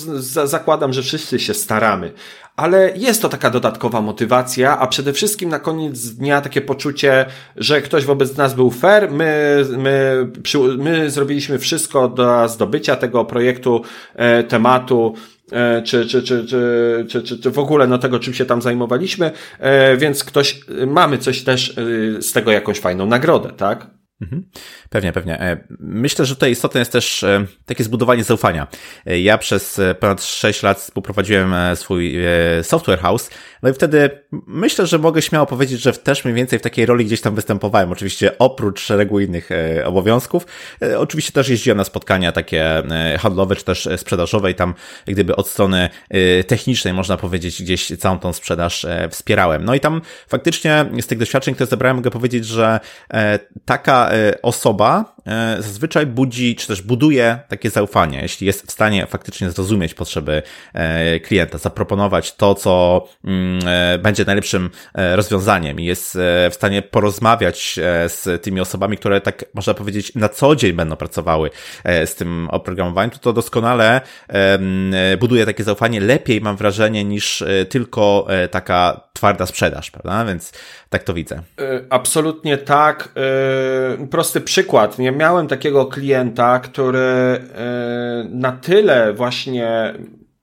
zakładam, 0.45 0.93
że 0.93 1.01
wszyscy 1.01 1.39
się 1.39 1.53
staramy, 1.53 2.11
ale 2.55 2.93
jest 2.95 3.21
to 3.21 3.29
taka 3.29 3.49
dodatkowa 3.49 4.01
motywacja, 4.01 4.79
a 4.79 4.87
przede 4.87 5.13
wszystkim 5.13 5.49
na 5.49 5.59
koniec 5.59 6.09
dnia 6.09 6.41
takie 6.41 6.61
poczucie, 6.61 7.25
że 7.55 7.81
ktoś 7.81 8.05
wobec 8.05 8.37
nas 8.37 8.53
był 8.53 8.71
fair, 8.71 9.11
my, 9.11 9.65
my, 9.77 10.27
przy, 10.43 10.59
my 10.59 11.09
zrobiliśmy 11.11 11.59
wszystko 11.59 12.07
do 12.07 12.49
zdobycia 12.49 12.95
tego 12.95 13.25
projektu, 13.25 13.81
e, 14.15 14.43
tematu, 14.43 15.13
e, 15.51 15.81
czy, 15.81 16.05
czy, 16.05 16.23
czy, 16.23 16.45
czy, 16.45 17.05
czy, 17.09 17.23
czy, 17.23 17.39
czy 17.39 17.51
w 17.51 17.59
ogóle 17.59 17.87
no 17.87 17.97
tego, 17.97 18.19
czym 18.19 18.33
się 18.33 18.45
tam 18.45 18.61
zajmowaliśmy, 18.61 19.31
e, 19.59 19.97
więc 19.97 20.23
ktoś, 20.23 20.59
mamy 20.87 21.17
coś 21.17 21.43
też 21.43 21.77
e, 21.77 22.21
z 22.21 22.31
tego 22.31 22.51
jakąś 22.51 22.79
fajną 22.79 23.05
nagrodę, 23.05 23.49
tak? 23.57 23.87
Mhm. 24.21 24.49
Pewnie, 24.95 25.13
pewnie. 25.13 25.41
E, 25.41 25.57
myślę, 25.79 26.25
że 26.25 26.35
tutaj 26.35 26.51
istotne 26.51 26.79
jest 26.79 26.91
też 26.91 27.23
e, 27.23 27.45
takie 27.65 27.83
zbudowanie 27.83 28.23
zaufania. 28.23 28.67
E, 29.05 29.19
ja 29.19 29.37
przez 29.37 29.81
ponad 29.99 30.23
6 30.23 30.63
lat 30.63 30.79
współprowadziłem 30.79 31.55
swój 31.75 32.17
software 32.61 32.99
house, 32.99 33.29
no 33.63 33.69
i 33.69 33.73
wtedy 33.73 34.09
myślę, 34.47 34.87
że 34.87 34.99
mogę 34.99 35.21
śmiało 35.21 35.45
powiedzieć, 35.45 35.81
że 35.81 35.93
też 35.93 36.25
mniej 36.25 36.35
więcej 36.35 36.59
w 36.59 36.61
takiej 36.61 36.85
roli 36.85 37.05
gdzieś 37.05 37.21
tam 37.21 37.35
występowałem. 37.35 37.91
Oczywiście 37.91 38.37
oprócz 38.37 38.81
szeregu 38.81 39.19
innych 39.19 39.49
obowiązków. 39.85 40.45
Oczywiście 40.97 41.31
też 41.31 41.49
jeździłem 41.49 41.77
na 41.77 41.83
spotkania 41.83 42.31
takie 42.31 42.83
handlowe, 43.19 43.55
czy 43.55 43.63
też 43.65 43.89
sprzedażowe 43.97 44.51
i 44.51 44.55
tam 44.55 44.73
gdyby 45.05 45.35
od 45.35 45.47
strony 45.47 45.89
technicznej, 46.47 46.93
można 46.93 47.17
powiedzieć, 47.17 47.63
gdzieś 47.63 47.97
całą 47.97 48.19
tą 48.19 48.33
sprzedaż 48.33 48.85
wspierałem. 49.09 49.65
No 49.65 49.75
i 49.75 49.79
tam 49.79 50.01
faktycznie 50.27 50.85
z 51.01 51.07
tych 51.07 51.17
doświadczeń, 51.17 51.53
które 51.53 51.67
zebrałem, 51.67 51.95
mogę 51.95 52.11
powiedzieć, 52.11 52.45
że 52.45 52.79
taka 53.65 54.11
osoba 54.41 54.84
e, 54.87 55.55
zazwyczaj 55.59 56.05
budzi, 56.05 56.55
czy 56.55 56.67
też 56.67 56.81
buduje 56.81 57.39
takie 57.47 57.69
zaufanie, 57.69 58.21
jeśli 58.21 58.47
jest 58.47 58.67
w 58.67 58.71
stanie 58.71 59.05
faktycznie 59.07 59.49
zrozumieć 59.49 59.93
potrzeby 59.93 60.43
e, 60.73 61.19
klienta, 61.19 61.57
zaproponować 61.57 62.35
to, 62.35 62.55
co 62.55 63.05
mm, 63.23 63.59
będzie 64.01 64.25
najlepszym 64.25 64.69
rozwiązaniem 64.93 65.79
i 65.79 65.85
jest 65.85 66.17
w 66.49 66.53
stanie 66.53 66.81
porozmawiać 66.81 67.79
z 68.07 68.43
tymi 68.43 68.61
osobami, 68.61 68.97
które 68.97 69.21
tak 69.21 69.45
można 69.53 69.73
powiedzieć 69.73 70.15
na 70.15 70.29
co 70.29 70.55
dzień 70.55 70.73
będą 70.73 70.95
pracowały 70.95 71.49
z 71.85 72.15
tym 72.15 72.49
oprogramowaniem, 72.51 73.11
to 73.11 73.17
to 73.17 73.33
doskonale 73.33 74.01
buduje 75.19 75.45
takie 75.45 75.63
zaufanie. 75.63 76.01
Lepiej, 76.01 76.41
mam 76.41 76.57
wrażenie, 76.57 77.03
niż 77.03 77.43
tylko 77.69 78.27
taka 78.51 79.04
twarda 79.15 79.45
sprzedaż, 79.45 79.91
prawda? 79.91 80.25
Więc 80.25 80.51
tak 80.89 81.03
to 81.03 81.13
widzę. 81.13 81.41
Absolutnie 81.89 82.57
tak. 82.57 83.09
Prosty 84.11 84.41
przykład. 84.41 84.99
Nie 84.99 85.11
miałem 85.11 85.47
takiego 85.47 85.85
klienta, 85.85 86.59
który 86.59 86.99
e, 86.99 87.39
na 88.29 88.51
tyle 88.51 89.13
właśnie, 89.13 89.93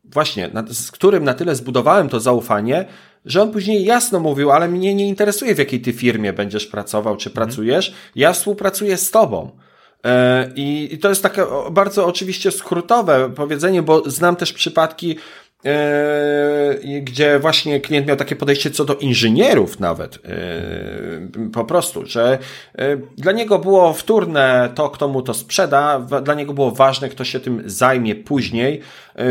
właśnie, 0.05 0.51
z 0.71 0.91
którym 0.91 1.25
na 1.25 1.35
tyle 1.35 1.55
zbudowałem 1.55 2.09
to 2.09 2.21
zaufanie, 2.21 2.85
że 3.25 3.43
on 3.43 3.51
później 3.51 3.85
jasno 3.85 4.21
mówił, 4.21 4.51
ale 4.51 4.69
mnie 4.69 4.95
nie 4.95 5.09
interesuje, 5.09 5.55
w 5.55 5.59
jakiej 5.59 5.81
ty 5.81 5.93
firmie 5.93 6.33
będziesz 6.33 6.67
pracował, 6.67 7.17
czy 7.17 7.31
mhm. 7.31 7.47
pracujesz. 7.47 7.95
Ja 8.17 8.33
współpracuję 8.33 8.97
z 8.97 9.11
tobą. 9.11 9.51
E, 10.05 10.51
I 10.57 10.99
to 11.03 11.09
jest 11.09 11.23
takie 11.23 11.43
bardzo 11.71 12.07
oczywiście 12.07 12.51
skrótowe 12.51 13.31
powiedzenie, 13.31 13.83
bo 13.83 14.11
znam 14.11 14.37
też 14.37 14.53
przypadki, 14.53 15.17
gdzie 17.03 17.39
właśnie 17.39 17.81
klient 17.81 18.07
miał 18.07 18.17
takie 18.17 18.37
podejście 18.37 18.71
co 18.71 18.85
do 18.85 18.95
inżynierów 18.95 19.81
nawet, 19.81 20.19
yy, 20.25 21.51
po 21.51 21.65
prostu, 21.65 22.07
że 22.07 22.39
yy, 22.79 23.03
dla 23.17 23.33
niego 23.33 23.59
było 23.59 23.93
wtórne 23.93 24.73
to, 24.75 24.91
kto 24.91 25.09
mu 25.09 25.23
to 25.23 25.35
sprzeda, 25.35 26.07
dla 26.23 26.35
niego 26.35 26.53
było 26.53 26.71
ważne, 26.71 27.09
kto 27.09 27.25
się 27.25 27.41
tym 27.41 27.63
zajmie 27.67 28.15
później, 28.15 28.81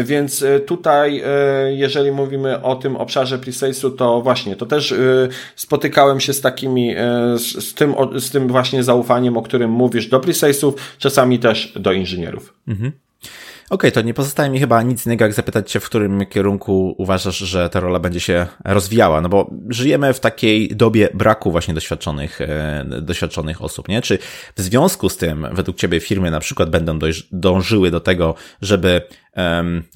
więc 0.04 0.46
tutaj, 0.66 1.24
jeżeli 1.70 2.12
mówimy 2.12 2.62
o 2.62 2.76
tym 2.76 2.96
obszarze 2.96 3.40
presalesu, 3.40 3.92
to 3.92 4.22
właśnie, 4.22 4.56
to 4.56 4.66
też 4.66 4.94
spotykałem 5.56 6.20
się 6.20 6.34
z 6.34 6.42
takimi, 6.42 6.96
z 7.38 7.74
tym, 7.74 7.96
z 8.16 8.32
tym 8.32 8.48
właśnie 8.48 8.84
zaufaniem, 8.84 9.38
o 9.38 9.42
którym 9.42 9.72
mówisz 9.72 10.08
do 10.08 10.20
presalesów, 10.20 10.96
czasami 10.98 11.40
też 11.40 11.74
do 11.76 11.92
inżynierów. 11.92 12.54
Mhm 12.68 12.92
okay, 13.72 13.92
to 13.92 14.02
nie 14.02 14.14
pozostaje 14.14 14.50
mi 14.50 14.60
chyba 14.60 14.82
nic 14.82 15.06
innego, 15.06 15.26
jak 15.26 15.34
zapytać 15.34 15.72
Cię, 15.72 15.80
w 15.80 15.86
którym 15.86 16.26
kierunku 16.26 16.96
uważasz, 16.98 17.38
że 17.38 17.70
ta 17.70 17.80
rola 17.80 18.00
będzie 18.00 18.20
się 18.20 18.48
rozwijała, 18.66 19.22
no 19.22 19.30
bo 19.30 19.50
żyjemy 19.70 20.14
w 20.14 20.20
takiej 20.20 20.76
dobie 20.76 21.10
braku 21.14 21.52
właśnie 21.52 21.74
doświadczonych, 21.74 22.42
e, 22.42 22.86
doświadczonych 23.02 23.62
osób, 23.62 23.88
nie? 23.88 24.02
Czy 24.02 24.18
w 24.56 24.62
związku 24.62 25.10
z 25.10 25.18
tym, 25.18 25.48
według 25.52 25.78
Ciebie 25.78 26.00
firmy 26.00 26.32
na 26.32 26.40
przykład 26.40 26.70
będą 26.70 27.00
dążyły 27.32 27.92
do 27.92 28.00
tego, 28.00 28.36
żeby 28.62 29.02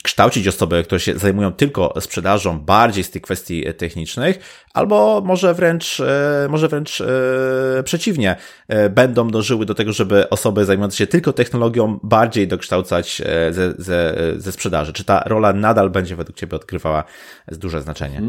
kształcić 0.04 0.48
osoby, 0.48 0.84
które 0.84 1.00
się 1.00 1.20
zajmują 1.20 1.52
tylko 1.52 1.94
sprzedażą 2.00 2.60
bardziej 2.60 3.04
z 3.04 3.12
tych 3.12 3.22
kwestii 3.22 3.66
technicznych, 3.78 4.40
albo 4.74 5.22
może 5.26 5.54
wręcz, 5.54 6.00
e, 6.00 6.48
może 6.50 6.68
wręcz 6.68 7.02
e, 7.02 7.84
przeciwnie, 7.84 8.36
e, 8.68 8.90
będą 8.90 9.28
dążyły 9.28 9.66
do 9.66 9.76
tego, 9.76 9.94
żeby 9.94 10.30
osoby 10.30 10.66
zajmujące 10.66 10.98
się 10.98 11.08
tylko 11.08 11.34
technologią 11.34 12.00
bardziej 12.04 12.48
dokształcać 12.48 13.22
ze, 13.52 13.74
ze, 13.78 14.16
ze 14.38 14.52
sprzedaży. 14.52 14.94
Czy 14.94 15.04
ta 15.04 15.24
rola 15.26 15.54
nadal 15.54 15.90
będzie 15.90 16.16
według 16.16 16.38
Ciebie 16.38 16.56
odgrywała 16.56 17.04
duże 17.48 17.82
znaczenie? 17.82 18.22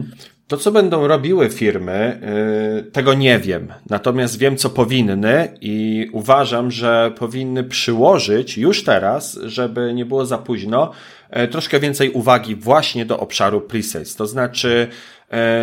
To, 0.49 0.57
co 0.57 0.73
będą 0.73 1.07
robiły 1.07 1.51
firmy, 1.51 2.21
tego 2.93 3.15
nie 3.15 3.39
wiem. 3.39 3.73
Natomiast 3.91 4.39
wiem, 4.39 4.57
co 4.57 4.71
powinny 4.71 5.49
i 5.61 6.09
uważam, 6.13 6.71
że 6.71 7.13
powinny 7.19 7.65
przyłożyć 7.65 8.59
już 8.59 8.85
teraz, 8.85 9.39
żeby 9.45 9.95
nie 9.95 10.05
było 10.05 10.27
za 10.27 10.39
późno, 10.39 10.93
E, 11.31 11.49
troszkę 11.49 11.81
więcej 11.81 12.11
uwagi 12.11 12.57
właśnie 12.57 13.07
do 13.07 13.21
obszaru 13.21 13.61
presales. 13.61 14.17
To 14.17 14.27
znaczy, 14.27 14.89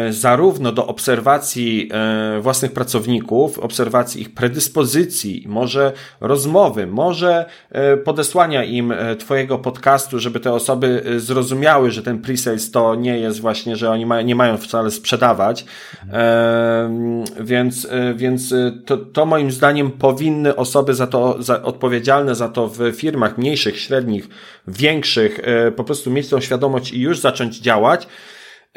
zarówno 0.09 0.71
do 0.71 0.87
obserwacji 0.87 1.89
e, 1.93 2.39
własnych 2.41 2.71
pracowników, 2.71 3.59
obserwacji 3.59 4.21
ich 4.21 4.33
predyspozycji, 4.33 5.45
może 5.47 5.91
rozmowy, 6.21 6.87
może 6.87 7.45
e, 7.71 7.97
podesłania 7.97 8.63
im 8.63 8.93
Twojego 9.19 9.59
podcastu, 9.59 10.19
żeby 10.19 10.39
te 10.39 10.53
osoby 10.53 11.03
zrozumiały, 11.17 11.91
że 11.91 12.03
ten 12.03 12.21
presales 12.21 12.71
to 12.71 12.95
nie 12.95 13.19
jest 13.19 13.39
właśnie, 13.39 13.75
że 13.75 13.89
oni 13.89 14.05
nie 14.25 14.35
mają 14.35 14.57
wcale 14.57 14.91
sprzedawać. 14.91 15.65
Więc, 17.39 17.87
więc 18.15 18.53
to, 18.85 18.97
to 18.97 19.25
moim 19.25 19.51
zdaniem 19.51 19.91
powinny 19.91 20.55
osoby 20.55 20.93
za 20.93 21.07
to, 21.07 21.43
za, 21.43 21.63
odpowiedzialne 21.63 22.35
za 22.35 22.49
to 22.49 22.67
w 22.67 22.91
firmach 22.95 23.37
mniejszych, 23.37 23.79
średnich, 23.79 24.27
większych, 24.67 25.39
po 25.75 25.83
prostu 25.83 26.11
mieć 26.11 26.29
tą 26.29 26.39
świadomość 26.39 26.93
i 26.93 27.01
już 27.01 27.19
zacząć 27.19 27.59
działać. 27.59 28.07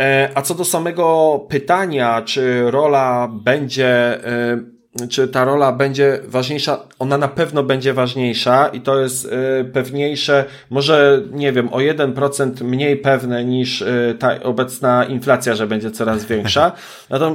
E, 0.01 0.31
a 0.35 0.43
co 0.43 0.55
do 0.55 0.65
samego 0.65 1.39
pytania, 1.49 2.23
czy 2.23 2.71
rola 2.71 3.29
będzie, 3.29 3.89
e, 4.27 4.76
czy 5.11 5.29
ta 5.29 5.45
rola 5.45 5.73
będzie 5.73 6.21
ważniejsza, 6.25 6.79
ona 6.99 7.19
na 7.19 7.29
pewno 7.29 7.63
będzie 7.63 7.95
ważniejsza 7.95 8.69
i 8.69 8.81
to 8.81 9.01
jest 9.01 9.29
e, 9.61 9.65
pewniejsze, 9.65 10.45
może 10.71 11.23
nie 11.33 11.53
wiem, 11.53 11.69
o 11.73 11.79
1% 11.79 12.65
mniej 12.65 12.97
pewne 12.97 13.45
niż 13.45 13.85
ta 14.19 14.43
obecna 14.43 15.05
inflacja, 15.05 15.55
że 15.55 15.67
będzie 15.67 15.91
coraz 15.91 16.25
większa. 16.35 16.73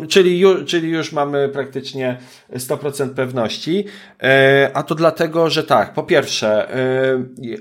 czyli, 0.09 0.39
już, 0.39 0.65
czyli 0.65 0.89
już 0.89 1.11
mamy 1.11 1.49
praktycznie 1.49 2.17
100% 2.53 3.09
pewności. 3.09 3.85
A 4.73 4.83
to 4.83 4.95
dlatego, 4.95 5.49
że 5.49 5.63
tak, 5.63 5.93
po 5.93 6.03
pierwsze, 6.03 6.67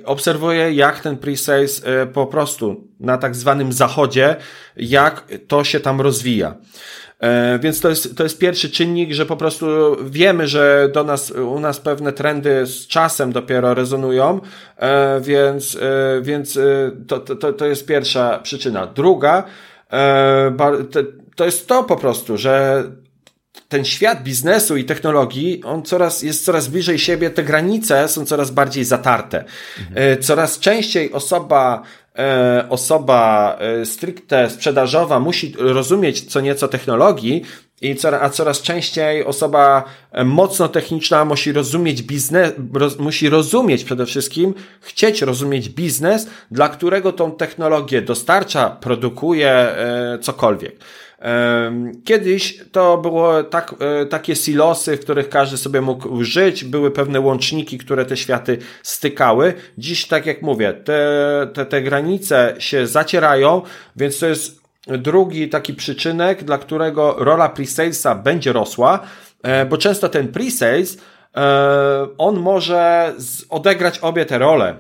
obserwuję 0.05 0.73
jak 0.73 1.01
ten 1.01 1.17
pre-sales 1.17 1.83
po 2.13 2.27
prostu 2.27 2.89
na 3.01 3.19
tak 3.19 3.37
zwanym 3.37 3.73
zachodzie, 3.73 4.37
jak 4.77 5.25
to 5.49 5.65
się 5.65 5.81
tam 5.81 6.01
rozwija. 6.01 6.55
E, 7.21 7.59
więc 7.59 7.81
to 7.81 7.89
jest, 7.89 8.17
to 8.17 8.23
jest 8.23 8.39
pierwszy 8.39 8.71
czynnik, 8.71 9.13
że 9.13 9.27
po 9.27 9.37
prostu 9.37 9.67
wiemy, 10.11 10.49
że 10.49 10.89
do 10.93 11.05
nas, 11.05 11.31
u 11.31 11.61
nas 11.61 11.81
pewne 11.81 12.13
trendy 12.13 12.67
z 12.67 12.87
czasem 12.87 13.33
dopiero 13.33 13.75
rezonują, 13.75 14.41
e, 14.77 15.21
więc, 15.21 15.77
e, 15.77 16.21
więc 16.23 16.59
to, 17.07 17.21
to, 17.21 17.53
to 17.53 17.67
jest 17.67 17.87
pierwsza 17.87 18.39
przyczyna. 18.39 18.87
Druga, 18.87 19.45
to 21.37 21.45
jest 21.45 21.69
to 21.69 21.85
po 21.85 21.97
prostu, 21.97 22.37
że 22.37 22.85
ten 23.69 23.85
świat 23.85 24.23
biznesu 24.23 24.77
i 24.77 24.85
technologii, 24.85 25.63
on 25.65 25.83
coraz, 25.83 26.23
jest 26.23 26.45
coraz 26.45 26.69
bliżej 26.69 26.99
siebie, 26.99 27.31
te 27.31 27.43
granice 27.43 28.09
są 28.09 28.27
coraz 28.27 28.51
bardziej 28.51 28.85
zatarte. 28.85 29.45
Mhm. 29.79 30.23
Coraz 30.23 30.59
częściej 30.59 31.13
osoba 31.13 31.83
osoba 32.69 33.57
e, 33.61 33.87
stricte 33.87 34.51
sprzedażowa 34.51 35.21
musi 35.21 35.55
rozumieć 35.59 36.25
co 36.33 36.41
nieco 36.41 36.69
technologii, 36.69 37.45
i 37.81 37.97
a 38.21 38.31
coraz 38.31 38.63
częściej 38.63 39.25
osoba 39.25 39.85
e, 40.13 40.25
mocno 40.25 40.69
techniczna 40.69 41.25
musi 41.25 41.53
rozumieć 41.53 42.03
biznes, 42.03 42.53
roz, 42.75 42.99
musi 42.99 43.29
rozumieć 43.29 43.85
przede 43.85 44.07
wszystkim, 44.07 44.55
chcieć 44.81 45.23
rozumieć 45.23 45.69
biznes, 45.69 46.29
dla 46.51 46.69
którego 46.69 47.13
tą 47.13 47.33
technologię 47.33 48.03
dostarcza, 48.03 48.71
produkuje, 48.71 49.51
e, 49.51 50.19
cokolwiek. 50.21 50.77
Kiedyś 52.05 52.61
to 52.73 52.99
było 52.99 53.43
tak, 53.43 53.75
e, 53.81 54.07
takie 54.07 54.37
silosy, 54.37 54.97
w 54.97 55.01
których 55.01 55.29
każdy 55.29 55.57
sobie 55.57 55.81
mógł 55.81 56.25
żyć, 56.25 56.65
były 56.65 56.91
pewne 56.91 57.21
łączniki, 57.21 57.79
które 57.79 58.05
te 58.05 58.17
światy 58.17 58.59
stykały. 58.83 59.55
Dziś, 59.79 60.07
tak 60.07 60.27
jak 60.27 60.43
mówię, 60.43 60.73
te, 60.73 61.01
te, 61.55 61.67
te 61.67 61.83
granice 61.83 62.55
się 62.59 62.87
zacierają, 62.87 63.63
więc 63.97 64.19
to 64.19 64.27
jest 64.27 64.61
drugi 64.87 65.49
taki 65.49 65.75
przyczynek, 65.75 66.45
dla 66.45 66.59
którego 66.59 67.17
rola 67.19 67.49
presalesa 67.49 68.15
będzie 68.15 68.53
rosła, 68.53 69.01
e, 69.43 69.67
bo 69.67 69.77
często 69.77 70.09
ten 70.09 70.29
presales 70.29 70.99
e, 71.37 72.07
on 72.19 72.37
może 72.37 73.13
odegrać 73.49 73.99
obie 73.99 74.27
te 74.27 74.39
role. 74.39 74.77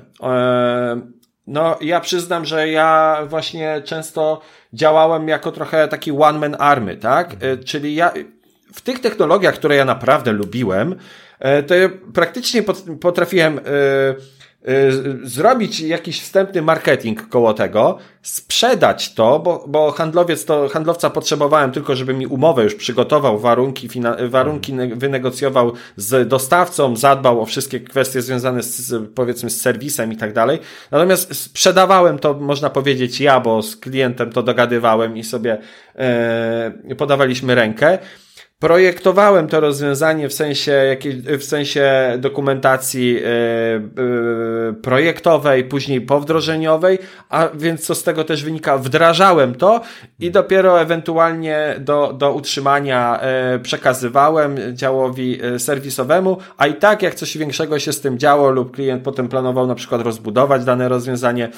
No, 1.50 1.78
ja 1.80 2.00
przyznam, 2.00 2.44
że 2.44 2.68
ja 2.68 3.18
właśnie 3.26 3.82
często 3.84 4.40
działałem 4.72 5.28
jako 5.28 5.52
trochę 5.52 5.88
taki 5.88 6.12
one-man 6.12 6.56
army, 6.58 6.96
tak? 6.96 7.36
E, 7.40 7.56
czyli 7.56 7.94
ja 7.94 8.12
w 8.74 8.80
tych 8.80 9.00
technologiach, 9.00 9.54
które 9.54 9.76
ja 9.76 9.84
naprawdę 9.84 10.32
lubiłem, 10.32 10.96
e, 11.38 11.62
to 11.62 11.74
ja 11.74 11.88
praktycznie 12.14 12.62
potrafiłem 13.00 13.58
e, 13.58 13.62
zrobić 15.22 15.80
jakiś 15.80 16.20
wstępny 16.20 16.62
marketing 16.62 17.28
koło 17.28 17.54
tego, 17.54 17.98
sprzedać 18.22 19.14
to, 19.14 19.38
bo, 19.38 19.64
bo 19.68 19.92
handlowiec 19.92 20.44
to, 20.44 20.68
handlowca 20.68 21.10
potrzebowałem 21.10 21.72
tylko, 21.72 21.96
żeby 21.96 22.14
mi 22.14 22.26
umowę 22.26 22.64
już 22.64 22.74
przygotował, 22.74 23.38
warunki, 23.38 23.88
warunki 24.28 24.72
wynegocjował 24.94 25.72
z 25.96 26.28
dostawcą, 26.28 26.96
zadbał 26.96 27.40
o 27.40 27.46
wszystkie 27.46 27.80
kwestie 27.80 28.22
związane 28.22 28.62
z, 28.62 29.10
powiedzmy, 29.14 29.50
z 29.50 29.60
serwisem 29.60 30.12
i 30.12 30.16
tak 30.16 30.32
dalej. 30.32 30.58
Natomiast 30.90 31.36
sprzedawałem 31.36 32.18
to, 32.18 32.34
można 32.34 32.70
powiedzieć, 32.70 33.20
ja, 33.20 33.40
bo 33.40 33.62
z 33.62 33.76
klientem 33.76 34.32
to 34.32 34.42
dogadywałem 34.42 35.16
i 35.16 35.24
sobie 35.24 35.58
e, 35.96 36.94
podawaliśmy 36.98 37.54
rękę. 37.54 37.98
Projektowałem 38.60 39.48
to 39.48 39.60
rozwiązanie 39.60 40.28
w 40.28 40.32
sensie, 40.32 40.96
w 41.38 41.44
sensie 41.44 42.14
dokumentacji 42.18 43.12
yy, 43.12 43.20
yy, 43.20 44.74
projektowej, 44.82 45.64
później 45.64 46.00
powdrożeniowej, 46.00 46.98
a 47.28 47.48
więc 47.54 47.86
co 47.86 47.94
z 47.94 48.02
tego 48.02 48.24
też 48.24 48.44
wynika, 48.44 48.78
wdrażałem 48.78 49.54
to 49.54 49.80
i 50.18 50.30
dopiero 50.30 50.80
ewentualnie 50.80 51.74
do, 51.78 52.12
do 52.12 52.32
utrzymania 52.32 53.20
yy, 53.52 53.58
przekazywałem 53.58 54.56
działowi 54.72 55.40
serwisowemu, 55.58 56.38
a 56.56 56.66
i 56.66 56.74
tak 56.74 57.02
jak 57.02 57.14
coś 57.14 57.36
większego 57.36 57.78
się 57.78 57.92
z 57.92 58.00
tym 58.00 58.18
działo 58.18 58.50
lub 58.50 58.74
klient 58.74 59.02
potem 59.02 59.28
planował 59.28 59.66
na 59.66 59.74
przykład 59.74 60.02
rozbudować 60.02 60.64
dane 60.64 60.88
rozwiązanie, 60.88 61.48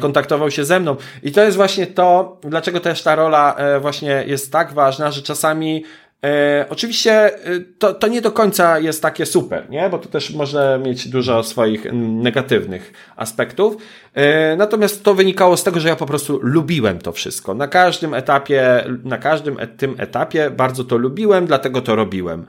kontaktował 0.00 0.50
się 0.50 0.64
ze 0.64 0.80
mną. 0.80 0.96
I 1.22 1.32
to 1.32 1.42
jest 1.42 1.56
właśnie 1.56 1.86
to, 1.86 2.36
dlaczego 2.42 2.80
też 2.80 3.02
ta 3.02 3.14
rola 3.14 3.56
właśnie 3.80 4.24
jest 4.26 4.52
tak 4.52 4.72
ważna, 4.72 5.10
że 5.10 5.22
czasami 5.22 5.84
E, 6.24 6.66
oczywiście 6.70 7.12
e, 7.12 7.60
to, 7.78 7.94
to 7.94 8.06
nie 8.06 8.20
do 8.20 8.32
końca 8.32 8.78
jest 8.78 9.02
takie 9.02 9.26
super, 9.26 9.70
nie? 9.70 9.88
bo 9.90 9.98
to 9.98 10.08
też 10.08 10.30
może 10.30 10.80
mieć 10.84 11.08
dużo 11.08 11.42
swoich 11.42 11.92
negatywnych 11.92 12.92
aspektów. 13.16 13.76
E, 14.14 14.56
natomiast 14.56 15.04
to 15.04 15.14
wynikało 15.14 15.56
z 15.56 15.64
tego, 15.64 15.80
że 15.80 15.88
ja 15.88 15.96
po 15.96 16.06
prostu 16.06 16.40
lubiłem 16.42 16.98
to 16.98 17.12
wszystko. 17.12 17.54
Na 17.54 17.68
każdym 17.68 18.14
etapie, 18.14 18.84
na 19.04 19.18
każdym 19.18 19.60
e, 19.60 19.66
tym 19.66 19.94
etapie 19.98 20.50
bardzo 20.50 20.84
to 20.84 20.96
lubiłem, 20.96 21.46
dlatego 21.46 21.80
to 21.80 21.96
robiłem. 21.96 22.46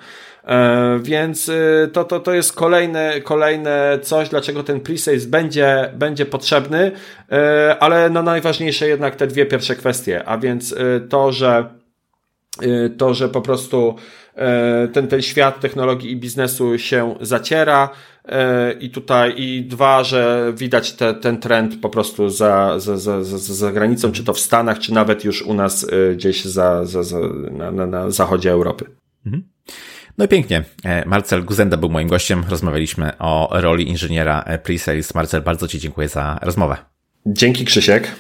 E, 0.48 1.00
więc 1.02 1.50
e, 1.50 1.88
to, 1.88 2.04
to, 2.04 2.20
to 2.20 2.34
jest 2.34 2.54
kolejne, 2.54 3.22
kolejne 3.22 4.00
coś, 4.02 4.30
dlaczego 4.30 4.64
ten 4.64 4.80
presales 4.80 5.26
będzie, 5.26 5.90
będzie 5.94 6.26
potrzebny, 6.26 6.92
e, 7.32 7.78
ale 7.80 8.10
no 8.10 8.24
najważniejsze 8.24 8.88
jednak 8.88 9.16
te 9.16 9.28
dwie 9.28 9.46
pierwsze 9.46 9.76
kwestie, 9.76 10.24
a 10.26 10.38
więc 10.38 10.76
to, 11.10 11.32
że 11.32 11.83
to, 12.98 13.14
że 13.14 13.30
po 13.30 13.42
prostu 13.42 13.96
y, 14.86 14.88
ten, 14.88 15.08
ten 15.08 15.22
świat 15.22 15.60
technologii 15.60 16.12
i 16.12 16.16
biznesu 16.16 16.78
się 16.78 17.16
zaciera 17.22 17.90
y, 18.26 18.32
i 18.80 18.90
tutaj 18.90 19.34
i 19.38 19.66
dwa, 19.66 20.04
że 20.04 20.54
widać 20.56 20.94
te, 20.94 21.14
ten 21.14 21.40
trend 21.40 21.82
po 21.82 21.90
prostu 21.90 22.30
za, 22.30 22.80
za, 22.80 22.98
za, 22.98 23.24
za, 23.24 23.38
za 23.38 23.72
granicą, 23.72 24.12
czy 24.12 24.24
to 24.24 24.34
w 24.34 24.40
Stanach, 24.40 24.80
czy 24.80 24.94
nawet 24.94 25.24
już 25.24 25.42
u 25.42 25.54
nas 25.54 25.88
gdzieś 26.14 26.46
za, 26.46 26.86
za, 26.86 27.04
za, 27.04 27.20
na, 27.52 27.72
na, 27.72 27.86
na 27.86 28.10
zachodzie 28.10 28.52
Europy. 28.52 28.86
Mhm. 29.26 29.44
No 30.18 30.26
i 30.26 30.28
pięknie. 30.28 30.64
E, 30.84 31.06
Marcel 31.06 31.44
Guzenda 31.46 31.78
był 31.78 31.90
moim 31.90 32.08
gościem. 32.08 32.44
Rozmawialiśmy 32.50 33.18
o 33.20 33.50
roli 33.52 33.90
inżyniera 33.90 34.44
e, 34.46 34.58
pre-sales. 34.58 35.16
Marcel, 35.16 35.42
bardzo 35.42 35.68
Ci 35.68 35.80
dziękuję 35.80 36.08
za 36.08 36.40
rozmowę. 36.42 36.78
Dzięki 37.26 37.66
Krzysiek. 37.66 38.12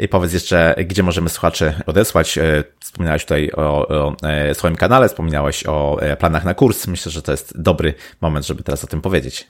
I 0.00 0.08
powiedz 0.08 0.32
jeszcze, 0.32 0.74
gdzie 0.86 1.02
możemy 1.02 1.28
słuchaczy 1.28 1.74
odesłać. 1.86 2.38
E, 2.38 2.64
wspominałeś 2.80 3.22
tutaj 3.22 3.50
o, 3.56 3.88
o 3.88 4.16
e, 4.22 4.54
swoim 4.54 4.76
kanale, 4.76 5.08
wspominałeś 5.08 5.66
o 5.66 6.00
e, 6.00 6.16
planach 6.16 6.44
na 6.44 6.54
kurs. 6.54 6.86
Myślę, 6.86 7.12
że 7.12 7.22
to 7.22 7.32
jest 7.32 7.60
dobry 7.62 7.94
moment, 8.20 8.46
żeby 8.46 8.62
teraz 8.62 8.84
o 8.84 8.86
tym 8.86 9.00
powiedzieć. 9.00 9.46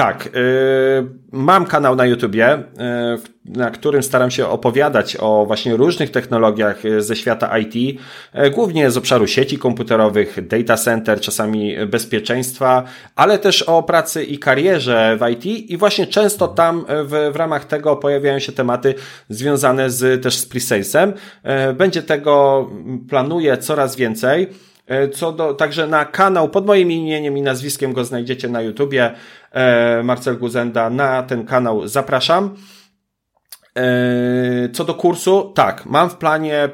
Tak, 0.00 0.24
yy, 0.24 1.10
mam 1.32 1.66
kanał 1.66 1.96
na 1.96 2.06
YouTubie, 2.06 2.62
yy, 3.44 3.54
na 3.54 3.70
którym 3.70 4.02
staram 4.02 4.30
się 4.30 4.46
opowiadać 4.46 5.16
o 5.20 5.46
właśnie 5.46 5.76
różnych 5.76 6.10
technologiach 6.10 6.84
yy, 6.84 7.02
ze 7.02 7.16
świata 7.16 7.58
IT, 7.58 8.00
głównie 8.54 8.90
z 8.90 8.96
obszaru 8.96 9.26
sieci 9.26 9.58
komputerowych, 9.58 10.48
data 10.48 10.76
center, 10.76 11.20
czasami 11.20 11.86
bezpieczeństwa, 11.86 12.84
ale 13.16 13.38
też 13.38 13.62
o 13.62 13.82
pracy 13.82 14.24
i 14.24 14.38
karierze 14.38 15.18
w 15.20 15.30
IT 15.30 15.46
i 15.70 15.76
właśnie 15.76 16.06
często 16.06 16.48
tam 16.48 16.84
w, 16.88 17.30
w 17.32 17.36
ramach 17.36 17.64
tego 17.64 17.96
pojawiają 17.96 18.38
się 18.38 18.52
tematy 18.52 18.94
związane 19.28 19.90
z, 19.90 20.22
też 20.22 20.36
z 20.36 20.46
presalesem. 20.46 21.12
Będzie 21.74 22.02
tego, 22.02 22.66
planuję 23.08 23.56
coraz 23.56 23.96
więcej. 23.96 24.48
E, 24.90 25.08
co 25.08 25.32
do, 25.32 25.54
także 25.54 25.86
na 25.86 26.04
kanał 26.04 26.48
pod 26.48 26.66
moim 26.66 26.92
imieniem 26.92 27.38
i 27.38 27.42
nazwiskiem 27.42 27.92
go 27.92 28.04
znajdziecie 28.04 28.48
na 28.48 28.62
YouTubie, 28.62 29.14
e, 29.52 30.02
Marcel 30.02 30.38
Guzenda, 30.38 30.90
na 30.90 31.22
ten 31.22 31.46
kanał 31.46 31.88
zapraszam. 31.88 32.56
E, 33.76 34.68
co 34.72 34.84
do 34.84 34.94
kursu, 34.94 35.52
tak, 35.54 35.86
mam 35.86 36.10
w 36.10 36.16
planie 36.16 36.64
e, 36.64 36.68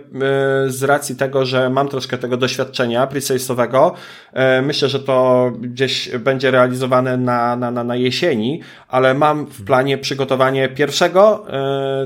z 0.66 0.82
racji 0.82 1.16
tego, 1.16 1.47
że 1.47 1.70
mam 1.70 1.88
troszkę 1.88 2.18
tego 2.18 2.36
doświadczenia 2.36 3.07
presalesowego. 3.07 3.94
E, 4.32 4.62
myślę, 4.62 4.88
że 4.88 5.01
to 5.01 5.51
gdzieś 5.61 6.09
będzie 6.09 6.51
realizowane 6.51 7.16
na, 7.16 7.57
na, 7.57 7.70
na, 7.70 7.84
na 7.84 7.97
jesieni, 7.97 8.61
ale 8.88 9.14
mam 9.14 9.47
w 9.47 9.64
planie 9.64 9.99
przygotowanie 9.99 10.68
pierwszego 10.68 11.47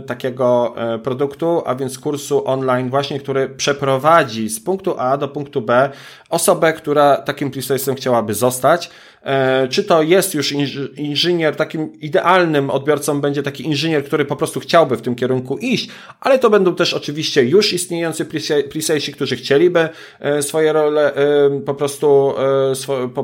takiego 0.06 0.74
produktu, 1.02 1.62
a 1.66 1.74
więc 1.74 1.98
kursu 1.98 2.48
online 2.48 2.90
właśnie, 2.90 3.20
który 3.20 3.48
przeprowadzi 3.48 4.48
z 4.48 4.60
punktu 4.60 4.94
A 4.98 5.16
do 5.16 5.28
punktu 5.28 5.62
B 5.62 5.90
osobę, 6.30 6.72
która 6.72 7.16
takim 7.16 7.50
presalesem 7.50 7.94
chciałaby 7.94 8.34
zostać. 8.34 8.90
E, 9.22 9.68
czy 9.68 9.84
to 9.84 10.02
jest 10.02 10.34
już 10.34 10.52
inżynier, 10.96 11.56
takim 11.56 12.00
idealnym 12.00 12.70
odbiorcą 12.70 13.20
będzie 13.20 13.42
taki 13.42 13.66
inżynier, 13.66 14.04
który 14.04 14.24
po 14.24 14.36
prostu 14.36 14.60
chciałby 14.60 14.96
w 14.96 15.02
tym 15.02 15.14
kierunku 15.14 15.58
iść, 15.58 15.88
ale 16.20 16.38
to 16.38 16.50
będą 16.50 16.74
też 16.74 16.94
oczywiście 16.94 17.44
już 17.44 17.72
istniejący 17.72 18.26
presalesi, 18.70 19.12
którzy 19.12 19.36
chcieliby 19.36 19.88
e, 20.20 20.42
swoje 20.42 20.72
role 20.72 21.14
e, 21.14 21.60
po 21.60 21.74
prostu 21.74 22.34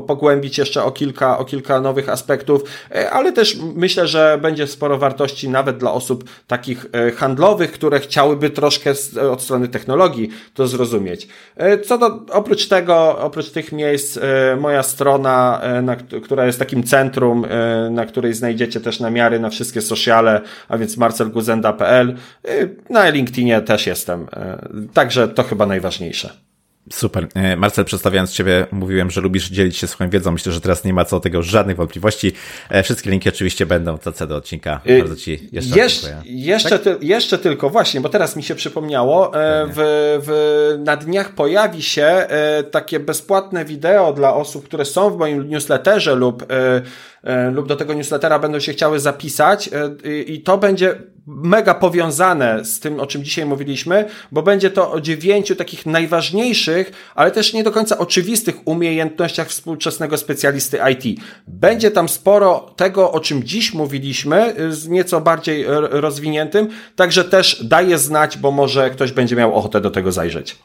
pogłębić 0.07 0.57
jeszcze 0.57 0.83
o 0.83 0.91
kilka, 0.91 1.37
o 1.37 1.45
kilka 1.45 1.81
nowych 1.81 2.09
aspektów, 2.09 2.63
ale 3.11 3.31
też 3.31 3.57
myślę, 3.75 4.07
że 4.07 4.39
będzie 4.41 4.67
sporo 4.67 4.97
wartości 4.97 5.49
nawet 5.49 5.77
dla 5.77 5.93
osób 5.93 6.23
takich 6.47 6.85
handlowych, 7.15 7.71
które 7.71 7.99
chciałyby 7.99 8.49
troszkę 8.49 8.93
od 9.31 9.41
strony 9.41 9.67
technologii 9.67 10.29
to 10.53 10.67
zrozumieć. 10.67 11.27
Co 11.85 11.97
do, 11.97 12.19
oprócz 12.31 12.67
tego, 12.67 13.19
oprócz 13.19 13.49
tych 13.49 13.71
miejsc, 13.71 14.19
moja 14.57 14.83
strona 14.83 15.61
na, 15.87 15.95
która 15.95 16.45
jest 16.45 16.59
takim 16.59 16.83
centrum, 16.83 17.45
e, 17.45 17.89
na 17.89 18.05
której 18.05 18.33
znajdziecie 18.33 18.79
też 18.79 18.99
namiary 18.99 19.39
na 19.39 19.49
wszystkie 19.49 19.81
sociale, 19.81 20.41
a 20.67 20.77
więc 20.77 20.97
marcelguzenda.pl. 20.97 22.15
E, 22.45 22.49
na 22.89 23.09
LinkedInie 23.09 23.61
też 23.61 23.87
jestem. 23.87 24.27
E, 24.33 24.57
także 24.93 25.27
to 25.27 25.43
chyba 25.43 25.65
najważniejsze. 25.65 26.46
Super. 26.91 27.27
Marcel, 27.57 27.85
przedstawiając 27.85 28.31
Ciebie, 28.31 28.67
mówiłem, 28.71 29.11
że 29.11 29.21
lubisz 29.21 29.49
dzielić 29.49 29.77
się 29.77 29.87
swoją 29.87 30.09
wiedzą. 30.09 30.31
Myślę, 30.31 30.51
że 30.51 30.61
teraz 30.61 30.83
nie 30.83 30.93
ma 30.93 31.05
co 31.05 31.15
do 31.15 31.19
tego 31.19 31.43
żadnych 31.43 31.77
wątpliwości. 31.77 32.31
Wszystkie 32.83 33.09
linki 33.09 33.29
oczywiście 33.29 33.65
będą 33.65 33.97
w 33.97 34.13
co 34.13 34.27
do 34.27 34.35
odcinka. 34.35 34.81
Bardzo 34.99 35.15
Ci 35.15 35.49
jeszcze 35.51 35.79
Jesz, 35.79 36.05
Jeszcze, 36.25 36.69
tak? 36.69 36.81
ty, 36.81 36.97
jeszcze 37.01 37.37
tylko, 37.37 37.69
właśnie, 37.69 38.01
bo 38.01 38.09
teraz 38.09 38.35
mi 38.35 38.43
się 38.43 38.55
przypomniało, 38.55 39.31
w, 39.33 40.19
w, 40.25 40.83
na 40.85 40.97
dniach 40.97 41.31
pojawi 41.31 41.83
się 41.83 42.27
takie 42.71 42.99
bezpłatne 42.99 43.65
wideo 43.65 44.13
dla 44.13 44.33
osób, 44.33 44.65
które 44.65 44.85
są 44.85 45.09
w 45.09 45.17
moim 45.17 45.49
newsletterze 45.49 46.15
lub 46.15 46.45
E, 47.27 47.51
lub 47.51 47.67
do 47.67 47.75
tego 47.75 47.93
newslettera 47.93 48.39
będą 48.39 48.59
się 48.59 48.73
chciały 48.73 48.99
zapisać 48.99 49.69
e, 50.05 50.19
i 50.19 50.41
to 50.41 50.57
będzie 50.57 50.95
mega 51.27 51.73
powiązane 51.73 52.65
z 52.65 52.79
tym, 52.79 52.99
o 52.99 53.05
czym 53.05 53.23
dzisiaj 53.23 53.45
mówiliśmy, 53.45 54.05
bo 54.31 54.43
będzie 54.43 54.69
to 54.69 54.91
o 54.91 55.01
dziewięciu 55.01 55.55
takich 55.55 55.85
najważniejszych, 55.85 57.11
ale 57.15 57.31
też 57.31 57.53
nie 57.53 57.63
do 57.63 57.71
końca 57.71 57.97
oczywistych 57.97 58.67
umiejętnościach 58.67 59.47
współczesnego 59.47 60.17
specjalisty 60.17 60.79
IT. 60.91 61.19
Będzie 61.47 61.91
tam 61.91 62.09
sporo 62.09 62.73
tego, 62.75 63.11
o 63.11 63.19
czym 63.19 63.43
dziś 63.43 63.73
mówiliśmy, 63.73 64.55
z 64.69 64.87
nieco 64.87 65.21
bardziej 65.21 65.65
rozwiniętym, 65.89 66.67
także 66.95 67.23
też 67.23 67.65
daje 67.65 67.97
znać, 67.97 68.37
bo 68.37 68.51
może 68.51 68.89
ktoś 68.89 69.11
będzie 69.11 69.35
miał 69.35 69.55
ochotę 69.55 69.81
do 69.81 69.91
tego 69.91 70.11
zajrzeć. 70.11 70.57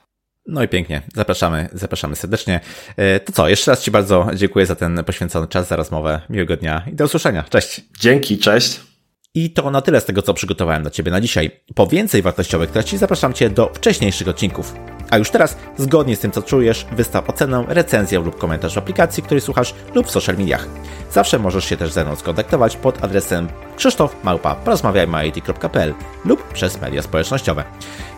No 0.47 0.63
i 0.63 0.69
pięknie. 0.69 1.03
Zapraszamy, 1.15 1.69
zapraszamy 1.73 2.17
serdecznie. 2.17 2.61
E, 2.97 3.21
to 3.21 3.33
co, 3.33 3.49
jeszcze 3.49 3.71
raz 3.71 3.83
Ci 3.83 3.91
bardzo 3.91 4.29
dziękuję 4.35 4.67
za 4.67 4.77
ten 4.77 5.05
poświęcony 5.05 5.49
czas, 5.49 5.69
za 5.69 5.77
rozmowę. 5.77 6.21
Miłego 6.31 6.57
dnia 6.57 6.83
i 6.93 6.95
do 6.95 7.05
usłyszenia. 7.05 7.45
Cześć. 7.51 7.81
Dzięki, 8.01 8.39
cześć. 8.39 8.92
I 9.35 9.51
to 9.51 9.71
na 9.71 9.83
tyle 9.83 10.01
z 10.01 10.05
tego, 10.05 10.23
co 10.23 10.35
przygotowałem 10.35 10.83
dla 10.83 10.91
Ciebie 10.91 11.13
na 11.13 11.21
dzisiaj. 11.21 11.51
Po 11.75 11.87
więcej 11.87 12.23
wartościowych 12.23 12.71
treści 12.71 12.99
zapraszam 12.99 13.33
Cię 13.33 13.51
do 13.51 13.71
wcześniejszych 13.75 14.29
odcinków. 14.29 14.75
A 15.11 15.19
już 15.19 15.31
teraz, 15.31 15.57
zgodnie 15.77 16.17
z 16.17 16.21
tym, 16.21 16.31
co 16.31 16.43
czujesz, 16.43 16.87
wystaw 16.93 17.31
ocenę, 17.31 17.65
recenzję 17.69 18.21
lub 18.21 18.39
komentarz 18.39 18.75
w 18.75 18.79
aplikacji, 18.79 19.23
której 19.23 19.41
słuchasz 19.41 19.75
lub 19.95 20.07
w 20.07 20.11
social 20.11 20.37
mediach. 20.37 20.67
Zawsze 21.13 21.39
możesz 21.39 21.65
się 21.65 21.77
też 21.77 21.93
ze 21.93 22.05
mną 22.05 22.17
skontaktować 22.17 22.77
pod 22.77 23.05
adresem 23.05 23.49
krzysztofmałpa.porozmawiajmy.it.pl 23.77 25.95
lub 26.25 26.53
przez 26.53 26.81
media 26.81 27.03
społecznościowe. 27.03 27.65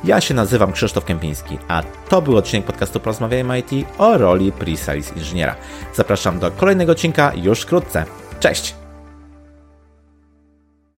Ja 0.05 0.21
się 0.21 0.35
nazywam 0.35 0.73
Krzysztof 0.73 1.05
Kępiński, 1.05 1.59
a 1.69 1.83
to 2.09 2.23
był 2.23 2.37
odcinek 2.37 2.67
podcastu 2.67 3.01
Porozmawiajmy 3.01 3.59
IT 3.59 3.71
o 3.99 4.19
roli 4.19 4.53
pre-sales 4.53 5.17
inżyniera. 5.17 5.57
Zapraszam 5.95 6.39
do 6.39 6.51
kolejnego 6.51 6.93
odcinka 6.93 7.33
już 7.35 7.61
wkrótce. 7.61 8.05
Cześć! 8.41 8.84